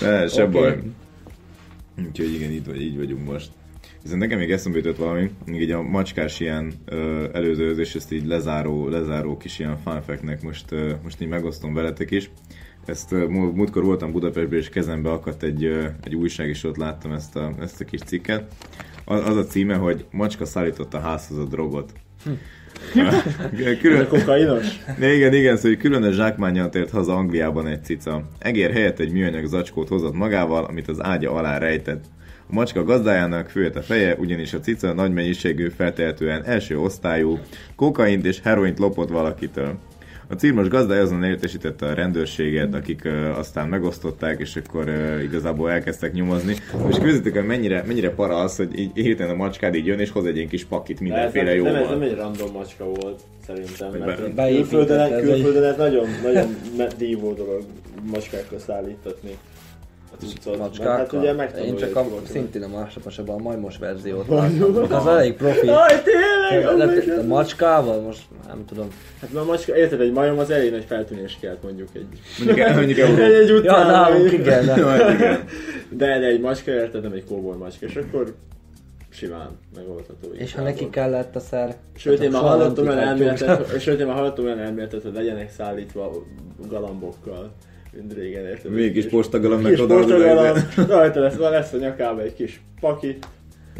Ne, 0.00 0.28
se 0.28 0.42
Oké. 0.42 0.52
baj. 0.52 0.78
Úgyhogy 2.06 2.34
igen, 2.34 2.50
itt 2.50 2.66
vagy, 2.66 2.80
így 2.80 2.96
vagyunk 2.96 3.24
most. 3.24 3.50
Viszont 4.02 4.20
nekem 4.20 4.38
még 4.38 4.50
eszembe 4.50 4.78
jutott 4.78 4.96
valami, 4.96 5.30
még 5.46 5.60
így 5.60 5.70
a 5.70 5.82
macskás 5.82 6.40
ilyen 6.40 6.72
ö, 6.84 7.24
előzőzés, 7.32 7.94
ezt 7.94 8.12
így 8.12 8.26
lezáró, 8.26 8.88
lezáró 8.88 9.36
kis 9.36 9.58
ilyen 9.58 9.76
fanfeknek 9.84 10.42
most, 10.42 10.72
ö, 10.72 10.92
most 11.02 11.20
így 11.20 11.28
megosztom 11.28 11.74
veletek 11.74 12.10
is. 12.10 12.30
Ezt 12.84 13.10
múltkor 13.28 13.84
voltam 13.84 14.12
Budapestben, 14.12 14.58
és 14.58 14.68
kezembe 14.68 15.10
akadt 15.10 15.42
egy, 15.42 15.64
egy 16.04 16.14
újság, 16.14 16.48
és 16.48 16.64
ott 16.64 16.76
láttam 16.76 17.12
ezt 17.12 17.36
a, 17.36 17.52
ezt 17.60 17.80
a 17.80 17.84
kis 17.84 18.00
cikket. 18.00 18.54
Az, 19.04 19.36
a 19.36 19.44
címe, 19.44 19.74
hogy 19.74 20.04
macska 20.10 20.44
szállította 20.44 21.00
házhoz 21.00 21.38
a 21.38 21.44
drogot. 21.44 21.92
Ez 22.94 23.78
Külön, 23.80 24.00
a 24.00 24.06
kokainos? 24.06 24.66
igen, 25.16 25.34
igen, 25.34 25.56
szóval 25.56 25.76
különös 25.76 26.14
zsákmánnyal 26.14 26.68
tért 26.68 26.90
haza 26.90 27.16
Angliában 27.16 27.66
egy 27.66 27.84
cica. 27.84 28.28
Egér 28.38 28.72
helyett 28.72 28.98
egy 28.98 29.12
műanyag 29.12 29.46
zacskót 29.46 29.88
hozott 29.88 30.14
magával, 30.14 30.64
amit 30.64 30.88
az 30.88 31.02
ágya 31.02 31.32
alá 31.32 31.58
rejtett. 31.58 32.04
A 32.48 32.54
macska 32.54 32.84
gazdájának 32.84 33.48
főtt 33.48 33.76
a 33.76 33.82
feje, 33.82 34.14
ugyanis 34.14 34.52
a 34.52 34.60
cica 34.60 34.92
nagy 34.92 35.12
mennyiségű, 35.12 35.68
feltehetően 35.68 36.44
első 36.44 36.78
osztályú 36.78 37.38
kokaint 37.76 38.24
és 38.24 38.40
heroint 38.42 38.78
lopott 38.78 39.08
valakitől. 39.08 39.78
A 40.28 40.34
círmos 40.34 40.68
gazdája 40.68 41.02
azon 41.02 41.24
értesítette 41.24 41.86
a 41.86 41.94
rendőrséget, 41.94 42.74
akik 42.74 43.02
uh, 43.04 43.38
aztán 43.38 43.68
megosztották, 43.68 44.40
és 44.40 44.56
akkor 44.66 44.88
uh, 44.88 45.22
igazából 45.22 45.70
elkezdtek 45.70 46.12
nyomozni. 46.12 46.54
És 46.88 46.96
közöttük, 46.98 47.34
hogy 47.34 47.46
mennyire, 47.46 47.82
mennyire 47.86 48.10
para 48.10 48.36
az, 48.36 48.56
hogy 48.56 48.78
így 48.78 48.90
hirtelen 48.94 49.32
a 49.32 49.36
macskád 49.36 49.74
így 49.74 49.86
jön, 49.86 49.98
és 49.98 50.10
hoz 50.10 50.24
egy 50.26 50.36
ilyen 50.36 50.48
kis 50.48 50.64
pakit 50.64 50.98
De 51.02 51.04
ez 51.04 51.32
mindenféle 51.32 51.54
nem, 51.54 51.62
nem, 51.62 51.74
ez 51.74 51.80
jóval. 51.80 51.98
nem 51.98 52.08
egy 52.08 52.14
random 52.16 52.52
macska 52.52 52.84
volt, 52.84 53.20
szerintem. 53.46 53.90
Mert 54.06 54.20
be- 54.20 54.28
beépített 54.28 54.68
külföldön, 54.68 55.00
ez 55.00 55.10
egy- 55.12 55.22
külföldön 55.22 55.62
ez 55.64 55.76
nagyon, 55.76 56.06
nagyon 56.22 56.56
dívó 56.98 57.32
dolog 57.32 57.62
macskákra 58.10 58.58
szállítatni. 58.58 59.30
Cuccot. 60.18 60.58
Macskákkal. 60.58 60.96
Hát 60.96 61.12
ugye 61.12 61.62
Én 61.64 61.76
csak 61.76 61.96
a, 61.96 62.06
szintén 62.24 62.62
a 62.62 62.68
másnaposabban 62.68 63.34
a 63.40 63.42
majmos 63.42 63.78
verziót 63.78 64.28
láttam. 64.28 64.92
Az 64.92 65.06
elég 65.06 65.34
profi. 65.34 65.68
Aj, 65.68 66.02
tényleg! 66.02 66.74
Oh 66.74 67.04
De 67.06 67.20
a 67.20 67.22
macskával 67.26 68.00
most 68.00 68.22
nem 68.46 68.64
tudom. 68.64 68.88
Hát 69.20 69.32
mert 69.32 69.44
a 69.44 69.48
macska, 69.48 69.76
érted, 69.76 70.00
egy 70.00 70.12
majom 70.12 70.38
az 70.38 70.50
elég 70.50 70.70
nagy 70.70 70.84
feltűnés 70.84 71.38
kelt 71.40 71.62
mondjuk 71.62 71.88
egy... 71.92 72.06
Mondjuk, 72.44 72.68
mondjuk 72.74 72.98
egy, 73.08 73.18
egy 73.18 73.48
Ja, 73.48 73.54
utcán, 73.56 73.86
nálunk 73.86 74.32
igen. 74.32 74.66
de- 74.66 74.76
Ja, 74.80 75.12
igen. 75.14 75.44
De, 75.88 76.18
de 76.18 76.26
egy 76.26 76.40
macska, 76.40 76.70
érted, 76.70 77.02
nem 77.02 77.12
egy 77.12 77.24
kóbor 77.24 77.56
macska, 77.56 77.86
és 77.86 77.96
akkor 77.96 78.34
simán 79.08 79.48
megoldható. 79.76 80.28
És 80.32 80.54
ha 80.54 80.62
neki 80.62 80.90
kellett 80.90 81.36
a 81.36 81.40
szer... 81.40 81.76
Sőt, 81.96 82.20
én 82.20 82.30
már 82.30 82.42
nem 82.42 82.50
hallottam 82.50 82.86
olyan 82.86 82.98
elméletet, 82.98 83.80
sőt, 83.80 84.00
én 84.00 84.06
már 84.06 84.16
hallottam 84.16 84.44
olyan 84.44 84.58
elméletet, 84.58 85.02
hogy 85.02 85.14
legyenek 85.14 85.50
szállítva 85.50 86.12
galambokkal. 86.68 87.52
Mint 87.96 88.12
régen, 88.14 88.44
érted? 88.46 88.72
Mégis 88.72 89.06
postagalam, 89.06 89.66
ezzel. 89.66 90.86
rajta 90.88 91.20
lesz, 91.20 91.34
van 91.34 91.50
lesz 91.50 91.72
a 91.72 91.76
nyakába 91.76 92.20
egy 92.22 92.34
kis 92.34 92.60
paki. 92.80 93.18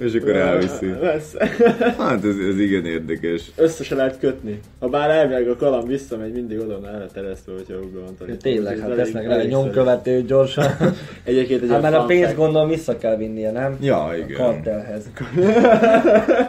És 0.00 0.14
akkor 0.14 0.36
elviszi. 0.36 0.94
Lesz. 1.00 1.34
Hát 1.98 2.24
ez, 2.24 2.34
ez 2.50 2.58
igen 2.58 2.86
érdekes. 2.86 3.50
Össze 3.56 3.84
se 3.84 3.94
lehet 3.94 4.18
kötni. 4.18 4.60
Ha 4.80 4.88
bár 4.88 5.10
elvileg 5.10 5.48
a 5.48 5.56
kalam 5.56 5.86
visszamegy, 5.86 6.32
mindig 6.32 6.58
oda 6.60 6.80
van 6.80 6.94
el 6.94 7.08
teresztve, 7.12 7.52
hogyha 7.52 7.74
úgy 7.74 7.92
van. 7.92 8.16
tanítani. 8.18 8.54
Tényleg, 8.54 8.78
hát 8.78 8.94
tesznek 8.94 9.22
rá 9.26 9.32
egy 9.32 9.38
elég 9.38 9.50
nyomkövetőt 9.50 10.26
gyorsan. 10.26 10.66
Egyébként 11.24 11.62
egy 11.62 11.68
Hát 11.70 11.82
mert 11.82 11.94
a 11.94 12.04
pénzt 12.04 12.36
gondolom 12.36 12.68
vissza 12.68 12.98
kell 12.98 13.16
vinnie, 13.16 13.50
nem? 13.50 13.76
Ja, 13.80 14.04
A 14.04 14.16
igen. 14.16 14.36
kartelhez. 14.36 15.04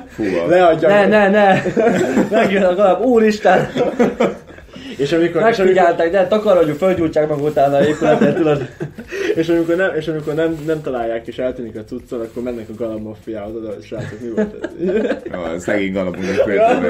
Fú, 0.07 0.23
a- 0.23 0.47
Leadja. 0.47 0.87
Ne, 0.89 1.07
ne, 1.07 1.29
ne! 1.29 1.61
Megjön 2.31 2.63
a 2.63 2.75
galap, 2.75 3.05
úristen! 3.05 3.67
És 4.97 5.11
amikor, 5.11 5.41
Megfigyeltek, 5.41 6.11
de 6.11 6.27
takarodjuk, 6.27 6.77
fölgyújtsák 6.77 7.29
meg 7.29 7.41
utána 7.41 7.75
a 7.75 7.83
épületet, 7.83 8.35
tudod? 8.35 8.69
és 9.41 9.49
amikor, 9.49 9.75
nem, 9.75 9.95
és 9.95 10.07
amikor 10.07 10.33
nem, 10.33 10.57
nem 10.65 10.81
találják 10.81 11.27
és 11.27 11.37
eltűnik 11.37 11.75
a 11.75 11.83
cuccol, 11.83 12.21
akkor 12.21 12.43
mennek 12.43 12.69
a 12.69 12.73
galamb 12.77 13.03
maffiához 13.03 13.55
oda, 13.55 13.73
hogy 13.73 13.83
srácok, 13.83 14.19
mi 14.19 14.29
volt 14.29 14.55
ez? 14.61 14.69
Ja, 15.31 15.41
a 15.41 15.59
szegény 15.59 15.93
féltem 16.45 16.85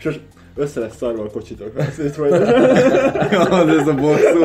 és 0.00 0.06
most 0.06 0.20
össze 0.56 0.80
lesz 0.80 0.96
szarva 0.96 1.22
a 1.22 1.30
kocsitok. 1.30 1.76
Az 1.76 1.98
ez 3.78 3.86
a 3.86 3.94
bosszú. 3.94 4.44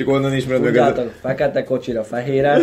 Akkor 0.00 0.14
onnan 0.14 0.34
ismered 0.34 0.60
meg 0.62 0.70
Tudjátok, 0.72 1.10
fekete 1.20 1.64
kocsira 1.64 2.04
fehéret, 2.04 2.60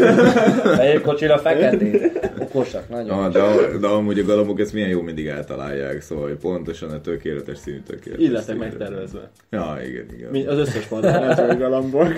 fehér 0.75 1.01
kocsira 1.01 1.37
feketét. 1.37 2.31
Okosak, 2.39 2.89
nagyon. 2.89 3.09
Ah, 3.19 3.31
de, 3.31 3.77
de 3.81 3.87
amúgy 3.87 4.19
a 4.19 4.23
galambok 4.23 4.59
ezt 4.59 4.73
milyen 4.73 4.89
jó 4.89 5.01
mindig 5.01 5.27
eltalálják, 5.27 6.01
szóval 6.01 6.23
hogy 6.27 6.37
pontosan 6.37 6.89
a 6.89 7.01
tökéletes 7.01 7.57
színű 7.57 7.79
tökéletes 7.87 8.43
színű. 8.43 8.57
megtervezve. 8.57 9.29
Ja, 9.49 9.77
igen, 9.87 10.05
igen. 10.17 10.29
Mi- 10.31 10.45
Az 10.45 10.57
összes 10.57 10.87
madár, 10.87 11.35
csak 11.35 11.49
a 11.49 11.55
galambok. 11.55 12.13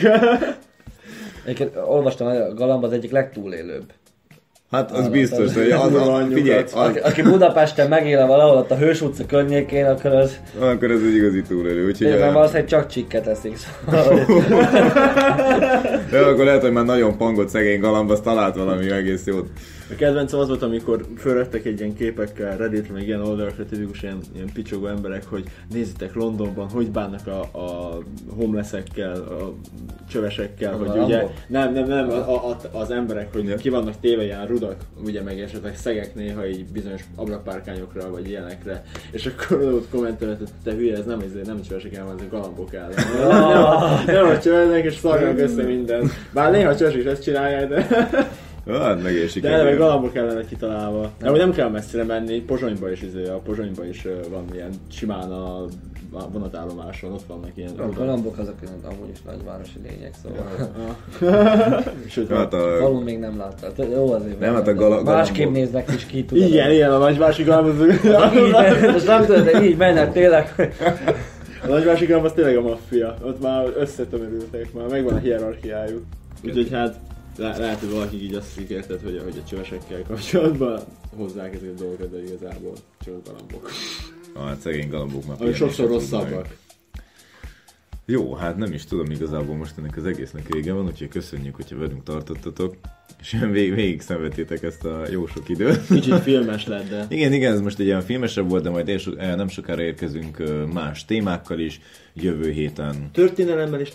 Egyébként 1.44 1.76
olvastam, 1.88 2.28
hogy 2.28 2.38
a 2.38 2.54
galamb 2.54 2.84
az 2.84 2.92
egyik 2.92 3.12
legtúlélőbb. 3.12 3.92
Hát 4.72 4.92
az 4.92 5.08
biztos, 5.08 5.54
hogy 5.54 5.72
az, 5.72 5.82
Kurva 5.82 6.16
a, 6.16 6.26
figyelj, 6.32 6.64
az, 6.64 6.74
Aki, 6.74 7.00
aki 7.00 7.22
Budapesten 7.22 7.88
megél 7.90 8.28
valahol 8.28 8.58
ott 8.58 8.72
a 8.72 8.76
Hős 8.76 9.02
utca 9.02 9.26
környékén, 9.26 9.86
akkor 9.86 10.12
az 10.12 10.40
akkor 10.60 10.92
ez 10.92 11.00
egy 11.08 11.16
igazi 11.16 11.42
túlélő, 11.42 11.86
úgyhogy 11.86 12.08
tényleg 12.08 12.30
a, 12.30 12.32
valószínűleg 12.32 12.68
csak 12.68 12.88
csikket 12.88 13.28
eszik. 13.28 13.58
Szóval, 13.86 14.26
de 16.12 16.20
akkor 16.20 16.46
lehet, 16.46 16.62
hogy 16.62 16.72
már 16.72 16.86
nagyon 16.86 17.18
pangott 17.18 17.50
szegény 17.50 17.80
galamb, 17.80 18.12
az 18.12 18.20
talált 18.20 18.56
valami 18.56 18.92
egész 18.92 19.26
jót. 19.26 19.48
A 19.90 19.96
kedvencem 19.96 20.40
az 20.40 20.48
volt, 20.48 20.62
amikor 20.62 21.06
fölöttek 21.18 21.66
egy 21.66 21.80
ilyen 21.80 21.94
képekkel 21.94 22.58
Redditre, 22.58 22.94
meg 22.94 23.08
ilyen 23.08 23.22
oldalakra 23.22 23.66
tipikus 23.66 24.04
ilyen, 24.04 24.20
ilyen 24.34 24.50
picsogó 24.54 24.88
emberek, 24.88 25.26
hogy 25.30 25.44
nézzétek 25.72 26.14
Londonban, 26.14 26.70
hogy 26.70 26.92
bánnak 26.92 27.28
a, 27.28 27.40
a 27.42 27.98
homelessekkel, 28.36 29.16
a 29.16 29.54
csövesekkel, 30.10 30.74
A 30.74 30.78
hogy 30.78 31.04
ugye, 31.04 31.24
nem, 31.48 31.74
nem, 31.74 31.88
nem, 31.88 32.10
a, 32.10 32.50
a, 32.50 32.58
az 32.72 32.92
emberek, 32.92 33.34
hogy 33.34 33.44
Ja. 33.44 33.56
ki 33.56 33.70
vannak 33.70 34.00
téve 34.00 34.24
ilyen 34.24 34.48
rudak, 34.48 34.76
ugye 35.06 35.22
meg 35.22 35.40
esetleg 35.40 35.78
szegek 35.78 36.16
néha 36.16 36.48
így 36.48 36.66
bizonyos 36.66 37.02
ablakpárkányokra, 37.16 38.10
vagy 38.12 38.30
ilyenekre, 38.30 38.84
és 39.12 39.26
akkor 39.26 39.62
ott 39.62 39.90
kommentelett, 39.90 40.38
hogy 40.38 40.50
te 40.64 40.72
hülye, 40.72 40.98
ez 40.98 41.06
nem, 41.06 41.20
ez 41.20 41.48
nem 41.48 41.62
csövesek 41.62 41.96
ellen, 41.96 42.16
ez 42.18 42.26
a 42.26 42.30
galambok 42.30 42.74
ellen. 42.74 42.94
nem, 44.06 44.16
nem 44.16 44.26
a 44.26 44.40
csövesek, 44.40 44.84
és 44.86 44.96
szarnak 44.96 45.40
össze 45.40 45.64
minden. 45.64 46.12
Bár 46.34 46.52
néha 46.52 46.76
csövesek 46.76 47.00
is 47.00 47.06
ezt 47.06 47.24
csinálják, 47.24 47.68
de... 47.68 47.88
Hát 48.72 49.04
meg 49.04 49.14
is 49.14 49.34
De 49.34 49.50
eleve 49.50 49.76
galambok 49.76 50.16
ellen 50.16 50.48
kitalálva. 50.48 51.12
De 51.20 51.32
úgy 51.32 51.38
nem 51.38 51.52
kell 51.54 51.70
messzire 51.70 52.04
menni, 52.04 52.40
Pozsonyba 52.42 52.92
is, 52.92 53.02
izé, 53.02 53.28
a 53.28 53.40
Pozsonyba 53.44 53.86
is 53.86 54.08
van 54.30 54.46
ilyen 54.54 54.70
simán 54.92 55.32
a, 55.32 55.66
a 56.14 56.30
vonatállomáson, 56.32 57.12
ott 57.12 57.24
vannak 57.28 57.50
ilyen. 57.56 57.72
a 57.78 57.90
galambok 57.90 58.38
azok 58.38 58.56
amúgy 58.84 59.10
is 59.14 59.22
nagyvárosi 59.26 59.80
lények, 59.90 60.14
szóval. 60.24 60.74
Sőt, 62.10 62.30
Hát 62.30 62.54
a, 62.54 62.78
Falun 62.80 63.04
még 63.04 63.20
nem 63.20 63.38
láttad. 63.38 63.88
Jó 63.92 64.12
azért. 64.14 64.40
Nem, 64.40 64.54
hát 64.54 64.68
a 64.68 64.74
gala- 64.74 65.04
Másképp 65.04 65.36
galambok. 65.38 65.62
néznek 65.64 65.92
is 65.96 66.06
ki, 66.06 66.26
tudod. 66.26 66.44
igen, 66.48 66.72
igen, 66.72 66.92
a 66.92 66.98
nagyvárosi 66.98 67.44
galamb 67.44 67.68
az... 67.68 67.88
Így, 68.36 68.92
most 68.92 69.08
nem 69.08 69.26
tudod, 69.26 69.44
de 69.44 69.64
így 69.64 69.78
mennek 69.78 70.12
tényleg. 70.12 70.54
A 71.64 71.68
nagyvárosi 71.68 72.06
galamb 72.06 72.26
az 72.26 72.32
tényleg 72.32 72.58
a 72.58 72.62
maffia. 72.62 73.16
Ott 73.24 73.42
már 73.42 73.66
összetömörültek, 73.78 74.74
már 74.74 74.88
megvan 74.90 75.14
a 75.14 75.18
hierarchiájuk. 75.18 76.04
Úgyhogy 76.44 76.70
hát 76.72 76.96
le- 77.38 77.58
lehet, 77.58 77.80
hogy 77.80 77.92
valaki 77.92 78.24
így 78.24 78.34
azt 78.34 78.58
érted, 78.58 79.02
hogy, 79.02 79.22
hogy 79.24 79.42
a 79.46 79.48
csövesekkel 79.48 80.02
kapcsolatban 80.04 80.82
hozzák 81.16 81.54
ezeket 81.54 81.80
a 81.80 81.82
dolgokat, 81.82 82.12
de 82.12 82.24
igazából 82.24 82.74
csak 83.06 83.26
galambok. 83.26 83.70
hát 84.36 84.60
szegény 84.60 84.90
galambok 84.90 85.26
már 85.26 85.38
Ami 85.40 85.54
sokszor 85.54 85.88
rosszabbak. 85.88 86.58
Jó, 88.06 88.34
hát 88.34 88.58
nem 88.58 88.74
is 88.74 88.86
tudom, 88.86 89.12
igazából 89.12 89.56
most 89.56 89.78
ennek 89.78 89.98
az 89.98 90.06
egésznek 90.06 90.48
vége 90.48 90.74
van, 90.74 90.86
úgyhogy 90.86 91.08
köszönjük, 91.08 91.56
hogyha 91.56 91.78
velünk 91.78 92.04
tartottatok, 92.04 92.76
ilyen 93.34 93.52
vég, 93.52 93.74
végig 93.74 94.02
szenvedtétek 94.02 94.64
ezt 94.64 94.86
a 94.86 95.02
jó 95.12 95.26
sok 95.28 95.50
időt. 95.50 95.88
Kicsit 95.88 96.20
filmes 96.20 96.68
lett, 96.68 96.90
de... 96.90 97.06
Igen, 97.10 97.34
igen, 97.34 97.54
ez 97.54 97.62
most 97.62 97.80
egy 97.80 97.86
ilyen 97.86 98.02
filmesebb 98.02 98.50
volt, 98.50 98.64
de 98.64 98.70
majd 98.70 99.00
so- 99.00 99.18
eh, 99.18 99.36
nem 99.36 99.48
sokára 99.48 99.82
érkezünk 99.82 100.40
ö, 100.40 100.66
más 100.74 101.06
témákkal 101.06 101.60
is, 101.60 101.82
jövő 102.14 102.52
héten. 102.52 103.10
Történelemmel 103.14 103.82
is. 103.82 103.90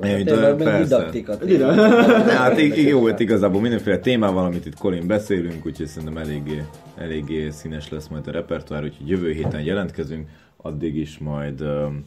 Eh, 0.00 0.22
Tényleg 0.22 0.56
meg 0.56 0.56
persze. 0.56 0.82
didaktika. 0.82 1.38
Hát 2.40 2.76
jó, 2.76 3.06
hát 3.06 3.20
igazából 3.20 3.60
mindenféle 3.60 3.98
témával, 3.98 4.44
amit 4.44 4.66
itt 4.66 4.78
Colin 4.78 5.06
beszélünk, 5.06 5.66
úgyhogy 5.66 5.86
szerintem 5.86 6.16
eléggé, 6.16 6.62
eléggé 6.96 7.50
színes 7.50 7.88
lesz 7.88 8.08
majd 8.08 8.26
a 8.26 8.30
repertoár, 8.30 8.82
úgyhogy 8.82 9.08
jövő 9.08 9.32
héten 9.32 9.60
jelentkezünk, 9.60 10.28
addig 10.56 10.96
is 10.96 11.18
majd 11.18 11.60
um, 11.60 12.04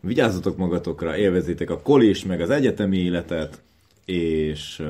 vigyázzatok 0.00 0.56
magatokra, 0.56 1.16
élvezzétek 1.16 1.70
a 1.70 1.80
kolis, 1.80 2.24
meg 2.24 2.40
az 2.40 2.50
egyetemi 2.50 2.98
életet, 2.98 3.62
és 4.04 4.82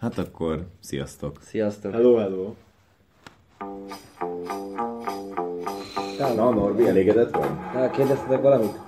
hát 0.00 0.18
akkor 0.18 0.66
sziasztok! 0.80 1.38
Sziasztok. 1.40 1.92
Hello, 1.92 2.16
hello. 2.16 2.54
Na, 6.36 6.50
Norbi, 6.50 6.88
elégedett 6.88 7.36
vagy? 7.36 7.48
Na, 7.74 7.90
kérdeztetek 7.90 8.42
valamit? 8.42 8.78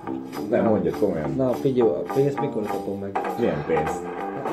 Nem, 0.49 0.65
mondjad 0.65 0.97
komolyan. 0.99 1.33
Na, 1.35 1.53
figyelj, 1.53 1.89
a 1.89 2.03
pénzt 2.13 2.39
mikor 2.39 2.63
kapom 2.63 2.99
meg? 2.99 3.19
Milyen 3.39 3.63
pénz? 3.67 3.91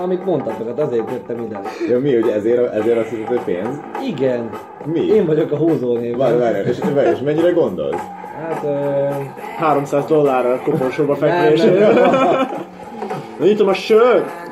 Amit 0.02 0.24
mondtatok, 0.24 0.68
hát 0.68 0.78
azért 0.78 1.10
jöttem 1.10 1.42
ide. 1.42 1.60
Ja, 1.88 2.00
mi, 2.00 2.14
hogy 2.14 2.28
ezért, 2.28 2.72
ezért 2.72 2.98
azt 2.98 3.08
hiszed, 3.08 3.26
hogy 3.26 3.40
pénz? 3.40 3.80
Igen. 4.06 4.50
Mi? 4.84 5.00
Én 5.00 5.26
vagyok 5.26 5.52
a 5.52 5.56
húzónév. 5.56 6.16
Várj, 6.16 6.36
várj, 6.36 6.68
és, 6.68 6.78
várj, 6.78 7.10
és 7.10 7.18
mennyire 7.18 7.50
gondolsz? 7.50 8.02
Hát, 8.38 8.64
ö... 8.64 9.08
300 9.58 10.06
dollárra 10.06 10.52
a 10.52 10.60
koporsóba 10.60 11.16
fekvésére. 11.16 11.88
Nyitom 13.40 13.68
a 13.68 13.74
sört! 13.74 14.43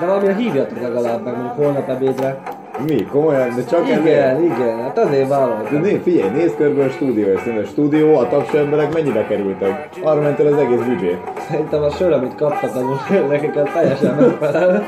De 0.00 0.06
valamire 0.06 0.34
hívjatok 0.34 0.80
legalább 0.80 1.24
meg, 1.24 1.34
mondjuk 1.34 1.56
holnap 1.56 1.88
ebédre. 1.88 2.38
Mi? 2.86 3.04
Komolyan? 3.04 3.54
De 3.56 3.64
csak 3.64 3.88
ezért? 3.88 4.04
Igen, 4.04 4.42
igen, 4.42 4.82
hát 4.82 4.98
azért 4.98 5.28
De 5.28 5.34
vállaltam. 5.34 5.80
né, 5.80 6.00
figyelj, 6.02 6.30
nézd 6.30 6.56
körbe 6.56 6.84
a 6.84 6.88
stúdió, 6.88 7.26
és 7.26 7.40
a 7.62 7.66
stúdió, 7.66 8.16
a 8.16 8.28
tapsú 8.28 8.56
emberek 8.56 8.92
mennyibe 8.94 9.26
kerültek? 9.26 9.88
Arra 10.02 10.20
ment 10.20 10.40
el 10.40 10.46
az 10.46 10.58
egész 10.58 10.80
büdzsé. 10.80 11.18
Szerintem 11.48 11.82
a 11.82 11.90
sör, 11.90 12.12
amit 12.12 12.34
kaptak, 12.34 12.74
most 12.88 13.28
nekik 13.28 13.56
a 13.56 13.62
teljesen 13.74 14.14
megfelel. 14.14 14.82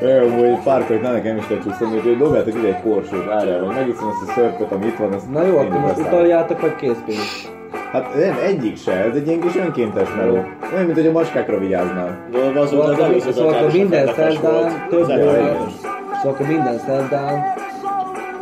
Jó, 0.00 0.08
amúgy 0.08 0.58
párkolt, 0.64 1.02
na 1.02 1.12
nekem 1.12 1.36
is 1.36 1.46
kell 1.46 1.58
csúszom, 1.58 1.90
hogy 1.90 2.16
dobjátok 2.18 2.54
ide 2.54 2.66
egy 2.68 2.82
korsót, 2.82 3.24
várjál, 3.26 3.64
vagy 3.64 3.74
megiszom 3.74 4.08
azt 4.08 4.28
a 4.30 4.32
szörpöt, 4.32 4.72
ami 4.72 4.86
itt 4.86 4.96
van, 4.96 5.12
azt 5.12 5.32
Na 5.32 5.42
jó, 5.46 5.56
akkor 5.58 5.80
most 5.80 5.98
utaljátok, 5.98 6.60
vagy 6.60 6.76
készpénz. 6.76 7.50
Hát 7.92 8.14
nem, 8.14 8.38
egyik 8.44 8.76
se, 8.76 8.92
ez 8.92 9.14
egy 9.14 9.26
ilyen 9.26 9.40
kis 9.40 9.56
önkéntes 9.56 10.08
meló. 10.16 10.34
Olyan, 10.72 10.84
mint 10.84 10.94
hogy 10.94 11.06
a 11.06 11.10
maskákra 11.12 11.58
vigyáznál. 11.58 12.18
Az 12.32 12.54
volt 12.54 12.68
Szóval 12.68 12.90
az 12.90 12.98
előző 12.98 13.32
szóval 13.32 13.54
akkor 13.54 13.72
minden 13.72 14.06
szerdán 14.14 14.86
több 14.88 15.00
Az 15.00 15.08
adás. 15.08 15.26
szóval 16.22 16.32
akkor 16.32 16.46
minden 16.46 16.78
szerdán 16.78 17.42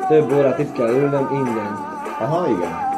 több 0.09 0.33
órát 0.33 0.59
itt 0.59 0.73
kell 0.73 0.89
ülnöm 0.89 1.29
ingyen. 1.33 1.79
Aha, 2.21 2.47
igen. 2.49 2.96